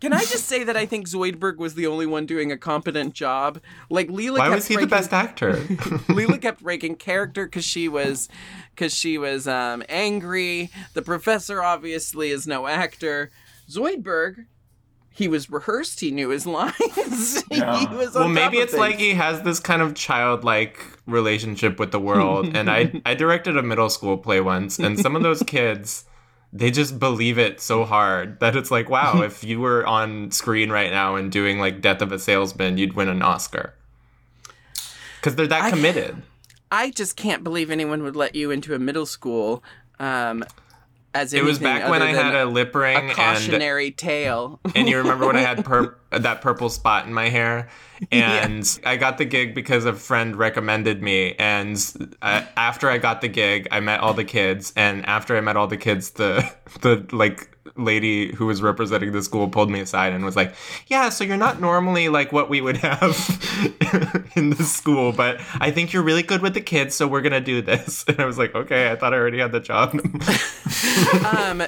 Can 0.01 0.13
I 0.13 0.21
just 0.21 0.47
say 0.47 0.65
that 0.65 0.77
I 0.77 0.87
think 0.87 1.07
Zoidberg 1.07 1.57
was 1.57 1.75
the 1.75 1.87
only 1.87 2.07
one 2.07 2.25
doing 2.25 2.51
a 2.51 2.57
competent 2.57 3.13
job? 3.15 3.61
Like 3.91 4.09
Leela 4.09 4.39
Why 4.39 4.47
kept 4.47 4.55
was 4.55 4.67
he 4.67 4.77
the 4.77 4.87
best 4.87 5.13
actor? 5.13 5.53
Leela 6.09 6.41
kept 6.41 6.63
breaking 6.63 6.97
character 6.97 7.45
because 7.45 7.65
she 7.65 7.89
was, 7.89 8.29
because 8.75 8.95
she 8.95 9.19
was 9.19 9.47
um, 9.47 9.83
angry. 9.89 10.71
The 10.95 11.03
professor 11.03 11.63
obviously 11.63 12.31
is 12.31 12.47
no 12.47 12.67
actor. 12.67 13.31
Zoidberg 13.69 14.47
he 15.21 15.29
was 15.29 15.51
rehearsed. 15.51 16.01
He 16.01 16.11
knew 16.11 16.31
his 16.31 16.47
lines. 16.59 17.45
Yeah. 17.51 17.79
he 17.79 17.95
was 17.95 18.17
on 18.17 18.23
well, 18.23 18.29
maybe 18.29 18.57
top 18.57 18.63
of 18.63 18.69
it's 18.71 18.75
like 18.75 18.99
he 18.99 19.15
has 19.15 19.43
this 19.43 19.61
kind 19.61 19.83
of 19.83 19.95
childlike 19.95 20.83
relationship 21.07 21.79
with 21.79 21.93
the 21.93 22.01
world. 22.01 22.57
and 22.57 22.71
I, 22.71 23.03
I 23.07 23.15
directed 23.15 23.57
a 23.57 23.63
middle 23.63 23.91
school 23.91 24.17
play 24.17 24.41
once, 24.41 24.79
and 24.79 24.99
some 24.99 25.17
of 25.17 25.23
those 25.23 25.43
kids, 25.43 26.05
they 26.53 26.71
just 26.71 26.99
believe 26.99 27.39
it 27.39 27.61
so 27.61 27.85
hard 27.85 28.41
that 28.41 28.57
it's 28.57 28.71
like, 28.71 28.89
wow, 28.91 29.23
if 29.23 29.45
you 29.45 29.61
were 29.61 29.87
on 29.87 30.31
screen 30.31 30.71
right 30.71 30.91
now 30.91 31.17
and 31.17 31.31
doing 31.31 31.59
like 31.59 31.81
Death 31.81 32.03
of 32.03 32.13
a 32.13 32.19
Salesman, 32.19 32.79
you'd 32.79 32.95
win 32.95 33.09
an 33.09 33.23
Oscar. 33.23 33.75
Because 35.17 35.37
they're 35.37 35.47
that 35.47 35.63
I- 35.63 35.71
committed. 35.71 36.23
I 36.73 36.91
just 36.91 37.17
can't 37.17 37.43
believe 37.43 37.69
anyone 37.71 38.05
would 38.05 38.15
let 38.15 38.37
you 38.37 38.53
into 38.53 38.75
a 38.75 38.79
middle 38.79 39.07
school. 39.07 39.65
Um, 39.99 40.45
as 41.15 41.33
It 41.33 41.45
was 41.45 41.59
back 41.59 41.89
when 41.91 42.03
I 42.03 42.13
had 42.13 42.35
a 42.35 42.45
lip 42.45 42.75
ring 42.75 42.97
a 42.97 43.01
and 43.01 43.11
cautionary 43.13 43.91
tale. 43.91 44.61
and 44.75 44.89
you 44.89 44.99
remember 44.99 45.27
when 45.27 45.37
I 45.37 45.43
had 45.43 45.65
pur- 45.71 45.97
that 46.11 46.41
purple 46.41 46.69
spot 46.69 47.07
in 47.07 47.15
my 47.15 47.29
hair, 47.29 47.69
and 48.13 48.81
I 48.85 48.97
got 48.97 49.19
the 49.19 49.25
gig 49.25 49.55
because 49.55 49.85
a 49.85 49.93
friend 49.93 50.37
recommended 50.37 51.03
me. 51.03 51.35
And 51.39 51.77
I, 52.23 52.47
after 52.57 52.89
I 52.89 52.99
got 52.99 53.21
the 53.21 53.29
gig, 53.29 53.69
I 53.71 53.81
met 53.81 54.01
all 54.01 54.15
the 54.15 54.25
kids, 54.25 54.73
and 54.77 55.05
after 55.07 55.37
I 55.37 55.41
met 55.41 55.57
all 55.57 55.67
the 55.67 55.77
kids, 55.77 56.13
the 56.13 56.51
the 56.81 57.07
like 57.13 57.57
lady 57.77 58.35
who 58.35 58.47
was 58.47 58.63
representing 58.63 59.13
the 59.13 59.23
school 59.23 59.49
pulled 59.49 59.71
me 59.71 59.81
aside 59.81 60.13
and 60.13 60.25
was 60.25 60.37
like, 60.37 60.55
"Yeah, 60.87 61.09
so 61.09 61.25
you're 61.25 61.37
not 61.37 61.61
normally 61.61 62.09
like 62.09 62.33
what 62.33 62.49
we 62.49 62.61
would 62.61 62.77
have 62.79 63.17
in 64.37 64.51
the 64.51 64.65
school, 64.65 65.13
but 65.13 65.41
I 65.61 65.71
think 65.71 65.93
you're 65.93 66.03
really 66.03 66.23
good 66.23 66.43
with 66.43 66.55
the 66.55 66.61
kids, 66.61 66.95
so 66.95 67.07
we're 67.07 67.23
gonna 67.23 67.41
do 67.41 67.63
this." 67.63 68.05
And 68.11 68.19
I 68.19 68.25
was 68.25 68.39
like, 68.39 68.55
"Okay, 68.55 68.91
I 68.91 68.97
thought 68.97 69.15
I 69.15 69.17
already 69.17 69.39
had 69.39 69.53
the 69.53 69.61
job." 69.61 69.95
um, 71.35 71.63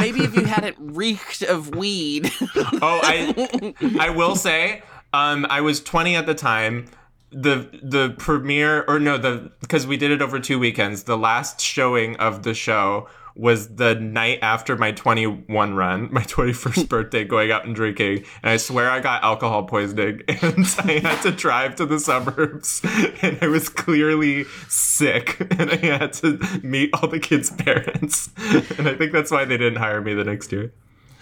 maybe 0.00 0.20
if 0.20 0.34
you 0.34 0.44
hadn't 0.44 0.76
reeked 0.78 1.42
of 1.42 1.74
weed. 1.74 2.32
Oh, 2.56 3.00
I 3.02 3.74
I 4.00 4.10
will 4.10 4.34
say, 4.34 4.82
um, 5.12 5.46
I 5.48 5.60
was 5.60 5.80
20 5.80 6.16
at 6.16 6.26
the 6.26 6.34
time. 6.34 6.86
The 7.30 7.68
the 7.82 8.14
premiere 8.16 8.84
or 8.88 8.98
no 8.98 9.18
the 9.18 9.52
because 9.60 9.86
we 9.86 9.98
did 9.98 10.10
it 10.10 10.22
over 10.22 10.40
two 10.40 10.58
weekends. 10.58 11.02
The 11.02 11.18
last 11.18 11.60
showing 11.60 12.16
of 12.16 12.42
the 12.42 12.54
show 12.54 13.06
was 13.38 13.76
the 13.76 13.94
night 13.94 14.40
after 14.42 14.76
my 14.76 14.90
21 14.90 15.74
run, 15.74 16.08
my 16.12 16.22
21st 16.22 16.88
birthday, 16.90 17.24
going 17.24 17.52
out 17.52 17.64
and 17.64 17.74
drinking. 17.74 18.24
And 18.42 18.50
I 18.50 18.56
swear 18.56 18.90
I 18.90 18.98
got 19.00 19.22
alcohol 19.22 19.62
poisoning, 19.64 20.22
and 20.28 20.66
I 20.80 20.98
had 20.98 21.22
to 21.22 21.30
drive 21.30 21.76
to 21.76 21.86
the 21.86 22.00
suburbs, 22.00 22.82
and 23.22 23.38
I 23.40 23.46
was 23.46 23.68
clearly 23.68 24.44
sick, 24.68 25.40
and 25.58 25.70
I 25.70 25.76
had 25.76 26.12
to 26.14 26.38
meet 26.62 26.90
all 26.94 27.08
the 27.08 27.20
kids' 27.20 27.50
parents, 27.50 28.30
and 28.76 28.88
I 28.88 28.94
think 28.94 29.12
that's 29.12 29.30
why 29.30 29.44
they 29.44 29.56
didn't 29.56 29.78
hire 29.78 30.00
me 30.00 30.14
the 30.14 30.24
next 30.24 30.50
year. 30.50 30.72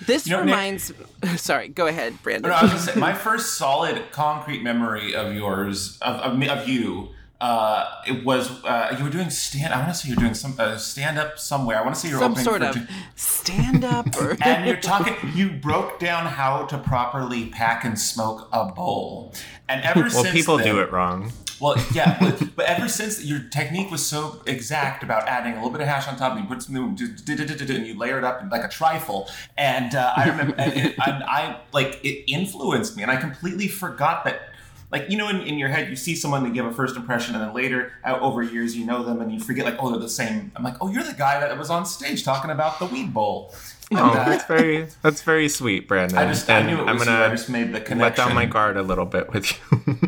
This 0.04 0.26
know, 0.26 0.38
Nick- 0.38 0.54
reminds. 0.54 0.92
Sorry, 1.36 1.68
go 1.68 1.86
ahead, 1.86 2.22
Brandon. 2.22 2.50
No, 2.50 2.56
I 2.56 2.62
was 2.62 2.72
gonna 2.72 2.82
say 2.82 3.00
my 3.00 3.14
first 3.14 3.56
solid 3.56 4.10
concrete 4.12 4.62
memory 4.62 5.14
of 5.14 5.34
yours 5.34 5.98
of 6.00 6.16
of, 6.16 6.42
of 6.42 6.68
you. 6.68 7.10
Uh, 7.38 7.84
it 8.06 8.24
was 8.24 8.64
uh, 8.64 8.94
you 8.96 9.04
were 9.04 9.10
doing 9.10 9.28
stand. 9.28 9.74
I 9.74 9.78
want 9.78 9.90
to 9.90 9.94
say 9.94 10.08
you're 10.08 10.16
doing 10.16 10.34
some 10.34 10.54
uh, 10.58 10.78
stand 10.78 11.18
up 11.18 11.38
somewhere. 11.38 11.78
I 11.78 11.82
want 11.82 11.94
to 11.94 12.00
say 12.00 12.08
you're 12.08 12.18
Some 12.18 12.32
opening 12.32 12.44
sort 12.44 12.62
for 12.62 12.68
of 12.68 12.74
Jim- 12.74 12.88
stand 13.14 13.84
up 13.84 14.16
or. 14.16 14.36
and 14.42 14.66
you're 14.66 14.76
talking. 14.76 15.14
You 15.34 15.50
broke 15.50 15.98
down 15.98 16.26
how 16.26 16.64
to 16.66 16.78
properly 16.78 17.46
pack 17.46 17.84
and 17.84 17.98
smoke 17.98 18.48
a 18.52 18.64
bowl, 18.72 19.34
and 19.68 19.84
ever 19.84 20.00
Well, 20.06 20.10
since 20.10 20.32
people 20.32 20.56
then, 20.56 20.66
do 20.66 20.80
it 20.80 20.90
wrong. 20.90 21.32
Well, 21.60 21.76
yeah, 21.92 22.18
but, 22.20 22.56
but 22.56 22.66
ever 22.66 22.88
since 22.88 23.24
your 23.24 23.40
technique 23.40 23.90
was 23.90 24.04
so 24.04 24.42
exact 24.46 25.02
about 25.02 25.26
adding 25.28 25.52
a 25.52 25.56
little 25.56 25.70
bit 25.70 25.80
of 25.80 25.88
hash 25.88 26.08
on 26.08 26.16
top, 26.16 26.32
and 26.32 26.42
you 26.42 26.48
put 26.48 26.62
some, 26.62 26.76
and 26.76 26.98
you 26.98 27.98
layer 27.98 28.18
it 28.18 28.24
up 28.24 28.42
like 28.50 28.64
a 28.64 28.68
trifle, 28.68 29.28
and 29.56 29.94
uh, 29.94 30.12
I 30.16 30.28
remember, 30.28 30.54
and, 30.58 30.72
and, 30.72 30.94
and 31.06 31.24
I 31.24 31.60
like 31.72 32.00
it 32.04 32.30
influenced 32.30 32.96
me, 32.96 33.02
and 33.02 33.12
I 33.12 33.16
completely 33.16 33.68
forgot 33.68 34.24
that. 34.24 34.52
Like 34.98 35.10
you 35.10 35.18
know, 35.18 35.28
in, 35.28 35.40
in 35.42 35.58
your 35.58 35.68
head, 35.68 35.90
you 35.90 35.96
see 35.96 36.14
someone 36.14 36.42
to 36.44 36.50
give 36.50 36.64
a 36.64 36.72
first 36.72 36.96
impression, 36.96 37.34
and 37.34 37.44
then 37.44 37.52
later, 37.54 37.92
over 38.04 38.42
years, 38.42 38.76
you 38.76 38.86
know 38.86 39.02
them, 39.02 39.20
and 39.20 39.32
you 39.32 39.40
forget 39.40 39.64
like, 39.64 39.76
oh, 39.78 39.90
they're 39.90 39.98
the 40.00 40.08
same. 40.08 40.52
I'm 40.56 40.62
like, 40.62 40.76
oh, 40.80 40.88
you're 40.90 41.02
the 41.02 41.12
guy 41.12 41.38
that 41.40 41.56
was 41.58 41.70
on 41.70 41.84
stage 41.84 42.24
talking 42.24 42.50
about 42.50 42.78
the 42.78 42.86
weed 42.86 43.12
bowl. 43.12 43.54
And, 43.90 44.00
Oh, 44.00 44.12
that's 44.14 44.44
very 44.46 44.88
that's 45.02 45.22
very 45.22 45.48
sweet, 45.48 45.86
Brandon. 45.86 46.18
I 46.18 46.26
just 46.26 46.50
I 46.50 46.58
and 46.58 46.66
knew 46.66 46.78
it 46.82 46.86
I'm 46.88 46.98
gonna 46.98 47.10
you. 47.12 47.24
I 47.24 47.28
just 47.28 47.48
made 47.48 47.68
the 47.72 47.80
connection. 47.80 47.98
let 47.98 48.16
down 48.16 48.34
my 48.34 48.46
guard 48.46 48.76
a 48.76 48.82
little 48.82 49.06
bit 49.06 49.32
with 49.32 49.52
you. 49.52 49.96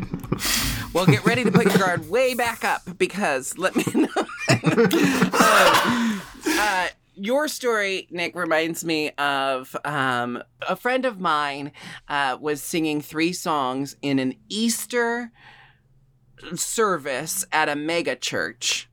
Well, 0.95 1.05
get 1.05 1.25
ready 1.27 1.45
to 1.45 1.53
put 1.53 1.67
your 1.67 1.79
guard 1.79 2.09
way 2.09 2.35
back 2.35 2.65
up 2.65 2.81
because 2.97 3.57
let 3.59 3.77
me 3.77 3.85
know. 3.95 4.09
Um, 5.39 6.23
uh, 6.47 6.89
your 7.19 7.49
story, 7.49 8.07
Nick, 8.11 8.35
reminds 8.35 8.85
me 8.85 9.11
of 9.19 9.77
um, 9.85 10.43
a 10.69 10.77
friend 10.77 11.05
of 11.05 11.21
mine 11.21 11.73
uh, 12.09 12.39
was 12.41 12.63
singing 12.63 13.01
three 13.01 13.33
songs 13.33 13.97
in 14.03 14.19
an 14.19 14.35
Easter 14.49 15.33
service 16.55 17.45
at 17.53 17.69
a 17.69 17.77
mega 17.77 18.17
church. 18.17 18.89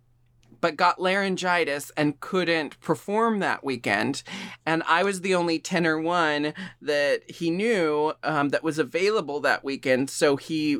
But 0.61 0.77
got 0.77 0.99
laryngitis 0.99 1.91
and 1.95 2.19
couldn't 2.19 2.79
perform 2.79 3.39
that 3.39 3.63
weekend. 3.63 4.23
And 4.65 4.81
I 4.87 5.03
was 5.03 5.21
the 5.21 5.35
only 5.35 5.59
tenor 5.59 5.99
one 5.99 6.55
that 6.81 7.29
he 7.29 7.51
knew 7.51 8.13
um, 8.23 8.49
that 8.49 8.63
was 8.63 8.79
available 8.79 9.39
that 9.41 9.63
weekend. 9.63 10.09
So 10.09 10.37
he 10.37 10.79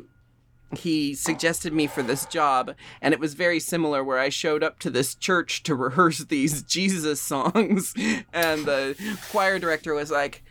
he 0.74 1.14
suggested 1.14 1.72
me 1.72 1.86
for 1.86 2.02
this 2.02 2.26
job 2.26 2.74
and 3.00 3.14
it 3.14 3.20
was 3.20 3.34
very 3.34 3.60
similar 3.60 4.02
where 4.02 4.18
i 4.18 4.28
showed 4.28 4.62
up 4.62 4.78
to 4.78 4.90
this 4.90 5.14
church 5.14 5.62
to 5.62 5.74
rehearse 5.74 6.18
these 6.24 6.62
jesus 6.62 7.20
songs 7.20 7.94
and 8.32 8.64
the 8.64 9.18
choir 9.30 9.58
director 9.58 9.94
was 9.94 10.10
like 10.10 10.42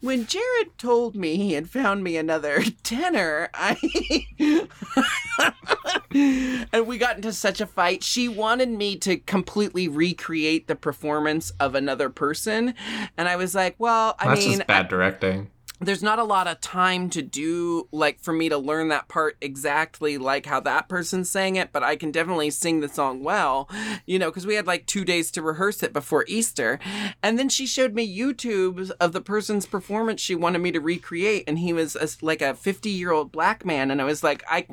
when 0.00 0.26
jared 0.26 0.78
told 0.78 1.14
me 1.14 1.36
he 1.36 1.52
had 1.52 1.68
found 1.68 2.02
me 2.02 2.16
another 2.16 2.62
tenor 2.82 3.50
i 3.52 3.76
and 6.72 6.86
we 6.86 6.96
got 6.96 7.16
into 7.16 7.32
such 7.32 7.60
a 7.60 7.66
fight 7.66 8.02
she 8.02 8.28
wanted 8.28 8.70
me 8.70 8.96
to 8.96 9.18
completely 9.18 9.86
recreate 9.86 10.66
the 10.66 10.76
performance 10.76 11.50
of 11.60 11.74
another 11.74 12.08
person 12.08 12.72
and 13.18 13.28
i 13.28 13.36
was 13.36 13.54
like 13.54 13.74
well 13.78 14.14
i 14.18 14.28
that's 14.28 14.46
mean 14.46 14.56
just 14.56 14.66
bad 14.66 14.88
directing. 14.88 15.50
There's 15.80 16.02
not 16.02 16.18
a 16.18 16.24
lot 16.24 16.46
of 16.46 16.60
time 16.60 17.10
to 17.10 17.22
do 17.22 17.88
like 17.92 18.20
for 18.20 18.32
me 18.32 18.48
to 18.48 18.58
learn 18.58 18.88
that 18.88 19.08
part 19.08 19.36
exactly 19.40 20.18
like 20.18 20.46
how 20.46 20.60
that 20.60 20.88
person 20.88 21.24
sang 21.24 21.56
it 21.56 21.72
but 21.72 21.82
i 21.82 21.96
can 21.96 22.10
definitely 22.10 22.50
sing 22.50 22.80
the 22.80 22.88
song 22.88 23.22
well 23.22 23.68
you 24.06 24.18
know 24.18 24.30
because 24.30 24.46
we 24.46 24.54
had 24.54 24.66
like 24.66 24.86
two 24.86 25.04
days 25.04 25.30
to 25.30 25.42
rehearse 25.42 25.82
it 25.82 25.92
before 25.92 26.24
easter. 26.26 26.78
And 27.22 27.38
then 27.38 27.48
she 27.48 27.66
showed 27.66 27.94
me 27.94 28.16
youtube 28.16 28.90
of 29.00 29.12
the 29.12 29.20
person's 29.20 29.66
performance 29.66 30.20
she 30.20 30.34
wanted 30.34 30.60
me 30.60 30.72
to 30.72 30.80
recreate 30.80 31.44
and 31.46 31.58
he 31.58 31.72
was 31.72 31.96
a, 31.96 32.08
like 32.24 32.42
a 32.42 32.54
50 32.54 32.90
year 32.90 33.12
old 33.12 33.32
black 33.32 33.64
man 33.64 33.90
and 33.90 34.00
i 34.00 34.04
was 34.04 34.22
like 34.22 34.42
i 34.48 34.66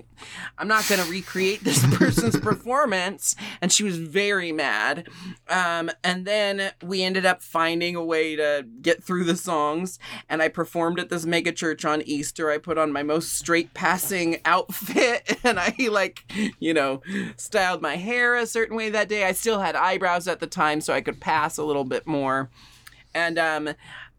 i'm 0.58 0.68
not 0.68 0.88
going 0.88 1.02
to 1.02 1.10
recreate 1.10 1.64
this 1.64 1.86
person's 1.98 2.40
performance. 2.40 3.36
And 3.62 3.72
she 3.72 3.84
was 3.84 3.98
very 3.98 4.52
mad. 4.52 5.08
Um, 5.50 5.92
and 6.04 6.26
then 6.26 6.72
we 6.84 7.04
ended 7.04 7.26
up 7.26 7.42
finding 7.42 7.96
a 7.96 8.04
way 8.04 8.36
to 8.36 8.66
get 8.82 9.04
through 9.04 9.26
the 9.26 9.36
songs 9.36 10.00
and 10.30 10.42
i 10.42 10.48
performed 10.48 10.95
at 11.00 11.10
this 11.10 11.26
mega 11.26 11.52
church 11.52 11.86
on 11.86 12.02
easter. 12.04 12.50
I 12.50 12.58
put 12.58 12.78
on 12.78 12.92
my 12.92 13.04
most 13.04 13.34
straight 13.34 13.74
passing 13.74 14.40
outfit 14.46 15.40
and 15.44 15.60
i 15.60 15.74
like 15.90 16.24
you 16.60 16.74
know 16.74 17.02
styled 17.38 17.82
my 17.82 17.96
hair 17.96 18.36
a 18.36 18.48
certain 18.48 18.76
way 18.76 18.90
that 18.90 19.10
day. 19.10 19.26
I 19.26 19.32
still 19.34 19.60
had 19.60 19.76
eyebrows 19.76 20.28
at 20.28 20.40
the 20.40 20.48
time 20.48 20.82
so 20.82 20.94
i 20.94 21.02
could 21.02 21.20
pass 21.20 21.58
a 21.58 21.64
little 21.64 21.84
bit 21.84 22.06
more. 22.08 22.50
And 23.14 23.38
um 23.40 23.70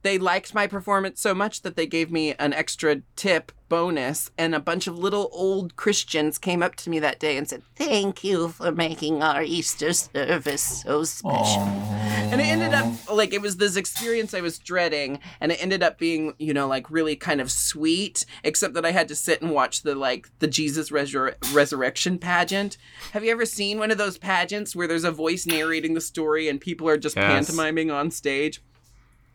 they 0.07 0.19
liked 0.19 0.55
my 0.55 0.67
performance 0.67 1.21
so 1.21 1.35
much 1.35 1.63
that 1.63 1.77
they 1.77 1.87
gave 1.87 2.11
me 2.11 2.33
an 2.35 2.53
extra 2.53 3.03
tip 3.17 3.53
bonus 3.69 4.31
and 4.39 4.55
a 4.55 4.61
bunch 4.61 4.87
of 4.87 4.97
little 4.97 5.29
old 5.33 5.75
christians 5.75 6.39
came 6.39 6.63
up 6.63 6.77
to 6.77 6.89
me 6.89 7.01
that 7.01 7.19
day 7.19 7.37
and 7.37 7.49
said 7.49 7.61
thank 7.75 8.23
you 8.23 8.49
for 8.51 8.71
making 8.71 9.25
our 9.25 9.43
easter 9.43 9.93
service 9.93 10.83
so 10.85 11.03
special. 11.03 11.63
And 11.63 12.41
it 12.41 12.45
ended 12.45 12.75
up 12.75 12.87
like 13.13 13.33
it 13.35 13.43
was 13.43 13.57
this 13.57 13.75
experience 13.75 14.35
i 14.35 14.41
was 14.41 14.59
dreading 14.61 15.19
and 15.41 15.51
it 15.51 15.61
ended 15.61 15.83
up 15.83 15.99
being 15.99 16.35
you 16.39 16.55
know 16.55 16.69
like 16.69 16.89
really 16.93 17.17
kind 17.17 17.41
of 17.41 17.51
sweet 17.51 18.25
except 18.45 18.75
that 18.75 18.87
i 18.87 18.93
had 18.93 19.09
to 19.09 19.17
sit 19.17 19.43
and 19.43 19.51
watch 19.51 19.83
the 19.83 19.97
like 19.97 20.29
the 20.39 20.47
jesus 20.47 20.91
resur- 20.91 21.35
resurrection 21.53 22.19
pageant. 22.19 22.77
Have 23.13 23.25
you 23.25 23.33
ever 23.33 23.47
seen 23.47 23.81
one 23.81 23.91
of 23.91 23.99
those 23.99 24.17
pageants 24.17 24.77
where 24.77 24.87
there's 24.87 25.03
a 25.05 25.11
voice 25.11 25.45
narrating 25.45 25.95
the 25.95 26.01
story 26.01 26.49
and 26.49 26.61
people 26.61 26.89
are 26.89 26.97
just 26.97 27.17
Yes. 27.17 27.25
pantomiming 27.33 27.91
on 27.91 28.13
stage 28.13 28.63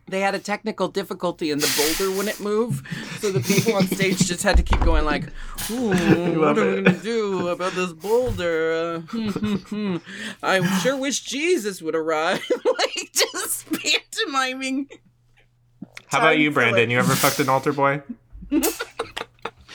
they 0.07 0.19
had 0.19 0.35
a 0.35 0.39
technical 0.39 0.87
difficulty 0.87 1.51
in 1.51 1.59
the 1.59 1.71
boulder 1.77 2.15
when 2.17 2.27
it 2.27 2.39
moved, 2.39 2.85
so 3.19 3.31
the 3.31 3.39
people 3.39 3.75
on 3.75 3.87
stage 3.87 4.19
just 4.19 4.43
had 4.43 4.57
to 4.57 4.63
keep 4.63 4.79
going 4.81 5.05
like, 5.05 5.25
"Ooh, 5.69 5.89
what 6.39 6.57
are 6.57 6.75
we 6.75 6.81
gonna 6.81 6.97
do 6.97 7.47
about 7.47 7.73
this 7.73 7.93
boulder? 7.93 9.03
Uh. 9.11 9.99
I 10.43 10.79
sure 10.79 10.97
wish 10.97 11.21
Jesus 11.21 11.81
would 11.81 11.95
arrive." 11.95 12.41
like 12.65 13.11
just 13.13 13.71
pantomiming. 13.71 14.87
How 16.07 16.19
about 16.19 16.37
you, 16.37 16.51
Brandon? 16.51 16.75
filler. 16.75 16.91
You 16.91 16.99
ever 16.99 17.15
fucked 17.15 17.39
an 17.39 17.47
altar 17.47 17.71
boy? 17.71 18.01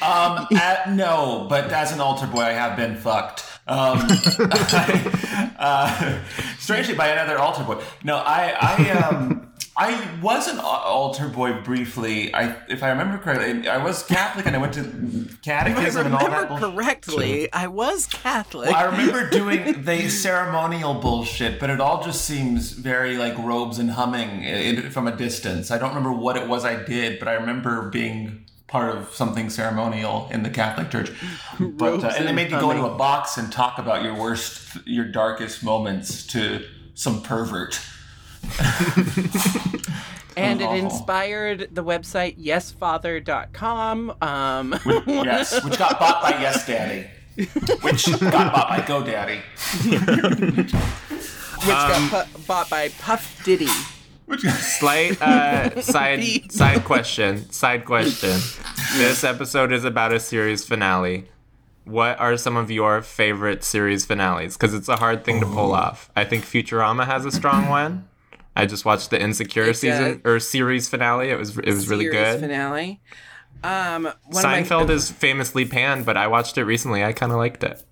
Um, 0.03 0.47
at, 0.53 0.93
no, 0.93 1.47
but 1.49 1.73
as 1.73 1.93
an 1.93 2.01
altar 2.01 2.27
boy, 2.27 2.43
I 2.43 2.53
have 2.53 2.77
been 2.77 2.97
fucked. 2.97 3.45
Um, 3.67 3.99
I, 4.09 5.51
uh, 5.59 6.57
strangely, 6.59 6.95
by 6.95 7.09
another 7.09 7.39
altar 7.39 7.65
boy. 7.65 7.83
No, 8.05 8.17
I, 8.17 8.55
I, 8.61 8.91
um, 8.91 9.36
I 9.79 10.09
was 10.23 10.49
an 10.49 10.59
altar 10.59 11.29
boy 11.29 11.61
briefly. 11.61 12.35
I, 12.35 12.57
if 12.67 12.83
I 12.83 12.89
remember 12.89 13.19
correctly, 13.19 13.69
I 13.69 13.77
was 13.77 14.03
Catholic 14.03 14.47
and 14.47 14.57
I 14.57 14.59
went 14.59 14.73
to 14.75 15.29
catechism 15.43 16.07
and 16.07 16.15
all 16.15 16.21
that. 16.21 16.49
remember 16.49 16.49
bullshit. 16.49 16.75
correctly. 16.75 17.53
I 17.53 17.67
was 17.67 18.07
Catholic. 18.07 18.71
Well, 18.71 18.77
I 18.77 18.85
remember 18.85 19.29
doing 19.31 19.85
the 19.85 20.09
ceremonial 20.09 20.95
bullshit, 20.95 21.61
but 21.61 21.69
it 21.69 21.79
all 21.79 22.03
just 22.03 22.25
seems 22.25 22.73
very 22.73 23.19
like 23.19 23.37
robes 23.37 23.79
and 23.79 23.91
humming 23.91 24.91
from 24.91 25.07
a 25.09 25.15
distance. 25.15 25.71
I 25.71 25.77
don't 25.77 25.91
remember 25.91 26.13
what 26.13 26.39
it 26.39 26.49
was 26.49 26.65
I 26.65 26.83
did, 26.83 27.19
but 27.19 27.29
I 27.29 27.35
remember 27.35 27.91
being 27.91 28.47
part 28.69 28.97
of 28.97 29.15
something 29.15 29.51
ceremonial 29.51 30.29
in 30.33 30.43
the 30.43 30.51
Catholic 30.51 30.91
Church. 30.91 31.13
But 31.59 32.03
uh, 32.03 32.13
and 32.17 32.27
they 32.27 32.33
made 32.33 32.51
you 32.51 32.61
go 32.61 32.71
into 32.71 32.85
a 32.85 32.97
box 32.97 33.37
and 33.37 33.53
talk 33.53 33.79
about 33.79 34.03
your 34.03 34.15
worst, 34.15 34.79
your 34.87 35.05
darkest 35.07 35.63
moments 35.63 36.27
to 36.29 36.67
some 36.95 37.23
pervert. 37.23 37.79
and 40.37 40.61
it 40.61 40.71
inspired 40.73 41.69
the 41.73 41.83
website 41.85 42.39
yesfather.com. 42.43 44.15
Um, 44.21 44.79
Yes, 45.07 45.65
which 45.65 45.79
got 45.79 45.99
bought 45.99 46.23
by 46.23 46.31
Yes 46.41 46.67
Daddy. 46.67 47.07
Which 47.83 48.07
got 48.21 48.53
bought 48.53 48.69
by 48.69 48.81
GoDaddy. 48.81 49.41
which 50.57 51.67
got 51.67 52.27
pu- 52.27 52.39
bought 52.47 52.71
by 52.71 52.89
Puff 52.91 53.43
Diddy. 53.45 53.69
Which 54.27 54.41
Slight 54.79 55.21
uh, 55.23 55.81
side 55.83 56.21
Beep. 56.21 56.51
side 56.53 56.85
question. 56.85 57.51
Side 57.51 57.85
question. 57.85 58.39
This 58.97 59.23
episode 59.25 59.73
is 59.73 59.85
about 59.85 60.13
a 60.13 60.19
series 60.21 60.65
finale. 60.65 61.29
What 61.85 62.19
are 62.19 62.37
some 62.37 62.57
of 62.57 62.69
your 62.71 63.01
favorite 63.03 63.63
series 63.63 64.05
finales? 64.05 64.57
Because 64.57 64.75
it's 64.75 64.89
a 64.89 64.97
hard 64.97 65.25
thing 65.25 65.39
to 65.41 65.47
pull 65.47 65.73
off. 65.73 66.11
I 66.17 66.25
think 66.25 66.45
Futurama 66.45 67.07
has 67.07 67.25
a 67.25 67.31
strong 67.31 67.69
one. 67.69 68.09
I 68.57 68.67
just 68.67 68.85
watched 68.85 69.11
the 69.11 69.21
Insecure 69.21 69.65
It 69.65 69.77
season 69.77 70.23
or 70.25 70.41
series 70.41 70.89
finale. 70.89 71.31
It 71.31 71.39
was 71.39 71.57
it 71.59 71.67
was 71.67 71.89
really 71.89 72.05
series 72.07 72.19
good. 72.35 72.41
finale. 72.41 73.01
Um, 73.63 74.05
one 74.05 74.15
of 74.15 74.33
my- 74.35 74.43
Seinfeld 74.63 74.91
is 74.91 75.11
famously 75.11 75.65
panned, 75.67 76.05
but 76.07 76.17
I 76.17 76.27
watched 76.27 76.59
it 76.59 76.65
recently. 76.65 77.05
I 77.05 77.13
kind 77.13 77.33
of 77.33 77.39
liked 77.39 77.63
it. 77.65 77.83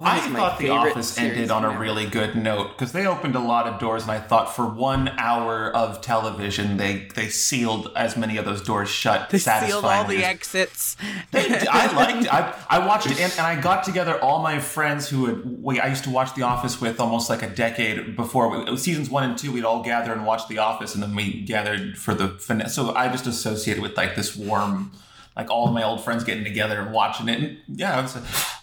I 0.00 0.20
thought 0.20 0.58
The 0.58 0.68
Office 0.68 1.16
ended 1.16 1.50
on 1.50 1.64
a 1.64 1.78
really 1.78 2.06
good 2.06 2.36
note 2.36 2.70
because 2.70 2.92
they 2.92 3.06
opened 3.06 3.34
a 3.34 3.40
lot 3.40 3.66
of 3.66 3.80
doors, 3.80 4.02
and 4.02 4.10
I 4.10 4.18
thought 4.20 4.54
for 4.54 4.66
one 4.66 5.08
hour 5.16 5.74
of 5.74 6.00
television, 6.02 6.76
they 6.76 7.08
they 7.14 7.28
sealed 7.28 7.90
as 7.96 8.16
many 8.16 8.36
of 8.36 8.44
those 8.44 8.60
doors 8.60 8.90
shut. 8.90 9.30
They 9.30 9.38
sealed 9.38 9.84
all 9.84 10.04
the 10.04 10.24
exits. 10.24 10.96
I 11.32 11.92
liked. 11.94 12.32
I, 12.32 12.54
I 12.68 12.86
watched 12.86 13.06
it, 13.06 13.20
and, 13.20 13.32
and 13.32 13.40
I 13.40 13.60
got 13.60 13.84
together 13.84 14.20
all 14.22 14.42
my 14.42 14.58
friends 14.58 15.08
who 15.08 15.26
had, 15.26 15.62
we, 15.62 15.80
I 15.80 15.86
used 15.88 16.04
to 16.04 16.10
watch 16.10 16.34
The 16.34 16.42
Office 16.42 16.80
with 16.80 17.00
almost 17.00 17.30
like 17.30 17.42
a 17.42 17.48
decade 17.48 18.16
before. 18.16 18.64
We, 18.64 18.76
seasons 18.76 19.08
one 19.08 19.24
and 19.24 19.38
two, 19.38 19.52
we'd 19.52 19.64
all 19.64 19.82
gather 19.82 20.12
and 20.12 20.26
watch 20.26 20.46
The 20.48 20.58
Office, 20.58 20.94
and 20.94 21.02
then 21.02 21.14
we 21.14 21.42
gathered 21.42 21.96
for 21.96 22.14
the 22.14 22.28
finale. 22.28 22.68
So 22.68 22.94
I 22.94 23.08
just 23.08 23.26
associated 23.26 23.82
with 23.82 23.96
like 23.96 24.14
this 24.14 24.36
warm, 24.36 24.92
like 25.36 25.50
all 25.50 25.68
of 25.68 25.72
my 25.72 25.82
old 25.82 26.04
friends 26.04 26.22
getting 26.22 26.44
together 26.44 26.80
and 26.80 26.92
watching 26.92 27.28
it. 27.28 27.40
And 27.40 27.58
yeah, 27.66 27.98
it 27.98 28.02
was. 28.02 28.16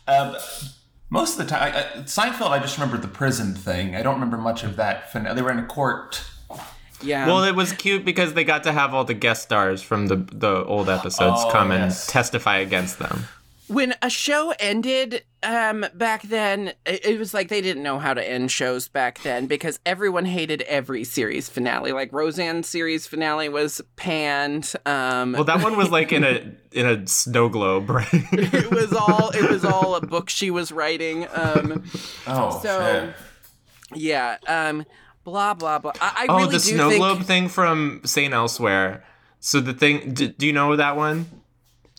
Uh, 0.08 0.40
most 1.14 1.40
of 1.40 1.46
the 1.46 1.52
time, 1.52 1.62
I, 1.62 1.80
I, 1.80 1.84
Seinfeld, 2.06 2.50
I 2.50 2.58
just 2.58 2.76
remember 2.80 2.98
the 2.98 3.08
prison 3.08 3.54
thing. 3.54 3.96
I 3.96 4.02
don't 4.02 4.16
remember 4.16 4.38
much 4.38 4.64
of 4.64 4.78
that. 4.78 5.12
Finale. 5.12 5.36
They 5.36 5.44
were 5.44 5.52
in 5.52 5.60
a 5.60 5.66
court. 5.66 6.24
Yeah. 7.04 7.28
Well, 7.28 7.44
it 7.44 7.54
was 7.54 7.72
cute 7.72 8.04
because 8.04 8.34
they 8.34 8.44
got 8.44 8.64
to 8.64 8.72
have 8.72 8.96
all 8.96 9.06
the 9.06 9.14
guest 9.14 9.44
stars 9.44 9.84
from 9.84 10.08
the 10.08 10.16
the 10.16 10.66
old 10.66 10.90
episodes 10.90 11.42
Oh, 11.46 11.52
come 11.52 11.72
and 11.72 11.94
testify 11.94 12.58
against 12.58 12.98
them. 12.98 13.26
When 13.74 13.94
a 14.02 14.10
show 14.10 14.54
ended 14.60 15.24
um 15.42 15.86
back 15.94 16.22
then 16.24 16.70
it, 16.86 17.06
it 17.06 17.20
was 17.20 17.34
like 17.34 17.50
they 17.50 17.60
didn't 17.62 17.84
know 17.84 18.00
how 18.00 18.14
to 18.14 18.30
end 18.30 18.52
shows 18.52 18.88
back 18.88 19.22
then 19.24 19.46
because 19.46 19.80
everyone 19.86 20.26
hated 20.26 20.62
every 20.64 21.04
series 21.04 21.50
finale 21.50 21.92
like 21.92 22.12
roseanne's 22.14 22.68
series 22.68 23.06
finale 23.08 23.50
was 23.50 23.82
panned 23.96 24.72
um 24.86 25.34
Well, 25.34 25.44
that 25.44 25.62
one 25.62 25.76
was 25.76 25.90
like 25.92 26.12
in 26.14 26.24
a 26.24 26.52
in 26.72 26.86
a 26.86 27.06
snow 27.08 27.50
globe, 27.50 27.90
right? 27.90 28.08
it 28.14 28.72
was 28.72 28.94
all 28.94 29.30
it 29.32 29.50
was 29.50 29.66
all 29.66 29.96
a 29.96 30.02
book 30.02 30.30
she 30.30 30.50
was 30.52 30.72
writing 30.72 31.28
um 31.34 31.84
Oh, 32.26 32.60
so 32.64 32.80
shit. 32.80 33.16
yeah 34.02 34.38
um 34.48 34.86
blah 35.24 35.54
blah 35.54 35.80
blah 35.80 35.94
i, 36.00 36.24
I 36.24 36.26
oh, 36.30 36.38
really 36.38 36.58
the 36.58 36.64
do 36.64 36.76
snow 36.76 36.90
think 36.90 37.00
globe 37.02 37.24
thing 37.24 37.50
from 37.50 38.02
Saint 38.06 38.34
Elsewhere. 38.34 39.04
So 39.40 39.60
the 39.60 39.74
thing, 39.74 40.14
d- 40.14 40.34
do 40.38 40.48
you 40.48 40.54
know 40.54 40.74
that 40.78 40.96
one? 40.96 41.26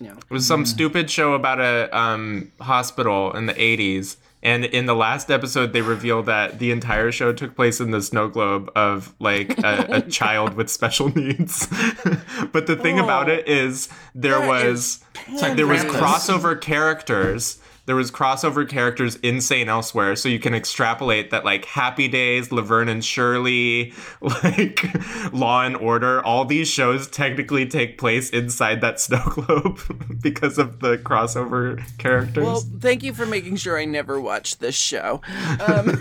No. 0.00 0.12
It 0.12 0.30
was 0.30 0.46
some 0.46 0.66
stupid 0.66 1.10
show 1.10 1.34
about 1.34 1.60
a 1.60 1.96
um, 1.96 2.50
hospital 2.60 3.32
in 3.32 3.46
the 3.46 3.54
80s. 3.54 4.16
And 4.42 4.66
in 4.66 4.84
the 4.84 4.94
last 4.94 5.30
episode, 5.30 5.72
they 5.72 5.80
revealed 5.80 6.26
that 6.26 6.58
the 6.58 6.70
entire 6.70 7.10
show 7.10 7.32
took 7.32 7.56
place 7.56 7.80
in 7.80 7.92
the 7.92 8.02
snow 8.02 8.28
globe 8.28 8.70
of 8.76 9.14
like 9.18 9.56
a, 9.64 9.86
a 9.88 10.00
child 10.10 10.54
with 10.54 10.68
special 10.68 11.08
needs. 11.16 11.66
but 12.52 12.66
the 12.66 12.76
thing 12.76 12.98
about 12.98 13.30
Oh. 13.30 13.32
it 13.34 13.48
is 13.48 13.88
there 14.14 14.46
was 14.46 15.02
is 15.32 15.40
there 15.40 15.66
was 15.66 15.84
crossover 15.84 16.60
characters. 16.60 17.58
There 17.86 17.96
was 17.96 18.10
crossover 18.10 18.66
characters 18.66 19.16
in 19.16 19.40
Saint 19.40 19.68
Elsewhere, 19.68 20.16
so 20.16 20.28
you 20.28 20.38
can 20.38 20.54
extrapolate 20.54 21.30
that 21.30 21.44
like 21.44 21.66
Happy 21.66 22.08
Days, 22.08 22.50
Laverne 22.50 22.88
and 22.88 23.04
Shirley, 23.04 23.92
like 24.20 24.86
Law 25.32 25.62
and 25.62 25.76
Order, 25.76 26.24
all 26.24 26.44
these 26.44 26.68
shows 26.68 27.06
technically 27.08 27.66
take 27.66 27.98
place 27.98 28.30
inside 28.30 28.80
that 28.80 29.00
snow 29.00 29.22
globe 29.30 29.80
because 30.22 30.56
of 30.58 30.80
the 30.80 30.96
crossover 30.98 31.82
characters. 31.98 32.44
Well, 32.44 32.60
thank 32.80 33.02
you 33.02 33.12
for 33.12 33.26
making 33.26 33.56
sure 33.56 33.78
I 33.78 33.84
never 33.84 34.18
watched 34.20 34.60
this 34.60 34.74
show. 34.74 35.20
Um, 35.60 36.00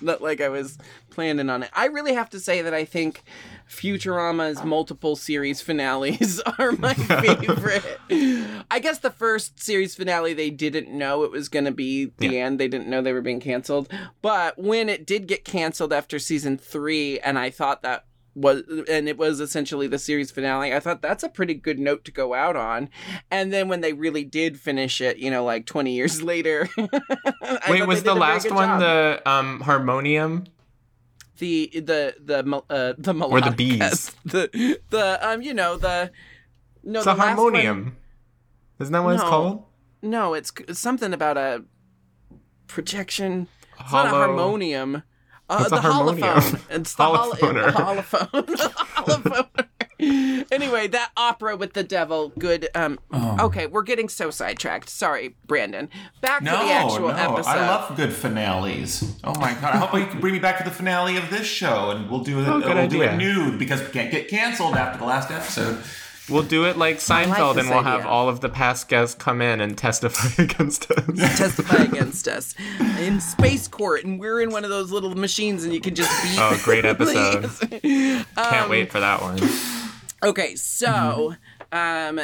not 0.00 0.20
like 0.20 0.40
I 0.40 0.48
was 0.48 0.78
planning 1.10 1.50
on 1.50 1.62
it. 1.62 1.70
I 1.74 1.86
really 1.86 2.14
have 2.14 2.30
to 2.30 2.40
say 2.40 2.62
that 2.62 2.74
I 2.74 2.84
think 2.84 3.22
Futurama's 3.68 4.64
multiple 4.64 5.16
series 5.16 5.60
finales 5.60 6.40
are 6.58 6.72
my 6.72 6.94
favorite. 6.94 7.84
I 8.70 8.78
guess 8.80 8.98
the 8.98 9.10
first 9.10 9.60
series 9.60 9.94
finale 9.94 10.34
they 10.34 10.50
didn't 10.50 10.90
know 10.90 11.22
it 11.24 11.30
was 11.30 11.48
going 11.48 11.64
to 11.64 11.72
be 11.72 12.12
the 12.18 12.38
end. 12.38 12.58
They 12.58 12.68
didn't 12.68 12.88
know 12.88 13.02
they 13.02 13.12
were 13.12 13.20
being 13.20 13.40
canceled. 13.40 13.92
But 14.22 14.58
when 14.58 14.88
it 14.88 15.06
did 15.06 15.26
get 15.26 15.44
canceled 15.44 15.92
after 15.92 16.18
season 16.18 16.58
3 16.58 17.20
and 17.20 17.38
I 17.38 17.50
thought 17.50 17.82
that 17.82 18.04
was 18.38 18.62
and 18.88 19.08
it 19.08 19.18
was 19.18 19.40
essentially 19.40 19.86
the 19.86 19.98
series 19.98 20.30
finale. 20.30 20.72
I 20.72 20.80
thought 20.80 21.02
that's 21.02 21.24
a 21.24 21.28
pretty 21.28 21.54
good 21.54 21.78
note 21.78 22.04
to 22.04 22.12
go 22.12 22.34
out 22.34 22.56
on. 22.56 22.88
And 23.30 23.52
then 23.52 23.68
when 23.68 23.80
they 23.80 23.92
really 23.92 24.24
did 24.24 24.60
finish 24.60 25.00
it, 25.00 25.18
you 25.18 25.30
know, 25.30 25.44
like 25.44 25.66
20 25.66 25.92
years 25.92 26.22
later. 26.22 26.68
Wait, 27.68 27.86
was 27.86 28.02
the 28.02 28.14
did 28.14 28.16
a 28.16 28.20
very 28.20 28.20
last 28.20 28.50
one 28.50 28.68
job. 28.68 28.80
the 28.80 29.22
um, 29.28 29.60
harmonium? 29.60 30.44
The 31.38 31.70
the 31.74 32.14
the 32.18 32.38
uh, 32.38 32.42
the 32.68 32.90
Or 32.90 32.92
the 32.94 33.14
melodic 33.14 33.56
bees. 33.56 33.78
cast. 33.78 34.16
the 34.24 34.78
the 34.90 35.18
um 35.28 35.40
you 35.42 35.54
know 35.54 35.76
the 35.76 36.10
no 36.82 36.98
It's 37.00 37.04
the 37.06 37.12
a 37.12 37.14
last 37.14 37.38
one- 37.38 37.54
harmonium. 37.54 37.96
Isn't 38.80 38.92
that 38.92 39.02
what 39.04 39.14
it's 39.14 39.22
called? 39.24 39.64
no, 40.02 40.34
it's, 40.34 40.52
it's 40.68 40.78
something 40.78 41.12
about 41.12 41.36
a 41.36 41.64
projection. 42.68 43.48
It's 43.80 43.92
not 43.92 44.06
a 44.06 44.10
harmonium. 44.10 45.02
Uh, 45.50 45.56
What's 45.58 45.72
a 45.72 45.74
the 45.76 45.80
harmonium? 45.80 46.28
holophone. 46.28 46.60
It's 46.70 46.94
the 46.94 47.04
hol- 47.04 47.32
Holophonor. 47.32 47.70
holophone. 47.72 48.44
holophone. 49.06 49.64
anyway, 50.52 50.86
that 50.88 51.10
opera 51.16 51.56
with 51.56 51.72
the 51.72 51.82
devil. 51.82 52.32
Good. 52.38 52.68
Um. 52.74 52.98
Okay, 53.12 53.66
we're 53.66 53.82
getting 53.82 54.08
so 54.08 54.30
sidetracked. 54.30 54.88
Sorry, 54.88 55.34
Brandon. 55.46 55.88
Back 56.20 56.42
No, 56.42 56.52
to 56.52 56.64
the 56.64 56.72
actual 56.72 57.08
no, 57.08 57.14
episode. 57.14 57.50
I 57.50 57.66
love 57.66 57.96
good 57.96 58.12
finales. 58.12 59.02
Oh 59.24 59.34
my 59.38 59.54
god! 59.54 59.74
I 59.74 59.76
hope 59.78 59.98
you 59.98 60.06
can 60.06 60.20
bring 60.20 60.34
me 60.34 60.38
back 60.38 60.58
to 60.58 60.64
the 60.64 60.70
finale 60.70 61.16
of 61.16 61.30
this 61.30 61.46
show, 61.46 61.90
and 61.90 62.08
we'll 62.10 62.22
do 62.22 62.40
it. 62.40 62.48
Oh, 62.48 62.60
good 62.60 62.74
we'll 62.76 62.88
do 62.88 63.02
it 63.02 63.16
nude 63.16 63.58
because 63.58 63.80
we 63.80 63.88
can't 63.88 64.10
get 64.10 64.28
canceled 64.28 64.74
after 64.76 64.98
the 64.98 65.04
last 65.04 65.30
episode. 65.30 65.82
We'll 66.28 66.42
do 66.42 66.66
it 66.66 66.76
like 66.76 66.96
Seinfeld, 66.96 67.56
like 67.56 67.64
and 67.64 67.70
we'll 67.70 67.82
have 67.82 68.04
all 68.04 68.28
of 68.28 68.40
the 68.40 68.50
past 68.50 68.88
guests 68.88 69.14
come 69.14 69.40
in 69.40 69.60
and 69.62 69.78
testify 69.78 70.42
against 70.42 70.90
us. 70.90 71.06
testify 71.38 71.84
against 71.84 72.28
us 72.28 72.54
in 72.98 73.20
space 73.20 73.66
court, 73.66 74.04
and 74.04 74.20
we're 74.20 74.42
in 74.42 74.50
one 74.50 74.62
of 74.62 74.70
those 74.70 74.92
little 74.92 75.14
machines, 75.14 75.64
and 75.64 75.72
you 75.72 75.80
can 75.80 75.94
just 75.94 76.10
beat. 76.22 76.36
Oh, 76.38 76.60
great 76.64 76.84
episode. 76.84 77.44
Please. 77.80 78.24
Can't 78.36 78.68
wait 78.68 78.92
for 78.92 79.00
that 79.00 79.22
one. 79.22 79.38
Okay, 80.22 80.56
so 80.56 81.34
um 81.70 82.20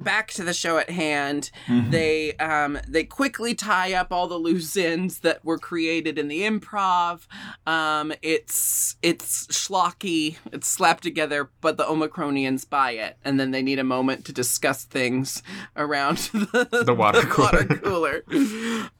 back 0.00 0.32
to 0.32 0.42
the 0.44 0.54
show 0.54 0.78
at 0.78 0.90
hand. 0.90 1.50
They 1.68 2.34
um 2.36 2.78
they 2.88 3.04
quickly 3.04 3.54
tie 3.54 3.92
up 3.94 4.12
all 4.12 4.26
the 4.26 4.36
loose 4.36 4.76
ends 4.76 5.20
that 5.20 5.44
were 5.44 5.58
created 5.58 6.18
in 6.18 6.28
the 6.28 6.42
improv. 6.42 7.26
Um 7.66 8.12
it's 8.22 8.96
it's 9.02 9.46
schlocky, 9.48 10.36
it's 10.52 10.66
slapped 10.68 11.02
together, 11.02 11.50
but 11.60 11.76
the 11.76 11.84
Omicronians 11.84 12.68
buy 12.68 12.92
it, 12.92 13.16
and 13.24 13.38
then 13.38 13.50
they 13.50 13.62
need 13.62 13.78
a 13.78 13.84
moment 13.84 14.24
to 14.26 14.32
discuss 14.32 14.84
things 14.84 15.42
around 15.76 16.16
the, 16.32 16.82
The 16.86 16.94
water 16.94 17.22
cooler. 17.22 17.64
cooler. 17.82 18.22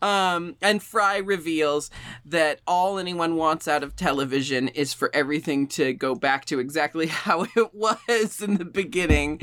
Um, 0.03 0.57
and 0.63 0.83
Fry 0.83 1.19
reveals 1.19 1.91
that 2.25 2.61
all 2.67 2.99
anyone 2.99 3.37
wants 3.37 3.67
out 3.69 3.83
of 3.83 3.97
television 3.97 4.69
is 4.69 4.93
for 4.95 5.11
everything 5.15 5.67
to 5.69 5.93
go 5.93 6.15
back 6.15 6.45
to 6.47 6.59
exactly 6.59 7.07
how 7.25 7.47
it 7.57 7.75
was 7.75 8.41
in 8.43 8.57
the 8.59 8.65
beginning. 8.65 9.41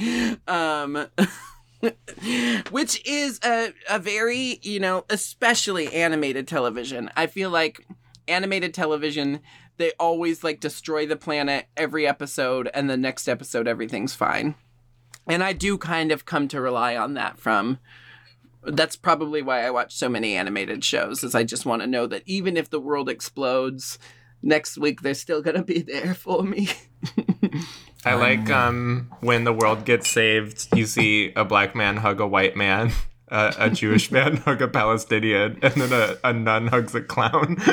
Um, 0.48 1.08
which 2.72 3.06
is 3.06 3.40
a, 3.44 3.74
a 3.90 4.00
very, 4.00 4.60
you 4.62 4.80
know, 4.80 5.06
especially 5.10 5.94
animated 5.94 6.48
television. 6.48 7.10
I 7.16 7.28
feel 7.28 7.50
like 7.50 7.86
animated 8.28 8.74
television, 8.74 9.40
they 9.78 9.92
always 10.00 10.44
like 10.44 10.60
destroy 10.60 11.06
the 11.06 11.16
planet 11.16 11.68
every 11.76 12.08
episode, 12.08 12.70
and 12.74 12.90
the 12.90 12.98
next 12.98 13.28
episode 13.28 13.68
everything's 13.68 14.16
fine. 14.16 14.56
And 15.28 15.44
I 15.44 15.54
do 15.54 15.78
kind 15.78 16.12
of 16.12 16.26
come 16.26 16.48
to 16.50 16.62
rely 16.62 16.96
on 16.96 17.14
that 17.16 17.38
from. 17.38 17.80
That's 18.64 18.96
probably 18.96 19.42
why 19.42 19.66
I 19.66 19.72
watch 19.72 19.96
so 19.96 20.10
many 20.10 20.36
animated 20.36 20.84
shows, 20.84 21.24
is 21.24 21.36
I 21.36 21.44
just 21.44 21.66
want 21.66 21.82
to 21.82 21.88
know 21.88 22.08
that 22.08 22.24
even 22.26 22.58
if 22.58 22.70
the 22.70 22.80
world 22.80 23.10
explodes 23.10 24.00
next 24.42 24.78
week, 24.78 25.02
they're 25.02 25.14
still 25.14 25.42
gonna 25.42 25.64
be 25.64 25.82
there 25.82 26.14
for 26.14 26.44
me. 26.44 26.70
I 28.08 28.14
like 28.16 28.50
um, 28.50 29.12
when 29.20 29.44
the 29.44 29.52
world 29.52 29.84
gets 29.84 30.10
saved, 30.10 30.68
you 30.74 30.86
see 30.86 31.34
a 31.36 31.44
black 31.44 31.76
man 31.76 31.98
hug 31.98 32.22
a 32.22 32.28
white 32.28 32.56
man, 32.56 32.92
uh, 33.30 33.54
a 33.58 33.70
Jewish 33.70 34.12
man 34.18 34.38
hug 34.38 34.62
a 34.62 34.68
Palestinian, 34.68 35.60
and 35.62 35.74
then 35.74 35.92
a, 35.92 36.18
a 36.30 36.32
nun 36.32 36.68
hugs 36.68 36.96
a 36.96 37.02
clown. 37.02 37.58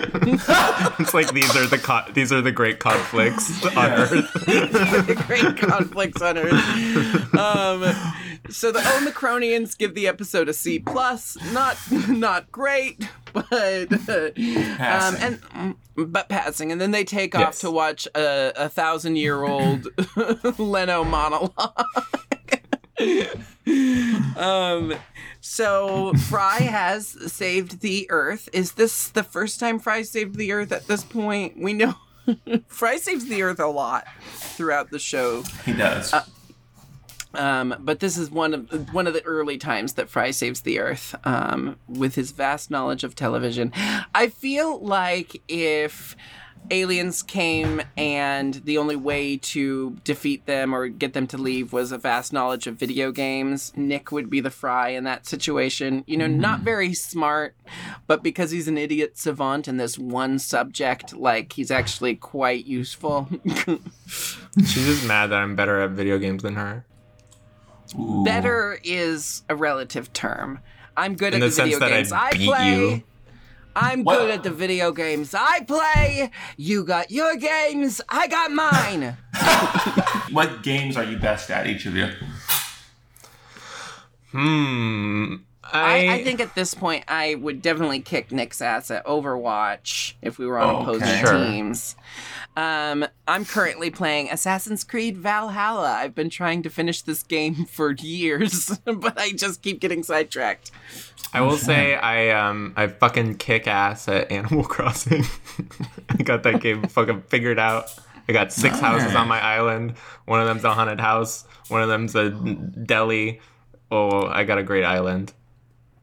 it's 0.98 1.14
like 1.14 1.32
these 1.32 1.54
are 1.56 1.66
the 1.66 1.78
co- 1.78 2.10
these 2.12 2.32
are 2.32 2.40
the 2.42 2.52
great 2.52 2.80
conflicts 2.80 3.64
on 3.64 3.90
Earth. 3.92 4.32
the 4.44 5.24
great 5.26 5.56
conflicts 5.56 6.20
on 6.20 6.38
Earth. 6.38 7.34
Um, 7.34 7.82
so 8.50 8.70
the 8.70 8.80
Omicronians 8.80 9.76
give 9.76 9.94
the 9.94 10.06
episode 10.06 10.48
a 10.48 10.52
C 10.52 10.78
plus. 10.78 11.36
Not 11.52 11.76
not 12.08 12.50
great, 12.52 13.08
but 13.32 13.46
uh, 13.52 14.30
um, 14.78 15.16
and 15.18 15.76
but 15.96 16.28
passing. 16.28 16.72
And 16.72 16.80
then 16.80 16.90
they 16.90 17.04
take 17.04 17.34
off 17.34 17.58
to 17.60 17.70
watch 17.70 18.06
a, 18.14 18.52
a 18.56 18.68
thousand 18.68 19.16
year 19.16 19.42
old 19.44 19.88
Leno 20.58 21.04
monologue. 21.04 21.86
um, 24.36 24.94
so 25.40 26.12
Fry 26.14 26.58
has 26.58 27.32
saved 27.32 27.80
the 27.80 28.06
Earth. 28.10 28.48
Is 28.52 28.72
this 28.72 29.08
the 29.08 29.24
first 29.24 29.58
time 29.58 29.78
Fry 29.78 30.02
saved 30.02 30.36
the 30.36 30.52
Earth? 30.52 30.72
At 30.72 30.86
this 30.86 31.02
point, 31.02 31.58
we 31.58 31.72
know 31.72 31.94
Fry 32.68 32.96
saves 32.96 33.26
the 33.26 33.42
Earth 33.42 33.60
a 33.60 33.66
lot 33.66 34.06
throughout 34.36 34.90
the 34.90 34.98
show. 34.98 35.42
He 35.64 35.72
does. 35.72 36.14
Um, 37.34 37.74
but 37.80 38.00
this 38.00 38.16
is 38.16 38.30
one 38.30 38.54
of 38.54 38.94
one 38.94 39.06
of 39.06 39.14
the 39.14 39.24
early 39.24 39.58
times 39.58 39.94
that 39.94 40.08
Fry 40.08 40.30
saves 40.30 40.62
the 40.62 40.78
Earth 40.78 41.14
um, 41.24 41.76
with 41.88 42.14
his 42.14 42.32
vast 42.32 42.70
knowledge 42.70 43.04
of 43.04 43.14
television. 43.14 43.72
I 44.14 44.28
feel 44.28 44.78
like 44.80 45.42
if 45.48 46.16
aliens 46.70 47.22
came 47.22 47.82
and 47.96 48.54
the 48.64 48.78
only 48.78 48.96
way 48.96 49.36
to 49.36 49.96
defeat 50.04 50.46
them 50.46 50.74
or 50.74 50.88
get 50.88 51.12
them 51.12 51.26
to 51.28 51.38
leave 51.38 51.72
was 51.72 51.92
a 51.92 51.98
vast 51.98 52.32
knowledge 52.32 52.66
of 52.66 52.76
video 52.76 53.12
games, 53.12 53.72
Nick 53.76 54.10
would 54.12 54.30
be 54.30 54.40
the 54.40 54.50
Fry 54.50 54.90
in 54.90 55.04
that 55.04 55.26
situation. 55.26 56.04
You 56.06 56.16
know, 56.16 56.26
not 56.26 56.60
very 56.60 56.94
smart, 56.94 57.54
but 58.06 58.22
because 58.22 58.50
he's 58.50 58.68
an 58.68 58.78
idiot 58.78 59.18
savant 59.18 59.68
in 59.68 59.76
this 59.76 59.98
one 59.98 60.38
subject, 60.38 61.14
like 61.14 61.52
he's 61.52 61.70
actually 61.70 62.16
quite 62.16 62.66
useful. 62.66 63.28
She's 64.06 64.86
just 64.86 65.06
mad 65.06 65.28
that 65.28 65.40
I'm 65.40 65.56
better 65.56 65.80
at 65.80 65.90
video 65.90 66.18
games 66.18 66.42
than 66.42 66.54
her. 66.54 66.86
Ooh. 67.98 68.24
better 68.24 68.78
is 68.84 69.42
a 69.48 69.54
relative 69.56 70.12
term. 70.12 70.60
I'm 70.96 71.14
good 71.16 71.34
In 71.34 71.42
at 71.42 71.46
the 71.46 71.46
the, 71.46 71.52
sense 71.52 71.74
video 71.74 71.78
that 71.80 71.92
I 71.92 71.96
games 71.96 72.12
I, 72.12 72.30
beat 72.32 72.46
play. 72.48 72.70
you. 72.70 73.02
I'm 73.76 74.04
Well- 74.04 74.20
good 74.20 74.30
at 74.30 74.42
the 74.44 74.50
video 74.50 74.92
games 74.92 75.34
I 75.34 75.60
play. 75.60 76.30
You 76.56 76.84
got 76.84 77.10
your 77.10 77.34
games, 77.36 78.00
I 78.08 78.28
got 78.28 78.50
mine. 78.52 79.16
What 80.30 80.62
games 80.64 80.96
are 80.96 81.04
you 81.04 81.16
best 81.18 81.48
at, 81.50 81.66
each 81.68 81.86
of 81.86 81.94
you? 81.94 82.08
Hmm. 84.32 85.34
I, 85.72 86.14
I 86.16 86.24
think 86.24 86.40
at 86.40 86.54
this 86.54 86.74
point 86.74 87.04
I 87.08 87.34
would 87.36 87.62
definitely 87.62 88.00
kick 88.00 88.30
Nick's 88.30 88.60
ass 88.60 88.90
at 88.90 89.04
Overwatch 89.06 90.14
if 90.22 90.38
we 90.38 90.46
were 90.46 90.58
on 90.58 90.74
Okay. 90.76 90.82
opposing 90.82 91.18
Sure. 91.24 91.44
teams. 91.44 91.96
Um, 92.56 93.06
I'm 93.26 93.44
currently 93.44 93.90
playing 93.90 94.30
Assassin's 94.30 94.84
Creed 94.84 95.16
Valhalla. 95.16 95.90
I've 95.92 96.14
been 96.14 96.30
trying 96.30 96.62
to 96.62 96.70
finish 96.70 97.02
this 97.02 97.22
game 97.22 97.64
for 97.70 97.92
years, 97.92 98.78
but 98.84 99.18
I 99.18 99.32
just 99.32 99.62
keep 99.62 99.80
getting 99.80 100.02
sidetracked. 100.02 100.70
I 101.32 101.40
will 101.40 101.56
say 101.56 101.94
I 101.96 102.30
um 102.30 102.74
I 102.76 102.86
fucking 102.86 103.36
kick 103.38 103.66
ass 103.66 104.06
at 104.08 104.30
Animal 104.30 104.64
Crossing. 104.64 105.24
I 106.10 106.22
got 106.22 106.42
that 106.44 106.60
game 106.60 106.82
fucking 106.84 107.22
figured 107.22 107.58
out. 107.58 107.92
I 108.28 108.32
got 108.32 108.52
six 108.52 108.78
houses 108.80 109.14
on 109.14 109.28
my 109.28 109.40
island. 109.40 109.94
One 110.26 110.40
of 110.40 110.46
them's 110.46 110.64
a 110.64 110.72
haunted 110.72 111.00
house. 111.00 111.44
One 111.68 111.82
of 111.82 111.88
them's 111.88 112.14
a 112.14 112.30
deli. 112.30 113.40
Oh, 113.90 114.26
I 114.26 114.44
got 114.44 114.58
a 114.58 114.62
great 114.62 114.84
island. 114.84 115.32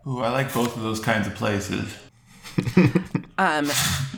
Ooh, 0.08 0.20
I 0.20 0.30
like 0.30 0.54
both 0.54 0.76
of 0.76 0.82
those 0.84 1.00
kinds 1.00 1.28
of 1.28 1.36
places. 1.36 1.96
Um, 3.38 3.72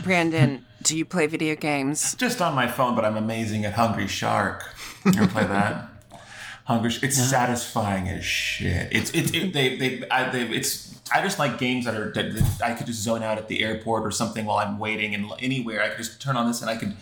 Brandon, 0.04 0.66
do 0.82 0.98
you 0.98 1.06
play 1.06 1.28
video 1.28 1.56
games? 1.56 2.14
Just 2.16 2.42
on 2.42 2.54
my 2.54 2.68
phone, 2.68 2.94
but 2.94 3.06
I'm 3.06 3.16
amazing 3.16 3.64
at 3.64 3.72
Hungry 3.72 4.08
Shark. 4.08 4.76
You 5.06 5.14
ever 5.22 5.28
play 5.32 5.46
that? 5.46 5.88
Hungry. 6.66 6.90
Sh- 6.90 7.04
It's 7.04 7.18
satisfying 7.18 8.10
as 8.10 8.26
shit. 8.26 8.90
It's 8.92 9.12
it's 9.12 9.32
it, 9.32 9.54
they 9.54 9.78
they 9.78 10.04
I, 10.10 10.30
they 10.30 10.42
it's. 10.50 11.00
I 11.14 11.22
just 11.22 11.40
like 11.40 11.58
games 11.58 11.86
that 11.86 11.96
are 11.96 12.12
that 12.12 12.34
that 12.36 12.62
I 12.62 12.74
could 12.74 12.88
just 12.88 13.02
zone 13.02 13.24
out 13.24 13.38
at 13.38 13.48
the 13.48 13.64
airport 13.64 14.04
or 14.06 14.12
something 14.12 14.44
while 14.46 14.58
I'm 14.58 14.78
waiting 14.78 15.16
and 15.16 15.32
anywhere. 15.40 15.82
I 15.82 15.88
could 15.90 16.00
just 16.00 16.22
turn 16.22 16.36
on 16.36 16.48
this 16.48 16.60
and 16.60 16.70
I 16.70 16.76
could 16.76 16.94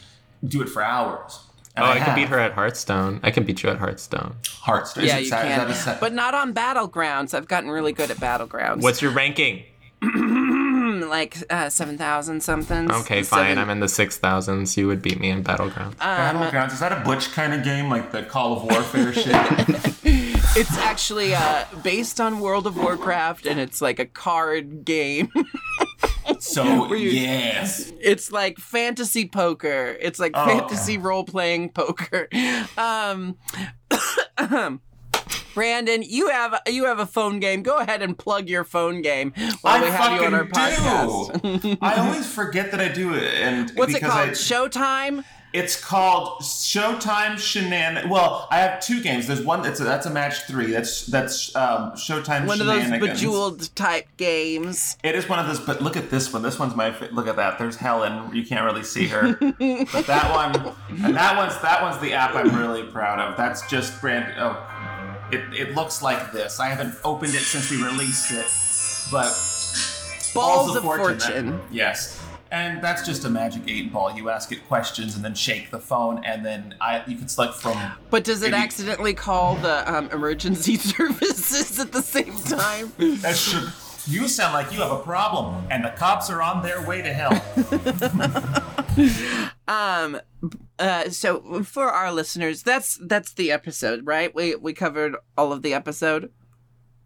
do 0.48 0.62
it 0.62 0.70
for 0.70 0.84
hours. 0.84 1.40
And 1.76 1.86
Oh, 1.86 1.90
I, 1.90 2.00
can 2.00 2.16
beat 2.16 2.28
her 2.28 2.40
at 2.40 2.52
Hearthstone. 2.54 3.20
I 3.24 3.32
can 3.32 3.46
beat 3.46 3.64
you 3.64 3.70
at 3.70 3.78
Hearthstone. 3.78 4.36
Hearthstone. 4.62 5.06
yeah, 5.06 5.18
is 5.18 5.20
it 5.20 5.24
you 5.24 5.30
sa- 5.30 5.38
is 5.38 5.44
can, 5.44 5.68
that 5.86 5.98
a 5.98 6.00
but 6.00 6.14
not 6.14 6.34
on 6.34 6.54
battlegrounds. 6.54 7.34
I've 7.34 7.48
gotten 7.48 7.70
really 7.70 7.94
good 7.94 8.12
at 8.12 8.18
battlegrounds. 8.18 8.82
What's 8.82 9.02
your 9.02 9.12
ranking? 9.12 9.64
Like 10.92 11.38
uh, 11.50 11.70
seven 11.70 11.98
thousand 11.98 12.42
something? 12.42 12.92
Okay, 12.92 13.24
fine. 13.24 13.58
I'm 13.58 13.70
in 13.70 13.80
the 13.80 13.88
six 13.88 14.18
thousands. 14.18 14.76
You 14.78 14.88
would 14.88 15.02
beat 15.02 15.20
me 15.20 15.30
in 15.30 15.42
Battleground. 15.42 15.98
Battlegrounds. 15.98 16.74
Is 16.74 16.80
that 16.80 16.92
a 16.92 17.04
Butch 17.04 17.32
kind 17.32 17.54
of 17.54 17.64
game, 17.64 17.90
like 17.90 18.12
the 18.12 18.24
Call 18.24 18.58
of 18.58 18.64
Warfare 18.64 19.14
shit? 19.14 19.36
It's 20.54 20.78
actually 20.80 21.34
uh, 21.34 21.64
based 21.82 22.20
on 22.20 22.42
World 22.42 22.68
of 22.68 22.76
Warcraft, 22.76 23.46
and 23.46 23.58
it's 23.58 23.82
like 23.82 24.00
a 24.00 24.06
card 24.06 24.84
game. 24.84 25.32
So 26.40 26.94
yes, 26.94 27.92
it's 28.00 28.32
like 28.32 28.58
fantasy 28.58 29.28
poker. 29.28 29.96
It's 30.00 30.20
like 30.20 30.32
Oh, 30.36 30.46
fantasy 30.46 30.98
role 30.98 31.24
playing 31.24 31.70
poker. 31.72 32.28
Um, 32.78 33.38
Brandon, 35.54 36.02
you 36.02 36.30
have 36.30 36.60
you 36.68 36.86
have 36.86 37.00
a 37.00 37.06
phone 37.06 37.40
game. 37.40 37.62
Go 37.62 37.78
ahead 37.78 38.02
and 38.02 38.18
plug 38.18 38.48
your 38.48 38.64
phone 38.64 39.02
game 39.02 39.34
while 39.62 39.80
I 39.80 39.84
we 39.84 39.90
have 39.90 40.20
you 40.22 40.26
on 40.28 40.34
our 40.34 40.46
podcast. 40.46 41.62
do. 41.62 41.78
I 41.82 41.96
always 42.06 42.26
forget 42.32 42.72
that 42.72 42.80
I 42.80 42.88
do 42.88 43.14
it, 43.14 43.34
and 43.36 43.70
What's 43.72 43.94
it 43.94 44.00
called? 44.02 44.14
I- 44.14 44.28
Showtime. 44.30 45.24
It's 45.54 45.80
called 45.84 46.42
Showtime 46.42 47.34
Shenan. 47.36 48.08
Well, 48.08 48.48
I 48.50 48.60
have 48.60 48.80
two 48.80 49.02
games. 49.02 49.28
There's 49.28 49.42
one 49.42 49.62
that's 49.62 49.82
a, 49.82 49.84
that's 49.84 50.06
a 50.06 50.10
match 50.10 50.44
three. 50.44 50.72
That's 50.72 51.06
that's 51.08 51.54
um, 51.56 51.92
Showtime 51.94 52.48
One 52.48 52.62
of 52.62 52.68
those 52.68 52.90
bejeweled 53.00 53.76
type 53.76 54.08
games. 54.16 54.98
It 55.04 55.14
is 55.16 55.28
one 55.28 55.40
of 55.40 55.48
those, 55.48 55.60
but 55.60 55.82
look 55.82 55.98
at 55.98 56.10
this 56.10 56.32
one. 56.32 56.42
This 56.42 56.58
one's 56.58 56.76
my. 56.76 56.98
Look 57.12 57.28
at 57.28 57.36
that. 57.36 57.60
There's 57.60 57.76
Helen. 57.76 58.34
You 58.34 58.46
can't 58.46 58.64
really 58.64 58.84
see 58.84 59.08
her, 59.08 59.34
but 59.40 60.06
that 60.08 60.32
one, 60.34 60.74
and 61.04 61.16
that 61.16 61.36
one's 61.36 61.62
that 61.62 61.82
one's 61.82 62.00
the 62.00 62.14
app 62.14 62.34
I'm 62.34 62.56
really 62.56 62.84
proud 62.84 63.20
of. 63.20 63.36
That's 63.36 63.68
just 63.68 64.00
brand. 64.00 64.34
Oh, 64.38 65.28
it 65.34 65.42
it 65.54 65.76
looks 65.76 66.02
like 66.02 66.32
this. 66.32 66.62
I 66.62 66.68
haven't 66.70 66.96
opened 67.04 67.34
it 67.34 67.40
since 67.42 67.70
we 67.70 67.84
released 67.84 68.32
it, 68.32 68.46
but 69.12 69.34
Balls 70.34 70.70
of 70.70 70.76
that- 70.76 70.82
fortune. 70.84 71.60
yes. 71.72 72.21
And 72.52 72.84
that's 72.84 73.06
just 73.06 73.24
a 73.24 73.30
magic 73.30 73.62
eight 73.68 73.94
ball. 73.94 74.12
You 74.14 74.30
ask 74.30 74.52
it 74.52 74.68
questions 74.68 75.16
and 75.16 75.24
then 75.24 75.34
shake 75.36 75.72
the 75.72 75.80
phone, 75.80 76.22
and 76.26 76.46
then 76.46 76.76
I 76.82 77.02
you 77.08 77.16
can 77.18 77.30
select 77.30 77.56
from. 77.56 77.78
But 78.10 78.26
does 78.26 78.44
it 78.44 78.52
Maybe- 78.52 78.62
accidentally 78.64 79.14
call 79.14 79.56
the 79.56 79.90
um, 79.92 80.10
emergency 80.12 80.76
services 80.96 81.80
at 81.80 81.94
the 81.94 82.02
same 82.02 82.36
time? 82.36 82.92
That's 82.98 83.50
true. 83.52 83.68
You 84.08 84.28
sound 84.28 84.54
like 84.54 84.74
you 84.74 84.80
have 84.82 84.92
a 84.92 85.00
problem, 85.00 85.64
and 85.70 85.86
the 85.86 85.92
cops 85.92 86.30
are 86.30 86.42
on 86.42 86.62
their 86.64 86.86
way 86.86 87.02
to 87.02 87.14
hell. 87.14 88.68
Um, 89.68 90.20
uh, 90.80 91.10
so 91.10 91.64
for 91.64 91.86
our 91.90 92.12
listeners, 92.12 92.62
that's 92.62 93.00
that's 93.06 93.34
the 93.34 93.52
episode, 93.52 94.06
right? 94.06 94.36
We 94.36 94.56
we 94.56 94.74
covered 94.74 95.16
all 95.38 95.54
of 95.54 95.62
the 95.62 95.74
episode. 95.74 96.30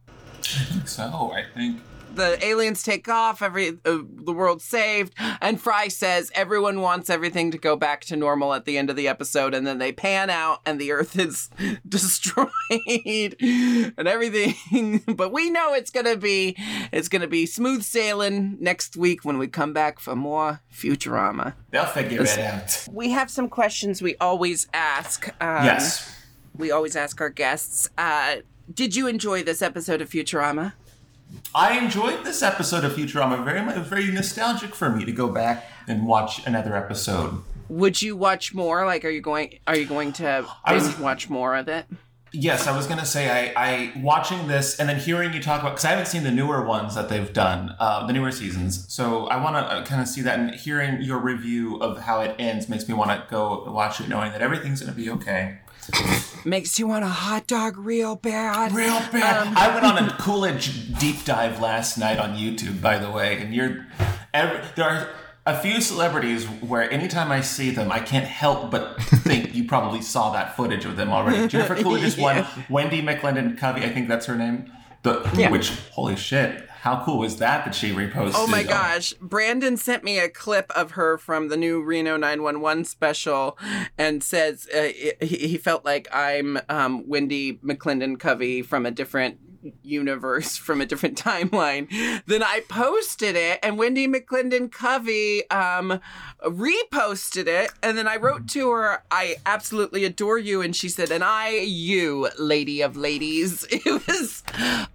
I 0.07 0.11
think 0.41 0.87
so 0.87 1.31
I 1.35 1.43
think. 1.53 1.79
The 2.15 2.37
aliens 2.45 2.81
take 2.81 3.07
off, 3.09 3.41
every 3.41 3.69
uh, 3.85 3.99
the 4.09 4.31
world's 4.33 4.63
saved, 4.63 5.13
and 5.41 5.59
Fry 5.59 5.89
says 5.89 6.31
everyone 6.33 6.79
wants 6.81 7.09
everything 7.09 7.51
to 7.51 7.57
go 7.57 7.75
back 7.75 8.01
to 8.05 8.15
normal 8.15 8.53
at 8.53 8.65
the 8.65 8.77
end 8.77 8.89
of 8.89 8.95
the 8.95 9.07
episode, 9.07 9.53
and 9.53 9.67
then 9.67 9.77
they 9.79 9.91
pan 9.91 10.29
out 10.29 10.61
and 10.65 10.79
the 10.79 10.91
Earth 10.91 11.17
is 11.19 11.49
destroyed 11.87 13.35
and 13.39 14.07
everything. 14.07 15.03
but 15.15 15.31
we 15.31 15.49
know 15.49 15.73
it's 15.73 15.91
gonna 15.91 16.15
be 16.15 16.55
it's 16.91 17.09
gonna 17.09 17.27
be 17.27 17.45
smooth 17.45 17.83
sailing 17.83 18.57
next 18.59 18.95
week 18.95 19.25
when 19.25 19.37
we 19.37 19.47
come 19.47 19.73
back 19.73 19.99
for 19.99 20.15
more 20.15 20.61
Futurama. 20.73 21.53
They'll 21.71 21.85
figure 21.85 22.21
it 22.23 22.37
out. 22.37 22.87
We 22.91 23.09
have 23.11 23.29
some 23.29 23.49
questions 23.49 24.01
we 24.01 24.15
always 24.17 24.67
ask. 24.73 25.27
Um, 25.41 25.65
Yes. 25.65 26.15
we 26.55 26.71
always 26.71 26.95
ask 26.95 27.19
our 27.21 27.29
guests. 27.29 27.89
Uh, 27.97 28.37
did 28.73 28.95
you 28.95 29.07
enjoy 29.07 29.43
this 29.43 29.61
episode 29.61 30.01
of 30.01 30.09
Futurama? 30.09 30.73
I 31.53 31.77
enjoyed 31.77 32.23
this 32.23 32.41
episode 32.41 32.83
of 32.83 32.93
Futurama. 32.93 33.43
Very 33.43 33.61
much, 33.61 33.77
very 33.77 34.11
nostalgic 34.11 34.75
for 34.75 34.89
me 34.89 35.05
to 35.05 35.11
go 35.11 35.29
back 35.29 35.65
and 35.87 36.05
watch 36.05 36.45
another 36.45 36.75
episode. 36.75 37.41
Would 37.69 38.01
you 38.01 38.15
watch 38.15 38.53
more? 38.53 38.85
Like, 38.85 39.05
are 39.05 39.09
you 39.09 39.21
going? 39.21 39.59
Are 39.67 39.75
you 39.75 39.85
going 39.85 40.13
to 40.13 40.45
was- 40.69 40.99
watch 40.99 41.29
more 41.29 41.55
of 41.55 41.67
it? 41.67 41.85
Yes, 42.37 42.67
I 42.67 42.75
was 42.75 42.85
gonna 42.85 43.05
say 43.05 43.29
I, 43.29 43.53
I 43.55 43.93
watching 44.01 44.47
this 44.49 44.77
and 44.77 44.89
then 44.89 44.99
hearing 44.99 45.31
you 45.31 45.41
talk 45.41 45.61
about 45.61 45.71
because 45.71 45.85
I 45.85 45.91
haven't 45.91 46.07
seen 46.07 46.23
the 46.23 46.31
newer 46.31 46.65
ones 46.65 46.93
that 46.95 47.07
they've 47.07 47.31
done, 47.31 47.73
uh, 47.79 48.05
the 48.07 48.11
newer 48.11 48.31
seasons. 48.31 48.91
So 48.93 49.27
I 49.27 49.41
want 49.41 49.55
to 49.55 49.61
uh, 49.61 49.85
kind 49.85 50.01
of 50.01 50.07
see 50.09 50.21
that 50.23 50.37
and 50.37 50.53
hearing 50.53 51.01
your 51.01 51.19
review 51.19 51.77
of 51.77 51.99
how 52.01 52.19
it 52.19 52.35
ends 52.37 52.67
makes 52.67 52.89
me 52.89 52.93
want 52.93 53.11
to 53.11 53.25
go 53.29 53.63
watch 53.71 54.01
it, 54.01 54.09
knowing 54.09 54.33
that 54.33 54.41
everything's 54.41 54.81
gonna 54.81 54.91
be 54.91 55.09
okay. 55.11 55.59
Makes 56.45 56.77
you 56.79 56.87
want 56.87 57.03
a 57.03 57.07
hot 57.09 57.47
dog 57.47 57.77
real 57.77 58.15
bad. 58.15 58.71
Real 58.71 58.99
bad. 59.11 59.47
Um, 59.47 59.53
I 59.57 59.73
went 59.73 59.85
on 59.85 59.97
a 60.09 60.11
Coolidge 60.17 60.97
deep 60.99 61.25
dive 61.25 61.59
last 61.59 61.97
night 61.97 62.19
on 62.19 62.35
YouTube, 62.35 62.81
by 62.81 62.97
the 62.99 63.09
way, 63.09 63.41
and 63.41 63.53
you're 63.53 63.87
every, 64.33 64.59
there 64.75 64.85
are 64.85 65.07
a 65.47 65.57
few 65.59 65.81
celebrities 65.81 66.45
where 66.45 66.89
anytime 66.91 67.31
I 67.31 67.41
see 67.41 67.69
them, 67.71 67.91
I 67.91 67.99
can't 67.99 68.25
help 68.25 68.71
but 68.71 68.99
think 69.01 69.53
you 69.55 69.65
probably 69.67 70.01
saw 70.01 70.31
that 70.33 70.55
footage 70.55 70.85
of 70.85 70.97
them 70.97 71.11
already. 71.11 71.47
Jennifer 71.49 71.75
Coolidge 71.75 72.03
is 72.03 72.17
one. 72.17 72.37
Wendi 72.69 73.01
McLendon-Covey, 73.03 73.83
I 73.83 73.89
think 73.89 74.07
that's 74.07 74.25
her 74.27 74.35
name. 74.35 74.71
The 75.03 75.27
Yeah. 75.35 75.51
which 75.51 75.69
holy 75.91 76.15
shit, 76.15 76.67
how 76.85 77.03
cool 77.03 77.17
was 77.17 77.37
that 77.37 77.65
that 77.65 77.73
she 77.73 77.91
reposted? 77.91 78.33
Oh 78.35 78.45
my 78.45 78.61
gosh. 78.61 79.11
Brandon 79.19 79.75
sent 79.75 80.03
me 80.03 80.19
a 80.19 80.29
clip 80.29 80.71
of 80.75 80.91
her 80.91 81.17
from 81.17 81.47
the 81.47 81.57
new 81.57 81.81
Reno 81.81 82.15
911 82.15 82.85
special 82.85 83.57
and 83.97 84.21
says 84.21 84.67
uh, 84.69 84.89
he, 85.19 85.47
he 85.47 85.57
felt 85.57 85.83
like 85.83 86.07
I'm 86.13 86.59
um, 86.69 87.03
Wendi 87.05 87.59
McLendon-Covey 87.61 88.61
from 88.61 88.85
a 88.85 88.91
different 88.91 89.39
universe, 89.83 90.57
from 90.65 90.81
a 90.81 90.85
different 90.85 91.21
timeline. 91.21 91.87
Then 92.25 92.43
I 92.43 92.61
posted 92.67 93.35
it 93.35 93.59
and 93.63 93.77
Wendi 93.77 94.07
McLendon-Covey 94.07 95.49
um, 95.49 95.99
reposted 96.43 97.47
it. 97.47 97.71
And 97.81 97.97
then 97.97 98.07
I 98.07 98.17
wrote 98.17 98.47
to 98.49 98.71
her, 98.71 99.03
I 99.11 99.35
absolutely 99.45 100.05
adore 100.05 100.37
you. 100.37 100.61
And 100.61 100.75
she 100.75 100.89
said, 100.89 101.11
and 101.11 101.23
I, 101.23 101.49
you, 101.49 102.29
lady 102.37 102.81
of 102.81 102.95
ladies. 102.95 103.65
It 103.85 104.07
was, 104.07 104.41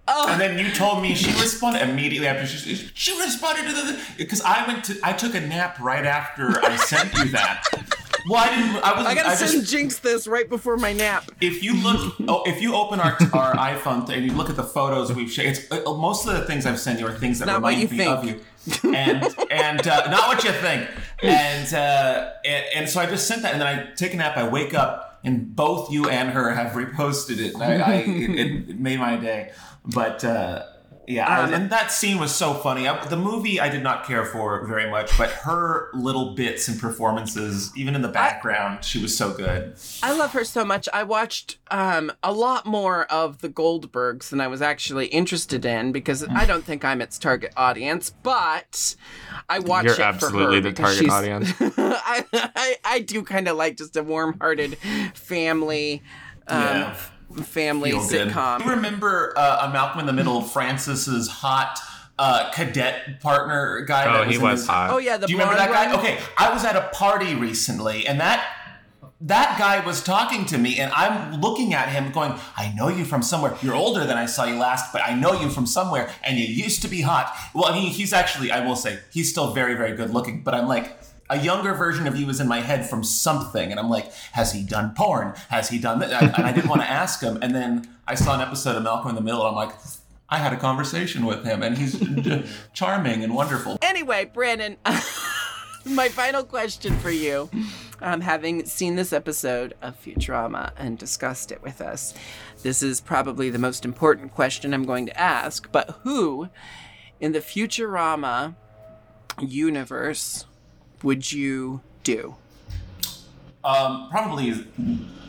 oh, 0.07 0.27
And 0.29 0.41
then 0.41 0.59
you 0.59 0.71
told 0.71 1.01
me 1.01 1.15
she 1.15 1.31
responded 1.39 1.87
immediately 1.87 2.27
after 2.27 2.45
she 2.45 2.75
she 2.75 3.17
responded 3.21 3.67
to 3.67 3.73
the 3.73 4.01
because 4.17 4.41
I 4.41 4.67
went 4.67 4.83
to 4.85 4.99
I 5.03 5.13
took 5.13 5.33
a 5.35 5.39
nap 5.39 5.79
right 5.79 6.05
after 6.05 6.59
I 6.65 6.75
sent 6.75 7.13
you 7.13 7.29
that. 7.31 7.63
Well, 8.29 8.43
I 8.43 8.49
didn't. 8.55 8.83
I 8.83 8.97
was. 8.97 9.05
I 9.07 9.15
gotta 9.15 9.29
I 9.29 9.35
send 9.35 9.65
just, 9.65 9.73
Jinkx 9.73 10.01
this 10.01 10.27
right 10.27 10.47
before 10.47 10.77
my 10.77 10.93
nap. 10.93 11.31
if 11.41 11.63
you 11.63 11.73
look, 11.81 12.15
oh, 12.27 12.43
if 12.45 12.61
you 12.61 12.75
open 12.75 12.99
our 12.99 13.17
our 13.33 13.53
iPhone 13.55 14.07
and 14.09 14.25
you 14.25 14.33
look 14.33 14.49
at 14.49 14.55
the 14.55 14.63
photos 14.63 15.11
we've 15.13 15.31
shared, 15.31 15.57
it's 15.57 15.71
uh, 15.71 15.81
most 15.93 16.27
of 16.27 16.33
the 16.33 16.45
things 16.45 16.65
I've 16.65 16.79
sent 16.79 16.99
you 16.99 17.07
are 17.07 17.13
things 17.13 17.39
that 17.39 17.45
Not 17.45 17.55
remind 17.55 17.89
me 17.91 17.97
think. 17.97 18.09
of 18.09 18.23
you, 18.25 18.39
and 18.93 19.23
and 19.49 19.87
uh, 19.87 20.09
not 20.11 20.27
what 20.27 20.43
you 20.43 20.51
think. 20.51 20.89
And, 21.23 21.73
uh, 21.73 22.31
and 22.45 22.65
and 22.75 22.89
so 22.89 22.99
I 22.99 23.05
just 23.05 23.27
sent 23.27 23.41
that, 23.43 23.53
and 23.53 23.61
then 23.61 23.67
I 23.67 23.93
take 23.95 24.13
a 24.13 24.17
nap. 24.17 24.37
I 24.37 24.47
wake 24.47 24.73
up, 24.73 25.19
and 25.23 25.55
both 25.55 25.91
you 25.91 26.09
and 26.09 26.29
her 26.31 26.51
have 26.51 26.73
reposted 26.73 27.39
it. 27.39 27.53
And 27.53 27.63
I, 27.63 27.73
I 27.75 27.93
it, 27.95 28.69
it 28.69 28.79
made 28.79 28.99
my 28.99 29.17
day. 29.17 29.51
But 29.85 30.23
uh, 30.23 30.63
yeah, 31.11 31.41
Um, 31.41 31.53
and 31.53 31.69
that 31.69 31.91
scene 31.91 32.19
was 32.19 32.33
so 32.33 32.53
funny. 32.53 32.87
I, 32.87 33.05
the 33.05 33.17
movie 33.17 33.59
I 33.59 33.69
did 33.69 33.83
not 33.83 34.05
care 34.05 34.25
for 34.25 34.65
very 34.65 34.89
much, 34.89 35.17
but 35.17 35.29
her 35.29 35.89
little 35.93 36.33
bits 36.35 36.67
and 36.67 36.79
performances, 36.79 37.71
even 37.75 37.95
in 37.95 38.01
the 38.01 38.07
background, 38.07 38.83
she 38.83 39.01
was 39.01 39.15
so 39.15 39.33
good. 39.33 39.75
I 40.01 40.13
love 40.13 40.31
her 40.33 40.43
so 40.43 40.63
much. 40.63 40.87
I 40.93 41.03
watched 41.03 41.57
um, 41.69 42.11
a 42.23 42.31
lot 42.31 42.65
more 42.65 43.05
of 43.05 43.39
the 43.39 43.49
Goldbergs 43.49 44.29
than 44.29 44.39
I 44.39 44.47
was 44.47 44.61
actually 44.61 45.07
interested 45.07 45.65
in 45.65 45.91
because 45.91 46.27
I 46.27 46.45
don't 46.45 46.63
think 46.63 46.85
I'm 46.85 47.01
its 47.01 47.19
target 47.19 47.53
audience. 47.57 48.11
But 48.23 48.95
I 49.49 49.59
watch 49.59 49.85
You're 49.85 49.93
it 49.93 49.97
for 49.97 50.03
absolutely 50.03 50.59
the 50.59 50.73
target 50.73 51.09
audience. 51.09 51.53
I, 51.59 52.25
I 52.33 52.75
I 52.83 52.99
do 52.99 53.23
kind 53.23 53.47
of 53.47 53.57
like 53.57 53.77
just 53.77 53.97
a 53.97 54.03
warm-hearted 54.03 54.77
family. 55.13 56.01
Um, 56.47 56.61
Yeah. 56.61 56.97
F- 57.37 57.45
Family 57.47 57.91
Feel 57.91 58.07
good. 58.07 58.27
sitcom. 58.29 58.63
You 58.65 58.71
remember 58.71 59.33
uh, 59.37 59.67
a 59.69 59.73
Malcolm 59.73 59.99
in 59.99 60.05
the 60.05 60.13
Middle, 60.13 60.41
Francis's 60.41 61.27
hot 61.27 61.79
uh, 62.19 62.51
cadet 62.53 63.19
partner 63.21 63.81
guy? 63.87 64.05
Oh, 64.05 64.19
that 64.19 64.27
he 64.29 64.35
in 64.35 64.41
was 64.41 64.59
his- 64.61 64.67
hot. 64.67 64.89
Oh 64.91 64.97
yeah, 64.97 65.17
the 65.17 65.27
Do 65.27 65.33
you 65.33 65.39
remember 65.39 65.57
that 65.57 65.69
guy? 65.71 65.87
one? 65.87 65.99
Okay, 65.99 66.17
I 66.37 66.53
was 66.53 66.63
at 66.65 66.75
a 66.75 66.89
party 66.93 67.35
recently, 67.35 68.05
and 68.07 68.19
that 68.19 68.45
that 69.23 69.59
guy 69.59 69.85
was 69.85 70.03
talking 70.03 70.45
to 70.47 70.57
me, 70.57 70.79
and 70.79 70.91
I'm 70.93 71.39
looking 71.41 71.73
at 71.75 71.89
him, 71.89 72.11
going, 72.11 72.33
"I 72.57 72.73
know 72.75 72.87
you 72.87 73.05
from 73.05 73.21
somewhere. 73.21 73.55
You're 73.61 73.75
older 73.75 74.05
than 74.05 74.17
I 74.17 74.25
saw 74.25 74.45
you 74.45 74.55
last, 74.55 74.91
but 74.91 75.03
I 75.05 75.13
know 75.13 75.33
you 75.39 75.49
from 75.49 75.67
somewhere, 75.67 76.11
and 76.23 76.37
you 76.39 76.45
used 76.45 76.81
to 76.81 76.87
be 76.87 77.01
hot." 77.01 77.31
Well, 77.53 77.65
I 77.65 77.73
mean, 77.73 77.91
he's 77.91 78.13
actually, 78.13 78.51
I 78.51 78.65
will 78.65 78.75
say, 78.75 78.99
he's 79.11 79.29
still 79.29 79.53
very, 79.53 79.75
very 79.75 79.95
good 79.95 80.09
looking, 80.11 80.41
but 80.43 80.53
I'm 80.55 80.67
like. 80.67 80.97
A 81.31 81.39
younger 81.39 81.73
version 81.73 82.07
of 82.07 82.17
you 82.17 82.27
is 82.27 82.41
in 82.41 82.47
my 82.49 82.59
head 82.59 82.85
from 82.85 83.05
something, 83.05 83.71
and 83.71 83.79
I'm 83.79 83.89
like, 83.89 84.11
has 84.33 84.51
he 84.51 84.63
done 84.63 84.93
porn? 84.93 85.33
Has 85.47 85.69
he 85.69 85.79
done 85.79 85.99
that? 85.99 86.11
And 86.37 86.45
I 86.45 86.51
didn't 86.51 86.69
want 86.69 86.81
to 86.81 86.89
ask 87.01 87.21
him, 87.23 87.39
and 87.41 87.55
then 87.55 87.87
I 88.05 88.15
saw 88.15 88.35
an 88.35 88.41
episode 88.41 88.75
of 88.75 88.83
Malcolm 88.83 89.11
in 89.11 89.15
the 89.15 89.21
Middle. 89.21 89.47
And 89.47 89.49
I'm 89.49 89.55
like, 89.55 89.73
I 90.27 90.39
had 90.39 90.51
a 90.51 90.57
conversation 90.57 91.25
with 91.25 91.45
him, 91.45 91.63
and 91.63 91.77
he's 91.77 91.95
charming 92.73 93.23
and 93.23 93.33
wonderful. 93.33 93.77
Anyway, 93.81 94.25
Brandon, 94.25 94.75
my 95.85 96.09
final 96.09 96.43
question 96.43 96.97
for 96.99 97.11
you. 97.11 97.49
Um, 98.01 98.19
having 98.19 98.65
seen 98.65 98.97
this 98.97 99.13
episode 99.13 99.73
of 99.81 99.97
Futurama 100.03 100.71
and 100.75 100.97
discussed 100.97 101.53
it 101.53 101.63
with 101.63 101.79
us, 101.79 102.13
this 102.61 102.83
is 102.83 102.99
probably 102.99 103.49
the 103.49 103.57
most 103.57 103.85
important 103.85 104.33
question 104.33 104.73
I'm 104.73 104.83
going 104.83 105.05
to 105.05 105.17
ask. 105.17 105.71
But 105.71 105.99
who 106.03 106.49
in 107.21 107.31
the 107.31 107.39
Futurama 107.39 108.55
universe 109.39 110.45
would 111.03 111.31
you 111.31 111.81
do? 112.03 112.35
Um, 113.63 114.07
probably, 114.09 114.53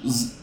Z- 0.07 0.37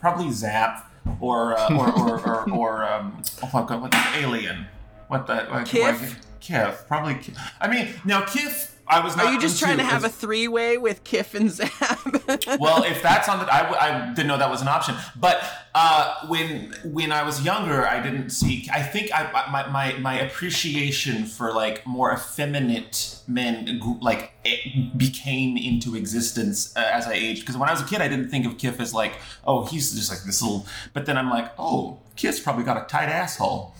probably 0.00 0.30
Zapp 0.30 0.90
or 1.20 1.58
uh, 1.58 1.74
or 1.76 1.90
or 1.92 2.20
or, 2.20 2.50
or 2.52 2.84
um, 2.92 3.22
oh 3.42 3.64
god, 3.64 3.80
what 3.82 3.90
the 3.90 4.02
alien? 4.16 4.66
What 5.08 5.26
the 5.26 5.36
what, 5.50 5.66
Kif? 5.66 5.80
what- 6.00 6.16
Kif, 6.40 6.86
probably. 6.86 7.14
Kif. 7.14 7.36
I 7.60 7.68
mean, 7.68 7.88
now 8.04 8.22
Kif. 8.22 8.70
I 8.90 9.00
was. 9.00 9.16
Not 9.16 9.26
Are 9.26 9.32
you 9.32 9.40
just 9.40 9.60
trying 9.60 9.78
to 9.78 9.84
have 9.84 10.04
a 10.04 10.08
three-way 10.08 10.76
with 10.76 11.04
Kif 11.04 11.34
and 11.34 11.50
Zapp? 11.50 12.58
well, 12.60 12.82
if 12.82 13.02
that's 13.02 13.28
on 13.28 13.38
the, 13.38 13.52
I, 13.52 14.08
I 14.08 14.14
didn't 14.14 14.26
know 14.26 14.36
that 14.36 14.50
was 14.50 14.62
an 14.62 14.68
option. 14.68 14.96
But 15.14 15.42
uh, 15.74 16.26
when 16.26 16.74
when 16.84 17.12
I 17.12 17.22
was 17.22 17.44
younger, 17.44 17.86
I 17.86 18.02
didn't 18.02 18.30
see. 18.30 18.68
I 18.72 18.82
think 18.82 19.10
I 19.14 19.30
my 19.50 19.68
my, 19.68 19.98
my 19.98 20.20
appreciation 20.20 21.24
for 21.24 21.52
like 21.52 21.86
more 21.86 22.12
effeminate 22.12 23.20
men 23.28 23.80
like 24.00 24.32
it 24.44 24.98
became 24.98 25.56
into 25.56 25.94
existence 25.94 26.76
uh, 26.76 26.80
as 26.92 27.06
I 27.06 27.12
aged. 27.12 27.42
Because 27.42 27.56
when 27.56 27.68
I 27.68 27.72
was 27.72 27.82
a 27.82 27.86
kid, 27.86 28.00
I 28.00 28.08
didn't 28.08 28.28
think 28.28 28.44
of 28.44 28.56
Kif 28.56 28.80
as 28.80 28.92
like, 28.92 29.14
oh, 29.46 29.66
he's 29.66 29.94
just 29.94 30.10
like 30.10 30.24
this 30.24 30.42
little. 30.42 30.66
But 30.92 31.06
then 31.06 31.16
I'm 31.16 31.30
like, 31.30 31.52
oh, 31.58 32.00
Kif's 32.16 32.40
probably 32.40 32.64
got 32.64 32.76
a 32.76 32.86
tight 32.86 33.08
asshole. 33.08 33.74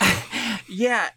Yeah, 0.70 1.10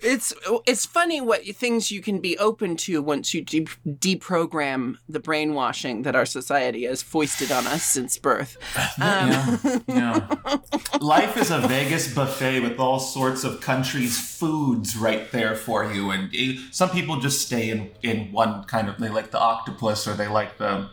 it's 0.00 0.32
it's 0.66 0.86
funny 0.86 1.20
what 1.20 1.44
things 1.56 1.90
you 1.90 2.00
can 2.00 2.20
be 2.20 2.36
open 2.38 2.76
to 2.76 3.02
once 3.02 3.32
you 3.34 3.42
de- 3.42 3.64
deprogram 3.86 4.96
the 5.08 5.20
brainwashing 5.20 6.02
that 6.02 6.14
our 6.14 6.26
society 6.26 6.84
has 6.84 7.02
foisted 7.02 7.50
on 7.50 7.66
us 7.66 7.82
since 7.82 8.18
birth. 8.18 8.56
yeah, 8.98 9.78
yeah. 9.86 10.36
Life 11.00 11.36
is 11.36 11.50
a 11.50 11.60
Vegas 11.60 12.12
buffet 12.14 12.60
with 12.60 12.78
all 12.78 12.98
sorts 12.98 13.44
of 13.44 13.60
countries' 13.60 14.18
foods 14.18 14.96
right 14.96 15.30
there 15.32 15.54
for 15.54 15.90
you, 15.90 16.10
and 16.10 16.30
eh, 16.34 16.56
some 16.70 16.90
people 16.90 17.20
just 17.20 17.42
stay 17.46 17.70
in 17.70 17.90
in 18.02 18.32
one 18.32 18.64
kind 18.64 18.88
of. 18.88 18.98
They 18.98 19.08
like 19.08 19.30
the 19.30 19.40
octopus 19.40 20.06
or 20.06 20.14
they 20.14 20.28
like 20.28 20.58
the 20.58 20.88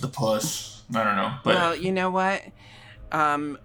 the 0.00 0.08
puss. 0.08 0.82
I 0.94 1.04
don't 1.04 1.16
know, 1.16 1.34
but 1.44 1.54
Well, 1.54 1.76
you 1.76 1.92
know 1.92 2.10
what? 2.10 2.42
Um, 3.12 3.58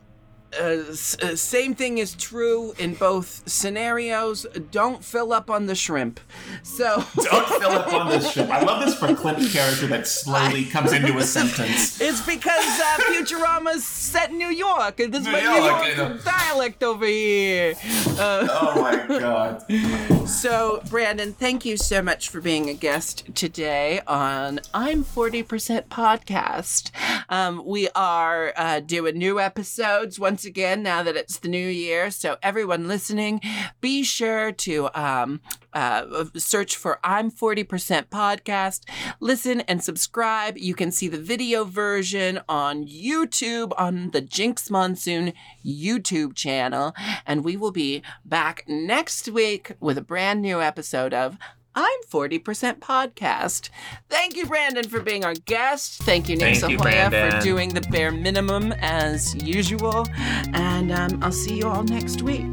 uh, 0.60 0.92
s- 0.92 1.18
uh, 1.22 1.36
same 1.36 1.76
thing 1.76 1.98
is 1.98 2.14
true 2.16 2.74
in 2.78 2.94
both 2.96 3.44
scenarios. 3.48 4.46
Don't 4.72 5.04
fill 5.04 5.34
up 5.34 5.50
on 5.50 5.66
the 5.68 5.76
shrimp. 5.76 6.20
So 6.64 6.96
don't 7.16 7.48
fill 7.62 7.72
up 7.72 7.94
on 7.94 8.10
the 8.10 8.20
shrimp. 8.22 8.50
I 8.52 8.62
love 8.62 8.86
this 8.86 8.96
for 8.98 9.14
Clint's 9.16 9.52
character 9.54 9.88
that 9.88 10.08
slowly 10.08 10.66
comes 10.66 10.94
into 10.94 11.18
a 11.18 11.24
sentence. 11.38 12.00
it's 12.02 12.22
because 12.26 12.66
uh, 12.80 12.98
Futurama's 13.12 13.86
set 13.86 14.32
in 14.32 14.38
New 14.38 14.50
York, 14.50 14.98
this 14.98 15.10
New 15.26 15.32
my 15.32 15.40
New 15.42 15.64
York, 15.64 15.98
York 15.98 16.24
dialect 16.24 16.84
over 16.84 17.06
here. 17.06 17.76
Uh, 18.18 18.48
Oh 18.50 18.82
my 18.82 19.20
god. 19.20 19.64
So, 20.28 20.82
Brandon, 20.90 21.32
thank 21.32 21.64
you 21.64 21.78
so 21.78 22.02
much 22.02 22.28
for 22.28 22.42
being 22.42 22.70
a 22.70 22.74
guest 22.74 23.34
today 23.34 24.02
on 24.06 24.60
I'm 24.74 25.06
40% 25.06 25.88
Podcast. 25.88 26.92
Um, 27.30 27.64
we 27.66 27.88
are 27.96 28.52
uh, 28.58 28.82
doing 28.82 29.18
new 29.18 29.40
episodes 29.40 30.20
once 30.20 30.44
again 30.48 30.82
now 30.82 31.04
that 31.04 31.16
it's 31.16 31.38
the 31.38 31.50
new 31.50 31.68
year. 31.68 32.10
So, 32.10 32.38
everyone 32.42 32.88
listening, 32.88 33.42
be 33.82 34.04
sure 34.04 34.52
to 34.52 34.90
um, 35.00 35.42
uh, 35.74 36.26
search 36.36 36.76
for 36.76 37.00
I'm 37.04 37.30
40% 37.30 38.08
podcast. 38.08 38.82
Listen 39.20 39.62
and 39.62 39.84
subscribe. 39.84 40.58
You 40.58 40.74
can 40.74 40.92
see 40.92 41.08
the 41.08 41.20
video 41.20 41.64
version 41.66 42.40
on 42.50 42.88
YouTube 42.88 43.74
on 43.78 44.10
the 44.12 44.22
Jinkx 44.22 44.72
Monsoon 44.72 45.34
YouTube 45.66 46.36
channel. 46.36 46.96
And 47.26 47.44
we 47.44 47.58
will 47.58 47.72
be 47.72 48.02
back 48.26 48.64
next 48.68 49.28
week 49.28 49.74
with 49.80 49.98
a 49.98 50.02
brand 50.02 50.42
new 50.42 50.62
episode 50.62 51.14
of 51.14 51.38
I'm 51.78 52.02
40% 52.10 52.80
podcast. 52.80 53.70
Thank 54.10 54.36
you, 54.36 54.48
Brandon, 54.48 54.90
for 54.90 55.00
being 55.00 55.24
our 55.24 55.36
guest. 55.36 56.02
Thank 56.02 56.28
you, 56.28 56.36
Nick 56.36 56.58
Thank 56.58 56.72
you, 56.72 56.80
Sahoyah, 56.80 57.36
for 57.36 57.44
doing 57.44 57.76
the 57.76 57.82
bare 57.82 58.10
minimum 58.10 58.72
as 58.80 59.36
usual. 59.36 60.08
And 60.54 60.92
um, 60.92 61.20
I'll 61.22 61.32
see 61.32 61.56
you 61.56 61.68
all 61.68 61.84
next 61.84 62.24
week. 62.24 62.52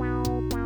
Wow. 0.00 0.59